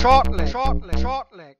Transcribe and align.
Shortleg, 0.00 0.48
shortleg, 0.48 0.96
shortleg. 0.98 1.56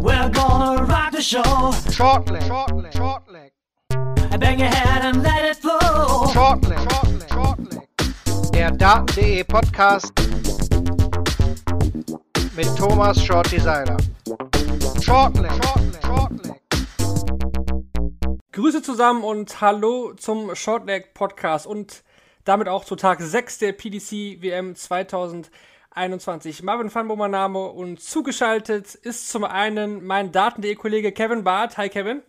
We're 0.00 0.30
gonna 0.30 0.84
rock 0.84 1.10
the 1.10 1.20
show. 1.20 1.42
Shortleg, 1.90 2.42
shortleg, 2.42 2.92
shortleg. 2.92 3.50
Bang 4.38 4.60
your 4.60 4.68
head 4.68 5.02
and 5.04 5.20
let 5.24 5.44
it 5.44 5.56
flow. 5.56 6.28
Shortleg, 6.32 6.78
shortleg, 6.78 7.28
shortleg. 7.28 8.52
Der 8.52 8.70
Daten.de 8.70 9.42
Podcast 9.42 10.12
mit 12.54 12.68
Thomas 12.76 13.20
Shorty 13.20 13.58
Seiler. 13.58 13.96
Shortleg, 15.02 15.50
shortleg, 15.50 16.06
shortleg. 16.06 16.62
Grüße 18.52 18.82
zusammen 18.82 19.24
und 19.24 19.60
hallo 19.60 20.14
zum 20.14 20.54
Shortleg 20.54 21.14
Podcast 21.14 21.66
und 21.66 22.04
damit 22.44 22.68
auch 22.68 22.84
zu 22.84 22.94
Tag 22.94 23.20
6 23.20 23.58
der 23.58 23.72
PDC 23.72 24.40
WM 24.40 24.76
2021. 25.96 26.62
Marvin 26.62 26.90
Fanbo 26.90 27.16
mein 27.16 27.30
Name 27.30 27.70
und 27.70 28.02
zugeschaltet 28.02 28.94
ist 28.94 29.30
zum 29.30 29.44
einen 29.44 30.04
mein 30.04 30.30
Daten.de 30.30 30.74
Kollege 30.74 31.10
Kevin 31.10 31.42
Barth. 31.42 31.78
Hi 31.78 31.88
Kevin. 31.88 32.22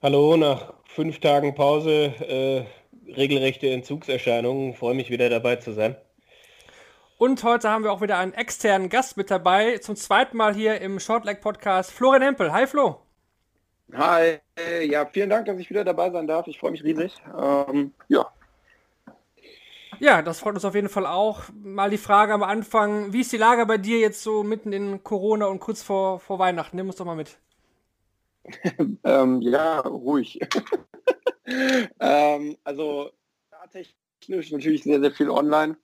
Hallo, 0.00 0.36
nach 0.36 0.72
fünf 0.84 1.18
Tagen 1.18 1.56
Pause, 1.56 1.90
äh, 1.90 2.64
regelrechte 3.12 3.68
Entzugserscheinungen. 3.68 4.74
Freue 4.74 4.94
mich 4.94 5.10
wieder 5.10 5.28
dabei 5.28 5.56
zu 5.56 5.72
sein. 5.72 5.96
Und 7.18 7.42
heute 7.42 7.68
haben 7.68 7.82
wir 7.82 7.90
auch 7.90 8.00
wieder 8.00 8.18
einen 8.18 8.32
externen 8.32 8.88
Gast 8.88 9.16
mit 9.16 9.28
dabei. 9.28 9.78
Zum 9.78 9.96
zweiten 9.96 10.36
Mal 10.36 10.54
hier 10.54 10.80
im 10.80 11.00
Shortleg 11.00 11.40
Podcast 11.40 11.90
Florian 11.90 12.22
Hempel. 12.22 12.52
Hi 12.52 12.68
Flo. 12.68 13.00
Hi, 13.92 14.38
ja, 14.84 15.04
vielen 15.06 15.30
Dank, 15.30 15.46
dass 15.46 15.58
ich 15.58 15.68
wieder 15.68 15.84
dabei 15.84 16.10
sein 16.10 16.28
darf. 16.28 16.46
Ich 16.46 16.60
freue 16.60 16.70
mich 16.70 16.84
riesig. 16.84 17.12
Ähm, 17.36 17.92
ja, 18.06 18.30
ja, 20.02 20.20
das 20.20 20.40
freut 20.40 20.56
uns 20.56 20.64
auf 20.64 20.74
jeden 20.74 20.88
Fall 20.88 21.06
auch. 21.06 21.44
Mal 21.62 21.88
die 21.88 21.96
Frage 21.96 22.34
am 22.34 22.42
Anfang, 22.42 23.12
wie 23.12 23.20
ist 23.20 23.30
die 23.30 23.36
Lage 23.36 23.66
bei 23.66 23.78
dir 23.78 24.00
jetzt 24.00 24.20
so 24.20 24.42
mitten 24.42 24.72
in 24.72 25.04
Corona 25.04 25.46
und 25.46 25.60
kurz 25.60 25.84
vor, 25.84 26.18
vor 26.18 26.40
Weihnachten? 26.40 26.76
Nimm 26.76 26.88
uns 26.88 26.96
doch 26.96 27.04
mal 27.04 27.14
mit. 27.14 27.38
ähm, 29.04 29.40
ja, 29.42 29.78
ruhig. 29.78 30.40
ähm, 32.00 32.56
also 32.64 33.10
technisch 33.70 34.50
natürlich 34.50 34.82
sehr, 34.82 34.98
sehr 34.98 35.12
viel 35.12 35.30
online, 35.30 35.76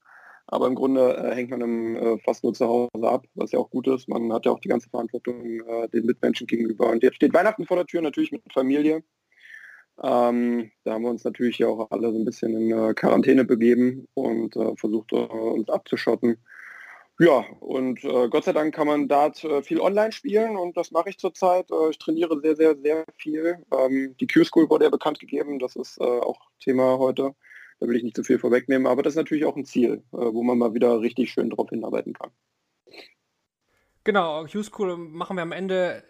aber 0.49 0.67
im 0.67 0.75
Grunde 0.75 1.17
äh, 1.17 1.37
hängt 1.37 1.51
man 1.51 1.61
im, 1.61 1.97
äh, 1.97 2.19
fast 2.19 2.43
nur 2.43 2.55
zu 2.55 2.67
Hause 2.67 3.09
ab, 3.09 3.25
was 3.37 3.53
ja 3.53 3.61
auch 3.61 3.71
gut 3.71 3.87
ist. 3.87 4.09
Man 4.09 4.33
hat 4.33 4.47
ja 4.47 4.51
auch 4.51 4.59
die 4.59 4.69
ganze 4.69 4.91
Verantwortung 4.91 5.61
äh, 5.61 5.89
den 5.91 6.07
Mitmenschen 6.07 6.49
gegenüber. 6.49 6.91
Und 6.91 7.05
jetzt 7.05 7.15
steht 7.15 7.35
Weihnachten 7.35 7.67
vor 7.67 7.77
der 7.77 7.87
Tür, 7.87 8.03
natürlich 8.03 8.33
mit 8.33 8.43
Familie. 8.53 9.05
Ähm, 10.03 10.71
da 10.85 10.93
haben 10.93 11.03
wir 11.03 11.11
uns 11.11 11.25
natürlich 11.25 11.65
auch 11.65 11.91
alle 11.91 12.13
so 12.13 12.19
ein 12.19 12.25
bisschen 12.25 12.55
in 12.55 12.71
äh, 12.71 12.95
Quarantäne 12.95 13.45
begeben 13.45 14.07
und 14.15 14.55
äh, 14.57 14.77
versucht, 14.77 15.13
äh, 15.13 15.17
uns 15.17 15.69
abzuschotten. 15.69 16.39
Ja, 17.21 17.45
und 17.59 18.05
äh, 18.05 18.29
Gott 18.29 18.45
sei 18.45 18.53
Dank 18.53 18.73
kann 18.73 18.87
man 18.87 19.09
Dart 19.09 19.43
äh, 19.43 19.61
viel 19.61 19.81
online 19.81 20.13
spielen 20.13 20.57
und 20.57 20.77
das 20.77 20.93
mache 20.93 21.11
ich 21.11 21.19
zurzeit. 21.19 21.69
Äh, 21.73 21.91
ich 21.91 21.99
trainiere 21.99 22.41
sehr, 22.41 22.55
sehr, 22.55 22.77
sehr 22.77 23.05
viel. 23.17 23.59
Ähm, 23.73 24.15
die 24.21 24.29
Q-School 24.29 24.71
wurde 24.71 24.85
ja 24.85 24.91
bekannt 24.91 25.19
gegeben, 25.19 25.59
das 25.59 25.75
ist 25.75 26.01
auch 26.01 26.39
Thema 26.61 26.99
heute. 26.99 27.35
Da 27.81 27.89
will 27.89 27.97
ich 27.97 28.05
nicht 28.05 28.15
zu 28.15 28.23
viel 28.23 28.39
vorwegnehmen, 28.39 28.87
aber 28.87 29.03
das 29.03 29.15
ist 29.15 29.19
natürlich 29.19 29.45
auch 29.45 29.57
ein 29.57 29.65
Ziel, 29.65 30.03
wo 30.11 30.43
man 30.43 30.59
mal 30.59 30.75
wieder 30.75 31.01
richtig 31.01 31.31
schön 31.31 31.51
drauf 31.51 31.71
hinarbeiten 31.71 32.13
kann. 32.13 32.31
Genau, 34.03 34.45
Q-School 34.47 34.97
machen 34.97 35.37
wir 35.37 35.43
am 35.43 35.53
Ende 35.53 36.03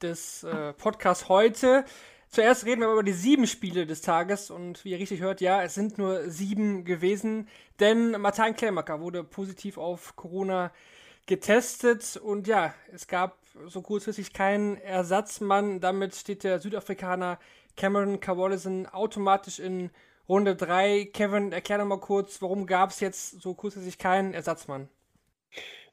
des 0.00 0.46
Podcasts 0.78 1.28
heute. 1.28 1.84
Zuerst 2.30 2.66
reden 2.66 2.82
wir 2.82 2.92
über 2.92 3.02
die 3.02 3.12
sieben 3.12 3.46
Spiele 3.46 3.86
des 3.86 4.02
Tages 4.02 4.50
und 4.50 4.84
wie 4.84 4.90
ihr 4.90 4.98
richtig 4.98 5.20
hört, 5.20 5.40
ja, 5.40 5.62
es 5.62 5.74
sind 5.74 5.96
nur 5.96 6.28
sieben 6.30 6.84
gewesen, 6.84 7.48
denn 7.80 8.10
Martin 8.20 8.54
Klemacker 8.54 9.00
wurde 9.00 9.24
positiv 9.24 9.78
auf 9.78 10.14
Corona 10.14 10.70
getestet 11.26 12.16
und 12.16 12.46
ja, 12.46 12.74
es 12.92 13.06
gab 13.06 13.38
so 13.66 13.82
kurzfristig 13.82 14.32
keinen 14.32 14.76
Ersatzmann. 14.76 15.80
Damit 15.80 16.14
steht 16.14 16.44
der 16.44 16.58
Südafrikaner 16.58 17.38
Cameron 17.76 18.20
Cawallison 18.20 18.86
automatisch 18.86 19.58
in 19.58 19.90
Runde 20.28 20.56
3. 20.56 21.06
Kevin, 21.12 21.52
erklär 21.52 21.78
doch 21.78 21.86
mal 21.86 22.00
kurz, 22.00 22.42
warum 22.42 22.66
gab 22.66 22.90
es 22.90 23.00
jetzt 23.00 23.40
so 23.40 23.54
kurzfristig 23.54 23.98
keinen 23.98 24.34
Ersatzmann? 24.34 24.88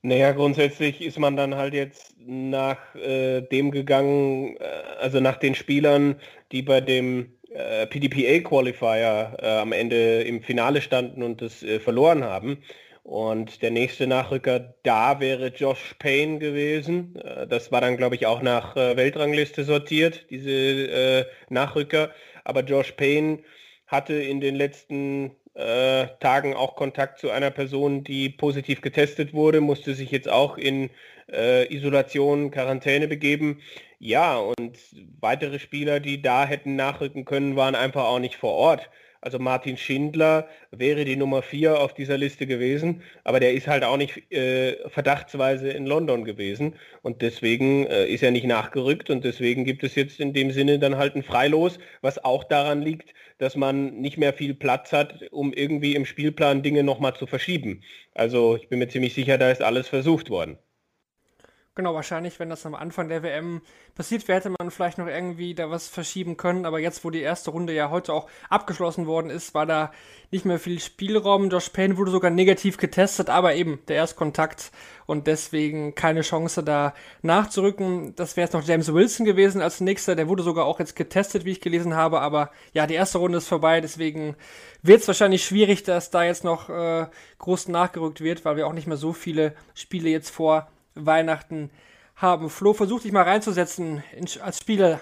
Naja, 0.05 0.33
grundsätzlich 0.33 1.01
ist 1.01 1.17
man 1.17 1.35
dann 1.35 1.55
halt 1.55 1.73
jetzt 1.73 2.13
nach 2.19 2.93
äh, 2.93 3.41
dem 3.41 3.71
gegangen, 3.71 4.55
äh, 4.57 4.63
also 4.99 5.19
nach 5.19 5.37
den 5.37 5.55
Spielern, 5.55 6.21
die 6.51 6.61
bei 6.61 6.79
dem 6.79 7.33
äh, 7.49 7.87
PDPA-Qualifier 7.87 9.35
äh, 9.41 9.47
am 9.47 9.71
Ende 9.71 10.21
im 10.21 10.43
Finale 10.43 10.81
standen 10.81 11.23
und 11.23 11.41
das 11.41 11.63
äh, 11.63 11.79
verloren 11.79 12.23
haben. 12.23 12.59
Und 13.01 13.63
der 13.63 13.71
nächste 13.71 14.05
Nachrücker 14.05 14.75
da 14.83 15.19
wäre 15.19 15.47
Josh 15.47 15.95
Payne 15.97 16.37
gewesen. 16.37 17.15
Äh, 17.15 17.47
das 17.47 17.71
war 17.71 17.81
dann, 17.81 17.97
glaube 17.97 18.13
ich, 18.13 18.27
auch 18.27 18.43
nach 18.43 18.75
Weltrangliste 18.75 19.63
sortiert, 19.63 20.27
diese 20.29 21.25
Nachrücker. 21.49 22.11
Aber 22.43 22.61
Josh 22.61 22.91
Payne 22.91 23.39
hatte 23.87 24.13
in 24.13 24.39
den 24.39 24.53
letzten 24.53 25.31
äh, 25.55 26.07
Tagen 26.19 26.53
auch 26.53 26.75
Kontakt 26.75 27.19
zu 27.19 27.31
einer 27.31 27.49
Person, 27.51 28.03
die 28.03 28.29
positiv 28.29 28.81
getestet 28.81 29.33
wurde, 29.33 29.61
musste 29.61 29.93
sich 29.95 30.11
jetzt 30.11 30.29
auch 30.29 30.57
in 30.57 30.89
äh, 31.31 31.73
Isolation, 31.73 32.51
Quarantäne 32.51 33.07
begeben. 33.07 33.61
Ja, 33.99 34.37
und 34.37 34.77
weitere 35.19 35.59
Spieler, 35.59 35.99
die 35.99 36.21
da 36.21 36.45
hätten 36.45 36.75
nachrücken 36.75 37.25
können, 37.25 37.55
waren 37.55 37.75
einfach 37.75 38.03
auch 38.05 38.19
nicht 38.19 38.35
vor 38.35 38.53
Ort. 38.53 38.89
Also 39.25 39.39
Martin 39.39 39.75
Schindler 39.75 40.47
wäre 40.69 41.03
die 41.03 41.15
Nummer 41.15 41.41
4 41.41 41.79
auf 41.79 41.95
dieser 41.95 42.15
Liste 42.15 42.45
gewesen, 42.45 43.01
aber 43.23 43.39
der 43.39 43.53
ist 43.53 43.67
halt 43.67 43.83
auch 43.83 43.97
nicht 43.97 44.31
äh, 44.31 44.87
verdachtsweise 44.87 45.69
in 45.69 45.87
London 45.87 46.25
gewesen 46.25 46.75
und 47.01 47.23
deswegen 47.23 47.87
äh, 47.87 48.05
ist 48.05 48.21
er 48.21 48.29
nicht 48.29 48.45
nachgerückt 48.45 49.09
und 49.09 49.23
deswegen 49.23 49.65
gibt 49.65 49.83
es 49.83 49.95
jetzt 49.95 50.19
in 50.19 50.33
dem 50.33 50.51
Sinne 50.51 50.77
dann 50.77 50.97
halt 50.97 51.15
ein 51.15 51.23
Freilos, 51.23 51.79
was 52.01 52.23
auch 52.23 52.43
daran 52.43 52.83
liegt, 52.83 53.15
dass 53.39 53.55
man 53.55 53.95
nicht 53.99 54.19
mehr 54.19 54.31
viel 54.31 54.53
Platz 54.53 54.93
hat, 54.93 55.23
um 55.31 55.53
irgendwie 55.53 55.95
im 55.95 56.05
Spielplan 56.05 56.61
Dinge 56.61 56.83
nochmal 56.83 57.15
zu 57.15 57.25
verschieben. 57.25 57.81
Also 58.13 58.57
ich 58.57 58.69
bin 58.69 58.77
mir 58.77 58.89
ziemlich 58.89 59.15
sicher, 59.15 59.39
da 59.39 59.49
ist 59.49 59.63
alles 59.63 59.87
versucht 59.87 60.29
worden. 60.29 60.59
Genau, 61.77 61.93
wahrscheinlich, 61.93 62.39
wenn 62.39 62.49
das 62.49 62.65
am 62.65 62.73
Anfang 62.73 63.09
der 63.09 63.21
WM 63.21 63.61
passiert 63.95 64.25
wäre, 64.29 64.37
hätte 64.37 64.49
man 64.49 64.71
vielleicht 64.71 64.97
noch 64.97 65.07
irgendwie 65.07 65.53
da 65.53 65.69
was 65.69 65.89
verschieben 65.89 66.37
können. 66.37 66.65
Aber 66.65 66.79
jetzt, 66.79 67.03
wo 67.03 67.09
die 67.09 67.19
erste 67.19 67.51
Runde 67.51 67.73
ja 67.73 67.89
heute 67.89 68.13
auch 68.13 68.29
abgeschlossen 68.49 69.07
worden 69.07 69.29
ist, 69.29 69.53
war 69.53 69.65
da 69.65 69.91
nicht 70.31 70.45
mehr 70.45 70.57
viel 70.57 70.79
Spielraum. 70.79 71.49
Josh 71.49 71.67
Payne 71.67 71.97
wurde 71.97 72.11
sogar 72.11 72.31
negativ 72.31 72.77
getestet, 72.77 73.29
aber 73.29 73.55
eben 73.55 73.79
der 73.89 73.97
Erstkontakt 73.97 74.71
und 75.05 75.27
deswegen 75.27 75.95
keine 75.95 76.21
Chance 76.21 76.63
da 76.63 76.93
nachzurücken. 77.23 78.15
Das 78.15 78.37
wäre 78.37 78.45
jetzt 78.45 78.53
noch 78.53 78.63
James 78.63 78.93
Wilson 78.93 79.25
gewesen 79.25 79.61
als 79.61 79.81
nächster. 79.81 80.15
Der 80.15 80.29
wurde 80.29 80.43
sogar 80.43 80.63
auch 80.63 80.79
jetzt 80.79 80.95
getestet, 80.95 81.43
wie 81.43 81.51
ich 81.51 81.59
gelesen 81.59 81.93
habe. 81.93 82.21
Aber 82.21 82.51
ja, 82.71 82.87
die 82.87 82.93
erste 82.93 83.17
Runde 83.17 83.39
ist 83.39 83.49
vorbei, 83.49 83.81
deswegen 83.81 84.37
wird 84.81 85.01
es 85.01 85.07
wahrscheinlich 85.09 85.43
schwierig, 85.43 85.83
dass 85.83 86.09
da 86.09 86.23
jetzt 86.23 86.45
noch 86.45 86.69
äh, 86.69 87.07
groß 87.39 87.67
nachgerückt 87.67 88.21
wird, 88.21 88.45
weil 88.45 88.55
wir 88.55 88.65
auch 88.65 88.73
nicht 88.73 88.87
mehr 88.87 88.95
so 88.95 89.11
viele 89.11 89.55
Spiele 89.73 90.09
jetzt 90.09 90.29
vor 90.29 90.69
Weihnachten 90.95 91.69
haben. 92.15 92.49
Flo, 92.49 92.73
versuch 92.73 93.01
dich 93.01 93.11
mal 93.11 93.23
reinzusetzen 93.23 94.03
in, 94.15 94.27
als 94.41 94.59
Spieler. 94.59 94.99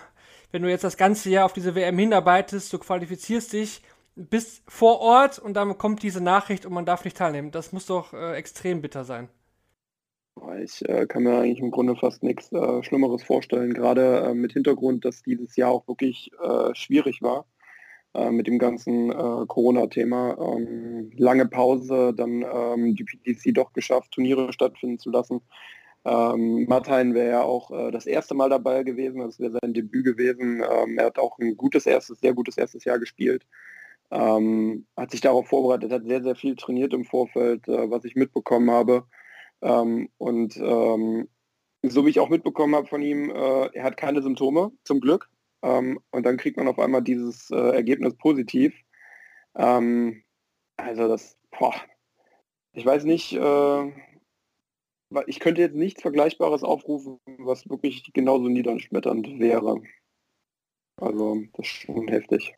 Wenn 0.51 0.61
du 0.61 0.69
jetzt 0.69 0.83
das 0.83 0.97
ganze 0.97 1.29
Jahr 1.29 1.45
auf 1.45 1.53
diese 1.53 1.75
WM 1.75 1.97
hinarbeitest, 1.97 2.71
du 2.73 2.79
qualifizierst 2.79 3.53
dich, 3.53 3.81
bist 4.15 4.63
vor 4.67 4.99
Ort 4.99 5.39
und 5.39 5.55
dann 5.55 5.77
kommt 5.77 6.03
diese 6.03 6.21
Nachricht 6.21 6.65
und 6.65 6.73
man 6.73 6.85
darf 6.85 7.03
nicht 7.03 7.17
teilnehmen. 7.17 7.51
Das 7.51 7.71
muss 7.71 7.85
doch 7.85 8.13
äh, 8.13 8.35
extrem 8.35 8.81
bitter 8.81 9.03
sein. 9.03 9.29
Ich 10.63 10.87
äh, 10.87 11.05
kann 11.05 11.23
mir 11.23 11.37
eigentlich 11.37 11.59
im 11.59 11.71
Grunde 11.71 11.95
fast 11.95 12.23
nichts 12.23 12.51
äh, 12.51 12.83
Schlimmeres 12.83 13.23
vorstellen, 13.23 13.73
gerade 13.73 14.19
äh, 14.19 14.33
mit 14.33 14.53
Hintergrund, 14.53 15.05
dass 15.05 15.21
dieses 15.23 15.55
Jahr 15.55 15.71
auch 15.71 15.87
wirklich 15.87 16.31
äh, 16.41 16.73
schwierig 16.73 17.21
war 17.21 17.45
äh, 18.13 18.31
mit 18.31 18.47
dem 18.47 18.59
ganzen 18.59 19.09
Corona-Thema. 19.47 20.37
Ähm, 20.39 21.11
lange 21.15 21.47
Pause, 21.47 22.13
dann 22.15 22.43
ähm, 22.43 22.95
die 22.95 23.03
PDC 23.03 23.53
doch 23.53 23.73
geschafft, 23.73 24.11
Turniere 24.11 24.53
stattfinden 24.53 24.99
zu 24.99 25.11
lassen. 25.11 25.41
Ähm, 26.05 26.65
Martin 26.67 27.13
wäre 27.13 27.29
ja 27.29 27.43
auch 27.43 27.71
äh, 27.71 27.91
das 27.91 28.05
erste 28.05 28.33
Mal 28.35 28.49
dabei 28.49 28.83
gewesen, 28.83 29.19
das 29.19 29.39
wäre 29.39 29.57
sein 29.61 29.73
Debüt 29.73 30.05
gewesen. 30.05 30.61
Ähm, 30.61 30.97
er 30.97 31.05
hat 31.05 31.19
auch 31.19 31.39
ein 31.39 31.55
gutes 31.55 31.85
erstes, 31.85 32.19
sehr 32.19 32.33
gutes 32.33 32.57
erstes 32.57 32.83
Jahr 32.83 32.99
gespielt. 32.99 33.45
Ähm, 34.11 34.85
hat 34.97 35.11
sich 35.11 35.21
darauf 35.21 35.47
vorbereitet, 35.47 35.91
hat 35.91 36.05
sehr, 36.05 36.21
sehr 36.23 36.35
viel 36.35 36.55
trainiert 36.55 36.93
im 36.93 37.05
Vorfeld, 37.05 37.67
äh, 37.67 37.89
was 37.89 38.05
ich 38.05 38.15
mitbekommen 38.15 38.69
habe. 38.69 39.05
Ähm, 39.61 40.09
und 40.17 40.57
ähm, 40.57 41.29
so 41.83 42.05
wie 42.05 42.09
ich 42.09 42.19
auch 42.19 42.29
mitbekommen 42.29 42.75
habe 42.75 42.87
von 42.87 43.01
ihm, 43.01 43.29
äh, 43.29 43.67
er 43.73 43.83
hat 43.83 43.97
keine 43.97 44.21
Symptome, 44.21 44.71
zum 44.83 44.99
Glück. 44.99 45.29
Ähm, 45.63 45.99
und 46.11 46.25
dann 46.25 46.37
kriegt 46.37 46.57
man 46.57 46.67
auf 46.67 46.79
einmal 46.79 47.01
dieses 47.01 47.49
äh, 47.51 47.55
Ergebnis 47.55 48.15
positiv. 48.15 48.73
also 49.53 51.07
das, 51.07 51.37
boah, 51.51 51.73
ich 52.73 52.85
weiß 52.85 53.03
nicht, 53.05 53.33
äh, 53.33 53.91
ich 55.27 55.39
könnte 55.39 55.61
jetzt 55.61 55.75
nichts 55.75 56.01
Vergleichbares 56.01 56.63
aufrufen, 56.63 57.19
was 57.39 57.69
wirklich 57.69 58.11
genauso 58.13 58.47
niederschmetternd 58.49 59.39
wäre. 59.39 59.81
Also 60.97 61.41
das 61.53 61.65
ist 61.65 61.71
schon 61.73 62.07
heftig. 62.07 62.55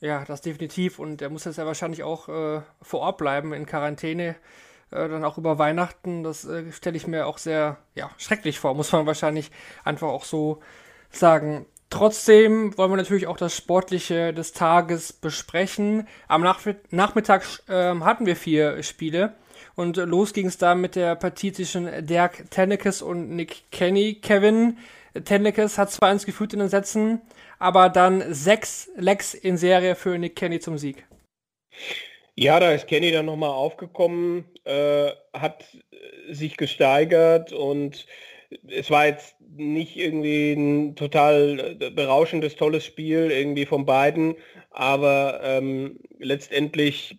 Ja, 0.00 0.24
das 0.24 0.40
definitiv. 0.40 0.98
Und 0.98 1.22
er 1.22 1.30
muss 1.30 1.44
jetzt 1.44 1.58
ja 1.58 1.66
wahrscheinlich 1.66 2.02
auch 2.02 2.28
äh, 2.28 2.62
vor 2.82 3.00
Ort 3.00 3.18
bleiben 3.18 3.52
in 3.52 3.66
Quarantäne. 3.66 4.36
äh, 4.90 5.08
dann 5.08 5.24
auch 5.24 5.38
über 5.38 5.58
Weihnachten. 5.58 6.22
Das 6.22 6.44
äh, 6.44 6.70
stelle 6.72 6.96
ich 6.96 7.06
mir 7.06 7.26
auch 7.26 7.38
sehr 7.38 7.78
ja, 7.94 8.10
schrecklich 8.18 8.58
vor, 8.58 8.74
muss 8.74 8.92
man 8.92 9.06
wahrscheinlich 9.06 9.50
einfach 9.84 10.08
auch 10.08 10.24
so 10.24 10.60
sagen. 11.10 11.66
Trotzdem 11.90 12.76
wollen 12.78 12.92
wir 12.92 12.96
natürlich 12.96 13.26
auch 13.26 13.36
das 13.36 13.56
Sportliche 13.56 14.32
des 14.32 14.52
Tages 14.52 15.12
besprechen. 15.12 16.06
Am 16.28 16.42
Nach 16.42 16.60
Nachmittag 16.90 17.44
äh, 17.68 17.94
hatten 18.00 18.26
wir 18.26 18.36
vier 18.36 18.82
Spiele. 18.82 19.34
Und 19.80 19.96
los 19.96 20.34
ging 20.34 20.46
es 20.46 20.58
da 20.58 20.74
mit 20.74 20.94
der 20.94 21.16
Partie 21.16 21.52
zwischen 21.52 21.88
Dirk 22.04 22.50
Tennekes 22.50 23.00
und 23.00 23.34
Nick 23.34 23.62
Kenny. 23.70 24.16
Kevin 24.20 24.76
Tennekes 25.24 25.78
hat 25.78 25.90
zwar 25.90 26.10
1 26.10 26.26
geführt 26.26 26.52
in 26.52 26.58
den 26.58 26.68
Sätzen, 26.68 27.22
aber 27.58 27.88
dann 27.88 28.22
sechs 28.34 28.90
Lecks 28.96 29.32
in 29.32 29.56
Serie 29.56 29.94
für 29.94 30.18
Nick 30.18 30.36
Kenny 30.36 30.60
zum 30.60 30.76
Sieg. 30.76 31.06
Ja, 32.34 32.60
da 32.60 32.72
ist 32.72 32.88
Kenny 32.88 33.10
dann 33.10 33.24
nochmal 33.24 33.48
aufgekommen, 33.48 34.44
äh, 34.64 35.12
hat 35.32 35.64
sich 36.28 36.58
gesteigert 36.58 37.54
und 37.54 38.04
es 38.68 38.90
war 38.90 39.06
jetzt 39.06 39.36
nicht 39.56 39.96
irgendwie 39.96 40.52
ein 40.52 40.94
total 40.94 41.76
berauschendes, 41.94 42.56
tolles 42.56 42.84
Spiel 42.84 43.30
irgendwie 43.30 43.64
von 43.64 43.86
beiden, 43.86 44.34
aber 44.72 45.40
ähm, 45.42 46.00
letztendlich 46.18 47.18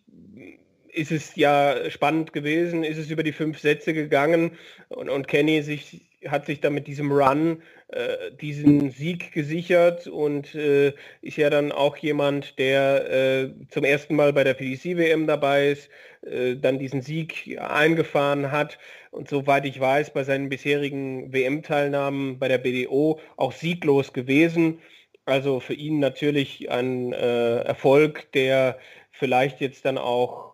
ist 0.94 1.12
es 1.12 1.36
ja 1.36 1.90
spannend 1.90 2.34
gewesen, 2.34 2.84
ist 2.84 2.98
es 2.98 3.10
über 3.10 3.24
die 3.24 3.32
fünf 3.32 3.60
Sätze 3.60 3.94
gegangen 3.94 4.52
und, 4.90 5.10
und 5.10 5.28
Kenny 5.28 5.62
sich, 5.62 6.02
hat 6.28 6.46
sich 6.46 6.60
dann 6.62 6.74
mit 6.74 6.88
diesem 6.88 7.12
Run 7.12 7.62
äh, 7.90 8.32
diesen 8.40 8.92
Sieg 8.92 9.32
gesichert 9.32 10.08
und 10.08 10.56
äh, 10.56 10.94
ist 11.22 11.38
ja 11.38 11.50
dann 11.50 11.72
auch 11.72 11.98
jemand, 11.98 12.58
der 12.60 13.10
äh, 13.10 13.50
zum 13.70 13.84
ersten 13.84 14.16
Mal 14.16 14.34
bei 14.34 14.44
der 14.44 14.54
PDC-WM 14.54 15.28
dabei 15.28 15.70
ist, 15.70 15.90
äh, 16.22 16.56
dann 16.56 16.80
diesen 16.80 17.02
Sieg 17.02 17.58
eingefahren 17.60 18.52
hat 18.52 18.78
und 19.12 19.28
soweit 19.28 19.66
ich 19.66 19.80
weiß, 19.80 20.14
bei 20.14 20.24
seinen 20.24 20.50
bisherigen 20.50 21.34
WM-Teilnahmen 21.34 22.40
bei 22.40 22.48
der 22.48 22.60
BDO 22.60 23.20
auch 23.36 23.52
sieglos 23.52 24.14
gewesen. 24.14 24.80
Also 25.26 25.60
für 25.60 25.74
ihn 25.74 26.00
natürlich 26.00 26.72
ein 26.72 27.14
äh, 27.14 27.60
Erfolg, 27.60 28.32
der 28.32 28.80
vielleicht 29.12 29.60
jetzt 29.60 29.86
dann 29.86 29.98
auch 29.98 30.50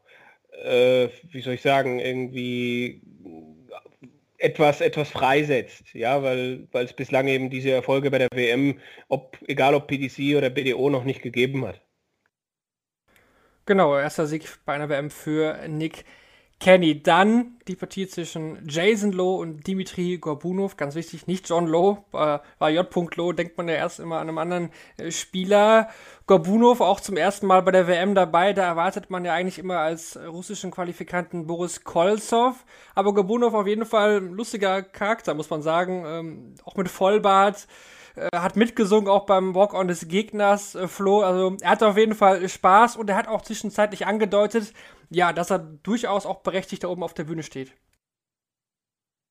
äh, 0.63 1.09
wie 1.31 1.41
soll 1.41 1.53
ich 1.53 1.61
sagen, 1.61 1.99
irgendwie 1.99 3.01
etwas, 4.37 4.81
etwas 4.81 5.09
freisetzt, 5.09 5.93
ja, 5.93 6.21
weil, 6.21 6.67
es 6.73 6.93
bislang 6.93 7.27
eben 7.27 7.49
diese 7.49 7.71
Erfolge 7.71 8.11
bei 8.11 8.19
der 8.19 8.29
WM, 8.33 8.79
ob, 9.07 9.37
egal 9.47 9.73
ob 9.73 9.87
PDC 9.87 10.37
oder 10.37 10.49
BDO, 10.49 10.89
noch 10.89 11.03
nicht 11.03 11.21
gegeben 11.21 11.65
hat. 11.65 11.81
Genau, 13.65 13.97
erster 13.97 14.27
Sieg 14.27 14.47
bei 14.65 14.73
einer 14.73 14.89
WM 14.89 15.09
für 15.09 15.67
Nick 15.67 16.05
Kenny. 16.59 17.03
Dann 17.03 17.57
die 17.67 17.75
Partie 17.75 18.07
zwischen 18.07 18.67
Jason 18.67 19.11
Lowe 19.11 19.41
und 19.41 19.67
Dimitri 19.67 20.17
Gorbunov. 20.17 20.75
Ganz 20.75 20.95
wichtig, 20.95 21.27
nicht 21.27 21.47
John 21.47 21.67
Lowe, 21.67 22.03
äh, 22.13 22.39
war 22.59 22.69
J. 22.69 23.15
Lowe, 23.15 23.35
denkt 23.35 23.57
man 23.57 23.67
ja 23.67 23.75
erst 23.75 23.99
immer 23.99 24.15
an 24.17 24.27
einem 24.27 24.37
anderen 24.39 24.71
äh, 24.97 25.11
Spieler. 25.11 25.89
Gorbunov 26.25 26.81
auch 26.81 26.99
zum 26.99 27.15
ersten 27.15 27.45
Mal 27.45 27.61
bei 27.61 27.71
der 27.71 27.87
WM 27.87 28.15
dabei. 28.15 28.53
Da 28.53 28.63
erwartet 28.63 29.09
man 29.09 29.23
ja 29.23 29.33
eigentlich 29.33 29.59
immer 29.59 29.79
als 29.79 30.17
russischen 30.17 30.71
Qualifikanten 30.71 31.45
Boris 31.45 31.83
Kolzov. 31.83 32.65
Aber 32.95 33.13
Gorbunov 33.13 33.53
auf 33.53 33.67
jeden 33.67 33.85
Fall 33.85 34.17
ein 34.17 34.33
lustiger 34.33 34.81
Charakter, 34.81 35.35
muss 35.35 35.49
man 35.49 35.61
sagen. 35.61 36.03
Ähm, 36.07 36.55
auch 36.65 36.75
mit 36.75 36.89
Vollbart 36.89 37.67
äh, 38.17 38.29
hat 38.35 38.55
mitgesungen 38.55 39.09
auch 39.09 39.25
beim 39.25 39.53
Walk-on 39.55 39.87
des 39.87 40.07
Gegners, 40.07 40.75
äh, 40.75 40.87
Flo. 40.87 41.21
Also 41.21 41.55
er 41.61 41.69
hat 41.69 41.83
auf 41.83 41.97
jeden 41.97 42.15
Fall 42.15 42.47
Spaß 42.47 42.97
und 42.97 43.09
er 43.09 43.15
hat 43.15 43.27
auch 43.27 43.41
zwischenzeitlich 43.41 44.05
angedeutet, 44.07 44.73
ja, 45.09 45.33
dass 45.33 45.51
er 45.51 45.59
durchaus 45.59 46.25
auch 46.25 46.41
berechtigt 46.41 46.83
da 46.83 46.89
oben 46.89 47.03
auf 47.03 47.13
der 47.13 47.25
Bühne 47.25 47.43
steht. 47.43 47.73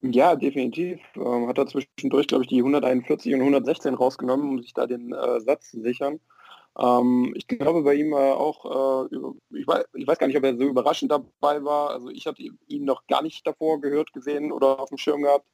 Ja, 0.02 0.36
definitiv. 0.36 1.00
Ähm, 1.16 1.48
hat 1.48 1.58
er 1.58 1.66
zwischendurch, 1.66 2.28
glaube 2.28 2.44
ich, 2.44 2.48
die 2.48 2.58
141 2.58 3.34
und 3.34 3.40
116 3.40 3.94
rausgenommen, 3.94 4.48
um 4.48 4.62
sich 4.62 4.72
da 4.72 4.86
den 4.86 5.12
äh, 5.12 5.40
Satz 5.40 5.70
zu 5.70 5.80
sichern. 5.80 6.20
Ähm, 6.78 7.32
ich 7.34 7.48
glaube 7.48 7.82
bei 7.82 7.94
ihm 7.94 8.12
äh, 8.12 8.16
auch, 8.16 9.06
äh, 9.10 9.16
ich, 9.58 9.66
weiß, 9.66 9.84
ich, 9.94 10.06
weiß, 10.06 10.18
gar 10.18 10.26
nicht, 10.26 10.36
ob 10.36 10.44
er 10.44 10.56
so 10.56 10.64
überraschend 10.64 11.10
dabei 11.10 11.64
war. 11.64 11.90
Also 11.90 12.10
ich 12.10 12.26
habe 12.26 12.42
ihn 12.42 12.84
noch 12.84 13.06
gar 13.06 13.22
nicht 13.22 13.46
davor 13.46 13.80
gehört, 13.80 14.12
gesehen 14.12 14.52
oder 14.52 14.78
auf 14.78 14.90
dem 14.90 14.98
Schirm 14.98 15.22
gehabt. 15.22 15.46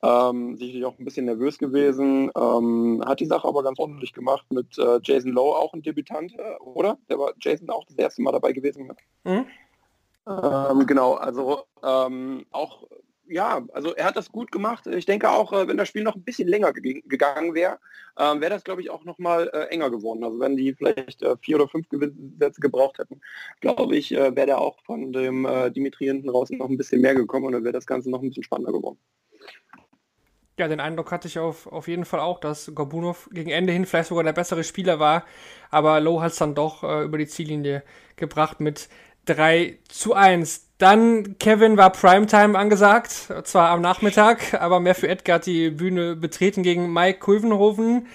Ähm, 0.00 0.56
sicherlich 0.56 0.84
auch 0.84 0.96
ein 0.98 1.04
bisschen 1.04 1.26
nervös 1.26 1.58
gewesen. 1.58 2.30
Ähm, 2.36 3.02
hat 3.04 3.18
die 3.18 3.26
Sache 3.26 3.48
aber 3.48 3.64
ganz 3.64 3.78
ordentlich 3.80 4.12
gemacht 4.12 4.46
mit 4.50 4.78
äh, 4.78 5.00
Jason 5.02 5.32
Lowe, 5.32 5.56
auch 5.56 5.72
ein 5.74 5.82
Debütant, 5.82 6.34
äh, 6.38 6.56
oder? 6.62 6.98
Der 7.08 7.18
war 7.18 7.32
Jason 7.40 7.68
auch 7.70 7.84
das 7.84 7.96
erste 7.96 8.22
Mal 8.22 8.32
dabei 8.32 8.52
gewesen. 8.52 8.92
Mhm. 9.24 9.46
Ähm, 10.28 10.86
genau, 10.86 11.14
also 11.14 11.64
ähm, 11.82 12.44
auch, 12.52 12.86
ja, 13.26 13.62
also 13.72 13.94
er 13.94 14.04
hat 14.04 14.16
das 14.16 14.30
gut 14.30 14.52
gemacht. 14.52 14.86
Ich 14.86 15.06
denke 15.06 15.30
auch, 15.30 15.52
äh, 15.52 15.66
wenn 15.66 15.78
das 15.78 15.88
Spiel 15.88 16.04
noch 16.04 16.14
ein 16.14 16.22
bisschen 16.22 16.46
länger 16.46 16.72
ge 16.74 17.02
gegangen 17.06 17.54
wäre, 17.54 17.78
ähm, 18.18 18.40
wäre 18.40 18.50
das, 18.50 18.62
glaube 18.62 18.82
ich, 18.82 18.90
auch 18.90 19.04
noch 19.04 19.18
mal 19.18 19.50
äh, 19.52 19.64
enger 19.70 19.90
geworden. 19.90 20.22
Also 20.22 20.38
wenn 20.38 20.56
die 20.56 20.74
vielleicht 20.74 21.22
äh, 21.22 21.36
vier 21.40 21.56
oder 21.56 21.66
fünf 21.66 21.86
Sätze 22.38 22.60
gebraucht 22.60 22.98
hätten, 22.98 23.20
glaube 23.60 23.96
ich, 23.96 24.12
äh, 24.12 24.36
wäre 24.36 24.46
der 24.46 24.60
auch 24.60 24.78
von 24.84 25.12
dem 25.12 25.48
Dimitri 25.74 26.04
hinten 26.04 26.28
raus 26.28 26.50
noch 26.50 26.68
ein 26.68 26.76
bisschen 26.76 27.00
mehr 27.00 27.16
gekommen 27.16 27.46
und 27.46 27.52
dann 27.52 27.64
wäre 27.64 27.72
das 27.72 27.86
Ganze 27.86 28.10
noch 28.10 28.22
ein 28.22 28.28
bisschen 28.28 28.44
spannender 28.44 28.72
geworden. 28.72 28.98
Ja, 30.58 30.66
den 30.66 30.80
Eindruck 30.80 31.12
hatte 31.12 31.28
ich 31.28 31.38
auf, 31.38 31.68
auf 31.68 31.86
jeden 31.86 32.04
Fall 32.04 32.18
auch, 32.18 32.40
dass 32.40 32.72
Gorbunov 32.74 33.28
gegen 33.32 33.50
Ende 33.50 33.72
hin 33.72 33.86
vielleicht 33.86 34.08
sogar 34.08 34.24
der 34.24 34.32
bessere 34.32 34.64
Spieler 34.64 34.98
war, 34.98 35.24
aber 35.70 36.00
Low 36.00 36.20
hat 36.20 36.32
es 36.32 36.38
dann 36.38 36.56
doch 36.56 36.82
äh, 36.82 37.04
über 37.04 37.16
die 37.16 37.28
Ziellinie 37.28 37.84
gebracht 38.16 38.58
mit 38.58 38.88
3 39.26 39.78
zu 39.88 40.14
1. 40.14 40.66
Dann 40.78 41.38
Kevin 41.38 41.76
war 41.76 41.90
Primetime 41.90 42.58
angesagt, 42.58 43.32
zwar 43.44 43.70
am 43.70 43.80
Nachmittag, 43.80 44.60
aber 44.60 44.80
mehr 44.80 44.96
für 44.96 45.06
Edgar 45.06 45.36
hat 45.36 45.46
die 45.46 45.70
Bühne 45.70 46.16
betreten 46.16 46.64
gegen 46.64 46.92
Mike 46.92 47.20
Kulvenhoven. 47.20 48.08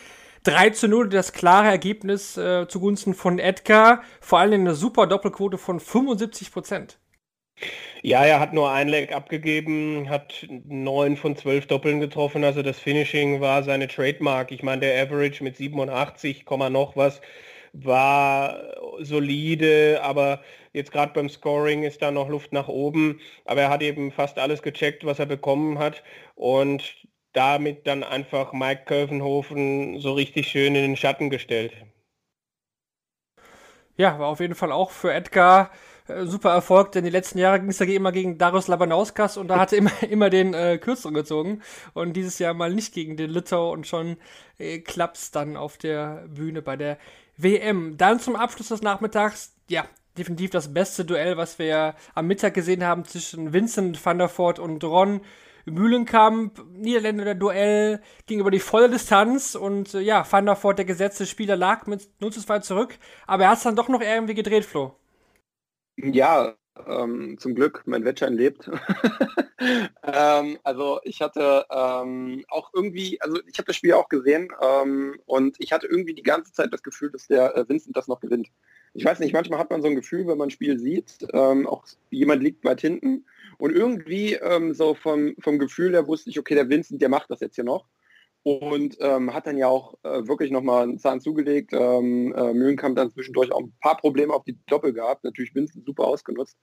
3 0.44 0.72
zu 0.72 0.90
0, 0.90 1.07
das 1.07 1.31
klare 1.31 1.68
Ergebnis 1.68 2.36
äh, 2.36 2.68
zugunsten 2.68 3.13
von 3.13 3.40
Edgar, 3.40 4.04
vor 4.19 4.40
allem 4.40 4.62
eine 4.62 4.75
super 4.75 5.07
Doppelquote 5.07 5.57
von 5.57 5.80
75 5.80 6.51
Prozent. 6.51 6.98
Ja, 8.02 8.26
er 8.26 8.40
hat 8.40 8.54
nur 8.54 8.70
ein 8.72 8.90
Leg 8.90 9.14
abgegeben, 9.14 10.10
hat 10.10 10.46
neun 10.66 11.16
von 11.16 11.36
zwölf 11.38 11.68
Doppeln 11.68 12.00
getroffen, 12.02 12.44
also 12.44 12.62
das 12.62 12.80
Finishing 12.80 13.40
war 13.40 13.64
seine 13.64 13.88
Trademark. 13.88 14.52
Ich 14.52 14.62
meine, 14.64 14.82
der 14.82 15.02
Average 15.02 15.44
mit 15.44 15.56
87, 15.56 16.46
noch 16.70 16.96
was 16.98 17.22
war 17.74 18.60
solide, 19.00 20.00
aber 20.04 20.42
jetzt 20.74 20.92
gerade 20.92 21.14
beim 21.14 21.30
Scoring 21.30 21.84
ist 21.84 22.02
da 22.02 22.12
noch 22.12 22.30
Luft 22.30 22.54
nach 22.54 22.68
oben. 22.68 23.20
Aber 23.46 23.62
er 23.62 23.70
hat 23.70 23.82
eben 23.82 24.12
fast 24.12 24.38
alles 24.38 24.62
gecheckt, 24.62 25.06
was 25.06 25.20
er 25.20 25.26
bekommen 25.26 25.80
hat 25.80 26.04
und 26.36 27.08
damit 27.34 27.88
dann 27.88 28.04
einfach 28.04 28.54
Mike 28.54 28.83
Kövenhofen 28.86 30.00
so 30.00 30.14
richtig 30.14 30.48
schön 30.50 30.76
in 30.76 30.83
den 30.83 30.98
Schatten 30.98 31.30
gestellt. 31.30 31.74
Ja, 33.95 34.19
war 34.19 34.28
auf 34.28 34.40
jeden 34.40 34.56
Fall 34.56 34.72
auch 34.72 34.92
für 34.92 35.14
Edgar 35.14 35.72
äh, 36.07 36.26
super 36.26 36.52
Erfolg, 36.52 36.92
denn 36.92 37.04
die 37.04 37.10
letzten 37.10 37.38
Jahre 37.40 37.60
ging 37.60 37.69
es 37.69 37.80
ja 37.80 37.86
immer 37.86 38.12
gegen 38.12 38.38
Darius 38.38 38.68
Labanauskas 38.68 39.38
und 39.38 39.48
da 39.48 39.60
hatte 39.60 39.76
immer, 39.76 39.92
immer 40.10 40.30
den 40.30 40.54
äh, 40.54 40.78
Kürzeren 40.78 41.14
gezogen. 41.14 41.62
Und 41.94 42.14
dieses 42.14 42.40
Jahr 42.40 42.54
mal 42.54 42.74
nicht 42.74 42.94
gegen 42.94 43.18
den 43.18 43.30
Litau 43.30 43.72
und 43.72 43.88
schon 43.88 44.18
äh, 44.57 44.80
klappt's 44.80 45.31
dann 45.31 45.57
auf 45.57 45.78
der 45.78 46.26
Bühne 46.28 46.62
bei 46.62 46.76
der 46.76 46.98
WM. 47.38 47.98
Dann 47.98 48.19
zum 48.19 48.36
Abschluss 48.36 48.69
des 48.69 48.81
Nachmittags, 48.81 49.56
ja, 49.68 49.86
definitiv 50.18 50.52
das 50.52 50.74
beste 50.74 51.06
Duell, 51.06 51.38
was 51.38 51.57
wir 51.57 51.95
am 52.14 52.28
Mittag 52.28 52.54
gesehen 52.54 52.83
haben 52.83 53.06
zwischen 53.06 53.54
Vincent 53.54 54.04
van 54.06 54.18
der 54.18 54.30
Voort 54.30 54.60
und 54.60 54.83
Ron 54.83 55.22
Mühlenkamp, 55.66 56.62
Niederländer 56.74 57.36
Duell 57.36 58.02
ging 58.26 58.40
über 58.40 58.52
die 58.52 58.60
volle 58.60 58.90
Distanz 58.90 59.56
und 59.56 59.94
äh, 59.94 60.02
ja, 60.02 60.26
Van 60.30 60.45
der 60.45 60.62
Voort, 60.62 60.78
der 60.78 60.86
gesetzte 60.86 61.26
Spieler, 61.26 61.56
lag 61.56 61.88
mit 61.88 62.10
0 62.19 62.33
zu 62.33 62.42
2 62.42 62.60
zurück, 62.60 62.98
aber 63.28 63.44
er 63.44 63.52
hat 63.52 63.57
es 63.60 63.64
dann 63.64 63.76
doch 63.76 63.88
noch 63.88 64.02
irgendwie 64.02 64.33
gedreht, 64.33 64.66
Flo. 64.66 64.95
Ja, 65.97 66.56
ähm, 66.88 67.38
zum 67.40 67.54
Glück, 67.56 67.83
mein 67.85 68.04
Wettschein 68.04 68.33
lebt. 68.33 68.69
ähm, 70.04 70.57
also 70.64 71.00
ich 71.04 71.21
hatte 71.21 71.66
ähm, 71.69 72.44
auch 72.50 72.71
irgendwie, 72.73 73.21
also 73.21 73.40
ich 73.47 73.57
habe 73.59 73.68
das 73.68 73.76
Spiel 73.76 73.94
auch 73.94 74.09
gesehen 74.09 74.50
ähm, 74.62 75.19
und 75.26 75.56
ich 75.59 75.71
hatte 75.71 75.88
irgendwie 75.88 76.16
die 76.16 76.23
ganze 76.23 76.52
Zeit 76.52 76.73
das 76.73 76.83
Gefühl, 76.83 77.12
dass 77.12 77.28
der 77.28 77.56
äh, 77.56 77.69
Vincent 77.69 77.95
das 77.95 78.07
noch 78.07 78.19
gewinnt. 78.19 78.50
Ich 78.95 79.06
weiß 79.06 79.19
nicht, 79.19 79.33
manchmal 79.33 79.59
hat 79.59 79.69
man 79.69 79.81
so 79.81 79.88
ein 79.88 79.95
Gefühl, 79.95 80.28
wenn 80.28 80.38
man 80.38 80.47
ein 80.47 80.52
Spiel 80.52 80.80
sieht, 80.80 81.28
ähm, 81.33 81.68
auch 81.68 81.85
jemand 82.09 82.44
liegt 82.44 82.64
weit 82.64 82.81
hinten 82.81 83.26
und 83.57 83.71
irgendwie 83.76 84.33
ähm, 84.33 84.73
so 84.73 84.95
vom, 84.95 85.35
vom 85.40 85.59
Gefühl 85.59 85.94
her 85.94 86.07
wusste 86.07 86.30
ich, 86.30 86.40
okay, 86.40 86.56
der 86.56 86.69
Vincent, 86.69 87.02
der 87.02 87.09
macht 87.09 87.30
das 87.30 87.40
jetzt 87.40 87.56
hier 87.56 87.64
noch 87.64 87.85
und 88.44 88.97
ähm, 89.00 89.33
hat 89.33 89.47
dann 89.47 89.57
ja 89.57 89.68
auch 89.68 89.95
äh, 90.04 90.28
wirklich 90.28 90.52
nochmal 90.52 90.83
einen 90.83 91.00
Zahn 91.00 91.21
zugelegt. 91.21 91.71
Ähm, 91.73 92.33
äh, 92.35 92.54
Mühlenkamp 92.54 92.95
dann 92.95 93.12
zwischendurch 93.12 93.52
auch 93.52 93.62
ein 93.62 93.73
paar 93.81 93.97
Probleme 93.97 94.33
auf 94.33 94.44
die 94.44 94.59
Doppel 94.68 94.94
gehabt, 94.94 95.23
natürlich 95.23 95.56
Vincent 95.56 95.85
super 95.85 96.06
ausgenutzt 96.06 96.57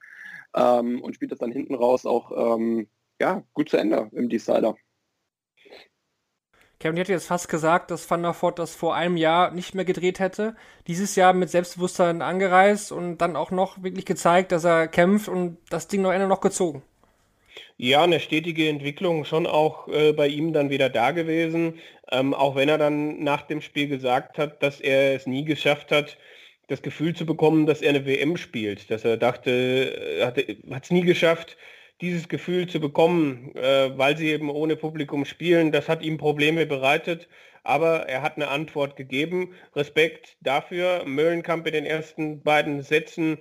ähm, 0.54 1.02
und 1.02 1.14
spielt 1.14 1.32
das 1.32 1.38
dann 1.38 1.52
hinten 1.52 1.74
raus 1.74 2.06
auch 2.06 2.56
ähm, 2.56 2.88
ja, 3.20 3.42
gut 3.54 3.68
zu 3.70 3.76
Ende 3.76 4.08
im 4.12 4.28
Decider. 4.28 4.76
Kevin 6.78 6.96
hätte 6.96 7.12
jetzt 7.12 7.26
fast 7.26 7.50
gesagt, 7.50 7.90
dass 7.90 8.10
Van 8.10 8.22
der 8.22 8.34
Voort 8.40 8.58
das 8.58 8.74
vor 8.74 8.94
einem 8.94 9.18
Jahr 9.18 9.50
nicht 9.50 9.74
mehr 9.74 9.84
gedreht 9.84 10.18
hätte. 10.18 10.56
Dieses 10.86 11.14
Jahr 11.14 11.34
mit 11.34 11.50
Selbstbewusstsein 11.50 12.22
angereist 12.22 12.90
und 12.90 13.18
dann 13.18 13.36
auch 13.36 13.50
noch 13.50 13.82
wirklich 13.82 14.06
gezeigt, 14.06 14.50
dass 14.50 14.64
er 14.64 14.88
kämpft 14.88 15.28
und 15.28 15.58
das 15.68 15.88
Ding 15.88 16.00
noch 16.00 16.10
Ende 16.10 16.26
noch 16.26 16.40
gezogen. 16.40 16.82
Ja, 17.76 18.02
eine 18.04 18.20
stetige 18.20 18.68
Entwicklung 18.68 19.24
schon 19.24 19.46
auch 19.46 19.88
äh, 19.88 20.12
bei 20.12 20.28
ihm 20.28 20.52
dann 20.52 20.70
wieder 20.70 20.90
da 20.90 21.12
gewesen. 21.12 21.78
Ähm, 22.10 22.34
auch 22.34 22.56
wenn 22.56 22.68
er 22.68 22.78
dann 22.78 23.22
nach 23.22 23.42
dem 23.42 23.60
Spiel 23.62 23.88
gesagt 23.88 24.38
hat, 24.38 24.62
dass 24.62 24.80
er 24.80 25.14
es 25.14 25.26
nie 25.26 25.44
geschafft 25.44 25.92
hat, 25.92 26.18
das 26.68 26.82
Gefühl 26.82 27.14
zu 27.14 27.26
bekommen, 27.26 27.66
dass 27.66 27.82
er 27.82 27.90
eine 27.90 28.06
WM 28.06 28.36
spielt. 28.36 28.90
Dass 28.90 29.04
er 29.04 29.16
dachte, 29.16 29.50
er 30.18 30.26
hat 30.74 30.84
es 30.84 30.90
nie 30.90 31.02
geschafft, 31.02 31.56
dieses 32.00 32.28
Gefühl 32.28 32.66
zu 32.68 32.80
bekommen, 32.80 33.54
äh, 33.56 33.96
weil 33.96 34.16
sie 34.16 34.28
eben 34.28 34.50
ohne 34.50 34.76
Publikum 34.76 35.24
spielen. 35.24 35.72
Das 35.72 35.88
hat 35.88 36.02
ihm 36.02 36.16
Probleme 36.16 36.66
bereitet, 36.66 37.28
aber 37.64 38.08
er 38.08 38.22
hat 38.22 38.36
eine 38.36 38.48
Antwort 38.48 38.96
gegeben. 38.96 39.54
Respekt 39.76 40.36
dafür. 40.40 41.04
Möllenkamp 41.04 41.66
in 41.66 41.72
den 41.72 41.86
ersten 41.86 42.42
beiden 42.42 42.82
Sätzen 42.82 43.38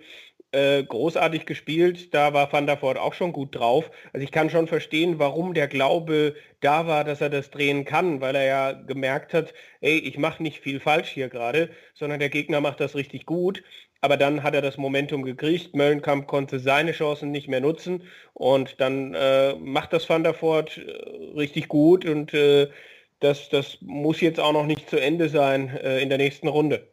äh, 0.52 0.84
großartig 0.84 1.46
gespielt. 1.46 2.14
Da 2.14 2.34
war 2.34 2.52
Van 2.52 2.66
der 2.66 2.82
Voort 2.82 2.98
auch 2.98 3.14
schon 3.14 3.34
gut 3.34 3.56
drauf. 3.56 3.92
Also 4.14 4.24
ich 4.24 4.32
kann 4.32 4.50
schon 4.50 4.68
verstehen, 4.68 5.20
warum 5.20 5.54
der 5.54 5.68
Glaube 5.68 6.36
da 6.62 6.88
war, 6.88 7.04
dass 7.04 7.22
er 7.22 7.30
das 7.30 7.52
drehen 7.52 7.86
kann, 7.86 8.22
weil 8.22 8.36
er 8.36 8.46
ja 8.46 8.72
gemerkt 8.72 9.34
hat, 9.34 9.54
ey, 9.82 9.98
ich 10.00 10.18
mache 10.18 10.42
nicht 10.44 10.60
viel 10.60 10.80
falsch 10.80 11.10
hier 11.10 11.30
gerade, 11.30 11.70
sondern 11.94 12.20
der 12.20 12.30
Gegner 12.30 12.62
macht 12.62 12.80
das 12.80 12.96
richtig 12.96 13.26
gut. 13.26 13.64
Aber 14.02 14.18
dann 14.18 14.44
hat 14.44 14.56
er 14.56 14.62
das 14.62 14.78
Momentum 14.78 15.24
gekriegt. 15.24 15.76
Möllenkamp 15.76 16.26
konnte 16.28 16.60
seine 16.60 16.94
Chancen 16.94 17.32
nicht 17.32 17.50
mehr 17.50 17.62
nutzen 17.62 18.04
und 18.34 18.80
dann 18.80 19.14
äh, 19.14 19.56
macht 19.56 19.94
das 19.94 20.10
Van 20.10 20.24
der 20.24 20.42
Voort 20.42 20.78
äh, 20.78 20.92
richtig 21.36 21.68
gut 21.68 22.06
und 22.06 22.34
äh, 22.34 22.70
das, 23.20 23.50
das 23.50 23.78
muss 23.82 24.22
jetzt 24.22 24.40
auch 24.40 24.54
noch 24.54 24.66
nicht 24.66 24.90
zu 24.90 24.98
Ende 24.98 25.28
sein 25.28 25.68
in 25.76 26.08
der 26.08 26.18
nächsten 26.18 26.48
Runde. 26.48 26.88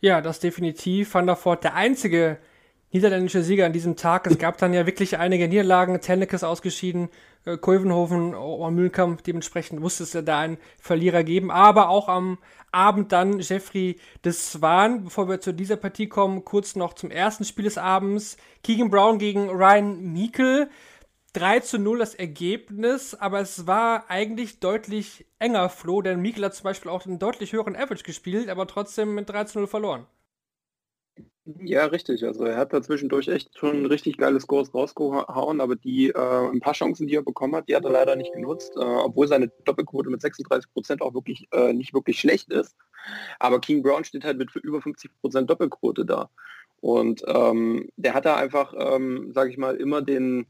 Ja, 0.00 0.20
das 0.20 0.40
definitiv. 0.40 1.14
Van 1.14 1.26
der 1.26 1.36
Voort 1.36 1.64
der 1.64 1.74
einzige 1.74 2.38
niederländische 2.92 3.42
Sieger 3.42 3.66
an 3.66 3.72
diesem 3.72 3.96
Tag. 3.96 4.26
Es 4.26 4.38
gab 4.38 4.58
dann 4.58 4.72
ja 4.72 4.86
wirklich 4.86 5.18
einige 5.18 5.48
Niederlagen. 5.48 6.00
Tennekes 6.00 6.44
ausgeschieden, 6.44 7.08
äh, 7.44 7.56
Koivenhofen, 7.56 8.34
oh, 8.34 8.70
Mühlkamp. 8.70 9.22
Dementsprechend 9.24 9.80
musste 9.80 10.04
es 10.04 10.12
ja 10.12 10.22
da 10.22 10.40
einen 10.40 10.58
Verlierer 10.80 11.24
geben. 11.24 11.50
Aber 11.50 11.88
auch 11.88 12.08
am 12.08 12.38
Abend 12.72 13.12
dann 13.12 13.40
Jeffrey 13.40 13.98
de 14.24 14.32
Swan. 14.32 15.04
Bevor 15.04 15.28
wir 15.28 15.40
zu 15.40 15.52
dieser 15.52 15.76
Partie 15.76 16.08
kommen, 16.08 16.44
kurz 16.44 16.76
noch 16.76 16.94
zum 16.94 17.10
ersten 17.10 17.44
Spiel 17.44 17.64
des 17.64 17.78
Abends. 17.78 18.36
Keegan 18.62 18.90
Brown 18.90 19.18
gegen 19.18 19.48
Ryan 19.48 20.12
Meikle. 20.12 20.68
3 21.36 21.60
zu 21.60 21.78
0 21.78 21.98
das 21.98 22.14
Ergebnis, 22.14 23.14
aber 23.14 23.40
es 23.40 23.66
war 23.66 24.10
eigentlich 24.10 24.58
deutlich 24.58 25.26
enger, 25.38 25.68
Flo, 25.68 26.00
denn 26.00 26.22
Mikkel 26.22 26.46
hat 26.46 26.54
zum 26.54 26.64
Beispiel 26.64 26.90
auch 26.90 27.04
einen 27.04 27.18
deutlich 27.18 27.52
höheren 27.52 27.76
Average 27.76 28.04
gespielt, 28.04 28.48
aber 28.48 28.66
trotzdem 28.66 29.14
mit 29.14 29.28
3 29.28 29.44
zu 29.44 29.58
0 29.58 29.66
verloren. 29.66 30.06
Ja, 31.44 31.84
richtig. 31.86 32.24
Also 32.24 32.44
er 32.44 32.56
hat 32.56 32.72
da 32.72 32.82
zwischendurch 32.82 33.28
echt 33.28 33.56
schon 33.56 33.86
richtig 33.86 34.16
geile 34.16 34.40
Scores 34.40 34.74
rausgehauen, 34.74 35.60
aber 35.60 35.76
die 35.76 36.08
äh, 36.08 36.50
ein 36.50 36.60
paar 36.60 36.72
Chancen, 36.72 37.06
die 37.06 37.14
er 37.14 37.22
bekommen 37.22 37.54
hat, 37.54 37.68
die 37.68 37.76
hat 37.76 37.84
er 37.84 37.92
leider 37.92 38.16
nicht 38.16 38.32
genutzt, 38.32 38.72
äh, 38.74 38.80
obwohl 38.80 39.28
seine 39.28 39.48
Doppelquote 39.64 40.10
mit 40.10 40.22
36 40.22 40.72
Prozent 40.72 41.02
auch 41.02 41.14
wirklich 41.14 41.46
äh, 41.52 41.72
nicht 41.72 41.94
wirklich 41.94 42.18
schlecht 42.18 42.50
ist. 42.50 42.74
Aber 43.38 43.60
King 43.60 43.82
Brown 43.82 44.04
steht 44.04 44.24
halt 44.24 44.38
mit 44.38 44.54
über 44.56 44.80
50 44.80 45.10
Prozent 45.20 45.50
Doppelquote 45.50 46.04
da. 46.04 46.30
Und 46.80 47.22
ähm, 47.26 47.90
der 47.96 48.14
hat 48.14 48.24
da 48.24 48.36
einfach, 48.36 48.74
ähm, 48.76 49.32
sage 49.32 49.50
ich 49.50 49.58
mal, 49.58 49.76
immer 49.76 50.02
den 50.02 50.46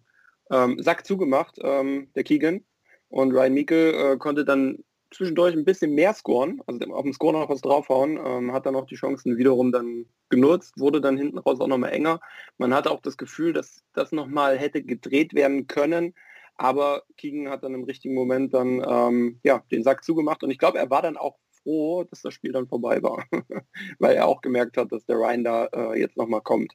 ähm, 0.51 0.83
Sack 0.83 1.07
zugemacht, 1.07 1.59
ähm, 1.63 2.09
der 2.15 2.25
Keegan. 2.25 2.65
Und 3.09 3.33
Ryan 3.33 3.55
Meikle 3.55 3.93
äh, 3.93 4.17
konnte 4.17 4.45
dann 4.45 4.85
zwischendurch 5.11 5.55
ein 5.55 5.65
bisschen 5.65 5.93
mehr 5.93 6.13
scoren, 6.15 6.61
also 6.67 6.93
auf 6.93 7.03
dem 7.03 7.13
Score 7.13 7.33
noch 7.33 7.49
was 7.49 7.61
draufhauen, 7.61 8.19
ähm, 8.23 8.53
hat 8.53 8.67
dann 8.67 8.77
auch 8.77 8.87
die 8.87 8.97
Chancen 8.97 9.37
wiederum 9.37 9.73
dann 9.73 10.07
genutzt, 10.29 10.79
wurde 10.79 11.01
dann 11.01 11.17
hinten 11.17 11.39
raus 11.39 11.61
auch 11.61 11.69
nochmal 11.69 11.93
enger. 11.93 12.21
Man 12.59 12.75
hatte 12.75 12.91
auch 12.91 13.01
das 13.01 13.17
Gefühl, 13.17 13.53
dass 13.53 13.85
das 13.93 14.13
nochmal 14.13 14.59
hätte 14.59 14.83
gedreht 14.83 15.35
werden 15.35 15.67
können, 15.69 16.15
aber 16.57 17.03
Keegan 17.17 17.49
hat 17.49 17.63
dann 17.63 17.75
im 17.75 17.85
richtigen 17.85 18.15
Moment 18.15 18.53
dann 18.55 18.83
ähm, 18.87 19.41
ja, 19.45 19.63
den 19.71 19.85
Sack 19.85 20.05
zugemacht 20.05 20.43
und 20.43 20.51
ich 20.51 20.59
glaube, 20.59 20.79
er 20.79 20.91
war 20.91 21.03
dann 21.03 21.17
auch 21.17 21.37
froh, 21.63 22.05
dass 22.05 22.23
das 22.23 22.35
Spiel 22.35 22.53
dann 22.53 22.69
vorbei 22.69 23.03
war, 23.03 23.25
weil 23.99 24.17
er 24.17 24.27
auch 24.27 24.41
gemerkt 24.41 24.77
hat, 24.77 24.93
dass 24.93 25.05
der 25.07 25.17
Ryan 25.17 25.45
da 25.45 25.67
äh, 25.67 26.01
jetzt 26.01 26.17
nochmal 26.17 26.43
kommt. 26.43 26.75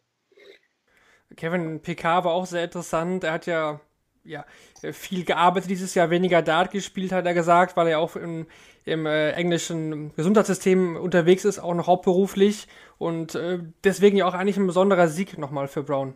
Kevin 1.35 1.81
PK 1.81 2.23
war 2.23 2.31
auch 2.31 2.45
sehr 2.45 2.63
interessant. 2.63 3.23
Er 3.23 3.33
hat 3.33 3.45
ja, 3.45 3.79
ja 4.23 4.45
viel 4.91 5.23
gearbeitet 5.23 5.69
dieses 5.69 5.95
Jahr, 5.95 6.09
weniger 6.09 6.41
Dart 6.41 6.71
gespielt, 6.71 7.11
hat 7.11 7.25
er 7.25 7.33
gesagt, 7.33 7.77
weil 7.77 7.87
er 7.87 7.99
auch 7.99 8.15
im, 8.15 8.47
im 8.85 9.05
äh, 9.05 9.31
englischen 9.31 10.13
Gesundheitssystem 10.15 10.95
unterwegs 10.95 11.45
ist, 11.45 11.59
auch 11.59 11.73
noch 11.73 11.87
hauptberuflich. 11.87 12.67
Und 12.97 13.35
äh, 13.35 13.59
deswegen 13.83 14.17
ja 14.17 14.25
auch 14.25 14.33
eigentlich 14.33 14.57
ein 14.57 14.67
besonderer 14.67 15.07
Sieg 15.07 15.37
nochmal 15.37 15.67
für 15.67 15.83
Brown. 15.83 16.15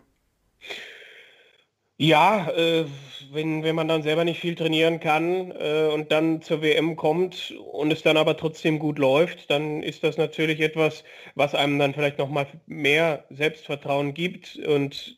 Ja, 1.98 2.50
äh, 2.52 2.86
wenn, 3.32 3.64
wenn 3.64 3.76
man 3.76 3.88
dann 3.88 4.04
selber 4.04 4.24
nicht 4.26 4.40
viel 4.42 4.56
trainieren 4.56 5.00
kann 5.00 5.52
äh, 5.52 5.90
und 5.94 6.12
dann 6.12 6.42
zur 6.42 6.62
WM 6.62 6.96
kommt 6.98 7.52
und 7.72 7.92
es 7.94 8.02
dann 8.04 8.18
aber 8.18 8.36
trotzdem 8.38 8.80
gut 8.80 8.98
läuft, 9.00 9.50
dann 9.50 9.82
ist 9.82 10.04
das 10.04 10.18
natürlich 10.18 10.60
etwas, 10.60 11.04
was 11.36 11.56
einem 11.56 11.80
dann 11.80 11.94
vielleicht 11.94 12.18
nochmal 12.18 12.48
mehr 12.66 13.26
Selbstvertrauen 13.30 14.14
gibt 14.14 14.58
und 14.58 15.18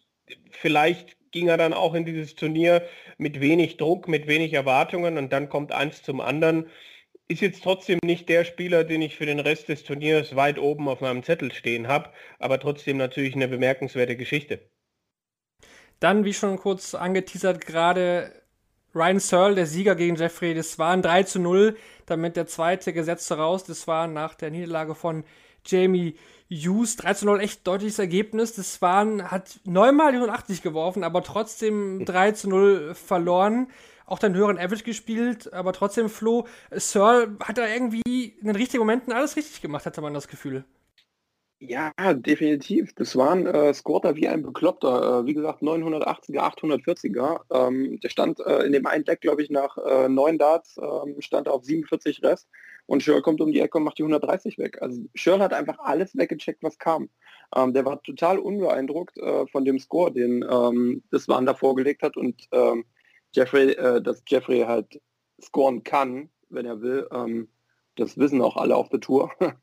vielleicht 0.52 1.18
ging 1.32 1.48
er 1.48 1.58
dann 1.58 1.74
auch 1.74 1.94
in 1.96 2.06
dieses 2.06 2.36
Turnier 2.36 2.84
mit 3.18 3.40
wenig 3.42 3.78
Druck, 3.78 4.08
mit 4.08 4.28
wenig 4.28 4.54
Erwartungen 4.54 5.18
und 5.18 5.34
dann 5.34 5.50
kommt 5.50 5.72
eins 5.72 6.04
zum 6.04 6.22
anderen. 6.22 6.70
Ist 7.28 7.42
jetzt 7.42 7.64
trotzdem 7.64 8.00
nicht 8.04 8.30
der 8.30 8.46
Spieler, 8.46 8.84
den 8.84 9.02
ich 9.02 9.16
für 9.16 9.26
den 9.28 9.40
Rest 9.40 9.70
des 9.70 9.84
Turniers 9.84 10.36
weit 10.36 10.60
oben 10.60 10.88
auf 10.90 11.02
meinem 11.02 11.24
Zettel 11.24 11.52
stehen 11.54 11.88
habe, 11.88 12.12
aber 12.40 12.60
trotzdem 12.60 12.98
natürlich 12.98 13.36
eine 13.36 13.48
bemerkenswerte 13.48 14.18
Geschichte. 14.18 14.62
Dann, 16.00 16.26
wie 16.26 16.34
schon 16.34 16.58
kurz 16.58 16.94
angeteasert, 16.94 17.66
gerade 17.66 18.32
Ryan 18.94 19.20
Searle, 19.20 19.56
der 19.56 19.66
Sieger 19.66 19.96
gegen 19.96 20.16
Jeffrey 20.16 20.54
das 20.54 20.80
war 20.80 20.92
ein 20.92 21.02
3 21.02 21.24
zu 21.24 21.40
0, 21.40 21.78
damit 22.06 22.36
der 22.36 22.48
zweite 22.48 22.94
Gesetzte 22.94 23.38
raus. 23.38 23.64
Das 23.64 23.88
war 23.88 24.08
nach 24.08 24.34
der 24.36 24.50
Niederlage 24.52 24.96
von 24.96 25.24
Jamie 25.66 26.16
Hughes. 26.50 26.96
3 26.96 27.14
zu 27.14 27.26
0, 27.26 27.42
echt 27.42 27.68
deutliches 27.68 28.00
Ergebnis. 28.00 28.54
Das 28.54 28.82
waren, 28.82 29.30
hat 29.30 29.60
neunmal 29.66 30.12
die 30.12 30.18
180 30.18 30.62
geworfen, 30.62 31.04
aber 31.04 31.24
trotzdem 31.24 32.06
3 32.06 32.32
zu 32.32 32.50
0 32.50 32.96
verloren. 32.96 33.68
Auch 34.06 34.20
den 34.20 34.36
höheren 34.36 34.58
Average 34.58 34.86
gespielt, 34.86 35.52
aber 35.52 35.74
trotzdem 35.74 36.10
Flo. 36.10 36.48
Searle 36.72 37.36
hat 37.44 37.58
da 37.58 37.68
irgendwie 37.68 38.36
in 38.40 38.48
den 38.48 38.56
richtigen 38.56 38.80
Momenten 38.80 39.12
alles 39.12 39.36
richtig 39.36 39.62
gemacht, 39.62 39.86
hatte 39.86 40.02
man 40.02 40.14
das 40.14 40.30
Gefühl. 40.30 40.64
Ja, 41.60 41.92
definitiv. 42.14 42.94
Das 42.94 43.16
waren 43.16 43.48
äh, 43.48 43.74
Scorer 43.74 44.16
wie 44.16 44.28
ein 44.28 44.44
Bekloppter. 44.44 45.22
Äh, 45.22 45.26
wie 45.26 45.34
gesagt, 45.34 45.64
980er, 45.64 46.40
840er. 46.40 47.42
Ähm, 47.52 48.00
der 48.00 48.10
stand 48.10 48.40
äh, 48.42 48.64
in 48.64 48.74
dem 48.74 48.86
einen 48.86 49.06
Deck, 49.06 49.22
glaube 49.22 49.42
ich, 49.42 49.50
nach 49.50 49.76
äh, 49.78 50.08
neun 50.08 50.38
Darts, 50.38 50.78
ähm, 50.78 51.20
stand 51.20 51.50
auf 51.50 51.64
47 51.64 52.22
Rest. 52.22 52.48
Und 52.86 53.02
Schirl 53.02 53.24
kommt 53.24 53.42
um 53.42 53.52
die 53.52 53.60
Ecke 53.60 53.80
und 53.80 53.86
macht 53.86 53.98
die 53.98 54.04
130 54.04 54.60
weg. 54.60 54.82
Also 54.84 55.02
Schirl 55.16 55.40
hat 55.40 55.52
einfach 55.52 55.80
alles 55.80 56.16
weggecheckt, 56.16 56.62
was 56.62 56.78
kam. 56.78 57.10
Ähm, 57.56 57.74
der 57.74 57.86
war 57.86 58.04
total 58.04 58.38
unbeeindruckt 58.38 59.18
äh, 59.18 59.48
von 59.48 59.66
dem 59.66 59.80
Score, 59.80 60.12
den 60.12 60.46
ähm, 60.48 61.04
das 61.10 61.28
Waren 61.28 61.48
da 61.48 61.56
vorgelegt 61.56 62.04
hat. 62.04 62.18
Und 62.18 62.48
ähm, 62.52 62.86
Jeffrey, 63.34 63.72
äh, 63.72 64.00
dass 64.02 64.24
Jeffrey 64.28 64.62
halt 64.62 65.02
scoren 65.42 65.84
kann, 65.84 66.30
wenn 66.50 66.68
er 66.68 66.82
will. 66.82 67.08
Ähm, 67.12 67.50
das 68.00 68.18
wissen 68.18 68.42
auch 68.42 68.58
alle 68.58 68.76
auf 68.76 68.90
der 68.90 69.00
Tour. 69.00 69.32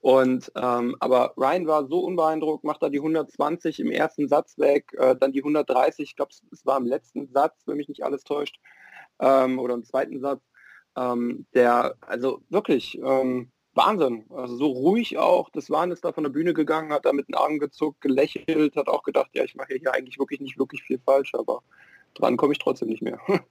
Und 0.00 0.52
ähm, 0.56 0.96
aber 1.00 1.34
Ryan 1.36 1.66
war 1.66 1.86
so 1.86 2.00
unbeeindruckt, 2.00 2.64
macht 2.64 2.82
da 2.82 2.88
die 2.88 2.98
120 2.98 3.80
im 3.80 3.90
ersten 3.90 4.28
Satz 4.28 4.58
weg, 4.58 4.92
äh, 4.98 5.16
dann 5.16 5.32
die 5.32 5.40
130, 5.40 6.10
ich 6.10 6.16
glaube, 6.16 6.30
es 6.52 6.66
war 6.66 6.78
im 6.78 6.86
letzten 6.86 7.26
Satz, 7.28 7.62
wenn 7.66 7.76
mich 7.76 7.88
nicht 7.88 8.04
alles 8.04 8.22
täuscht, 8.22 8.60
ähm, 9.18 9.58
oder 9.58 9.74
im 9.74 9.84
zweiten 9.84 10.20
Satz. 10.20 10.42
Ähm, 10.96 11.46
der, 11.54 11.96
also 12.00 12.40
wirklich 12.48 12.98
ähm, 13.02 13.50
Wahnsinn. 13.76 14.24
Also 14.30 14.56
so 14.56 14.66
ruhig 14.66 15.18
auch. 15.18 15.50
Das 15.50 15.70
Wahn 15.70 15.90
ist 15.90 16.04
da 16.04 16.12
von 16.12 16.24
der 16.24 16.30
Bühne 16.30 16.54
gegangen, 16.54 16.92
hat 16.92 17.04
da 17.04 17.12
mit 17.12 17.28
den 17.28 17.34
Armen 17.34 17.58
gezuckt, 17.58 18.00
gelächelt, 18.00 18.74
hat 18.76 18.88
auch 18.88 19.02
gedacht, 19.02 19.30
ja, 19.34 19.44
ich 19.44 19.54
mache 19.54 19.74
hier 19.74 19.92
eigentlich 19.92 20.18
wirklich 20.18 20.40
nicht 20.40 20.58
wirklich 20.58 20.82
viel 20.82 20.98
falsch, 20.98 21.34
aber 21.34 21.62
dran 22.14 22.36
komme 22.36 22.52
ich 22.52 22.58
trotzdem 22.58 22.88
nicht 22.88 23.02
mehr. 23.02 23.20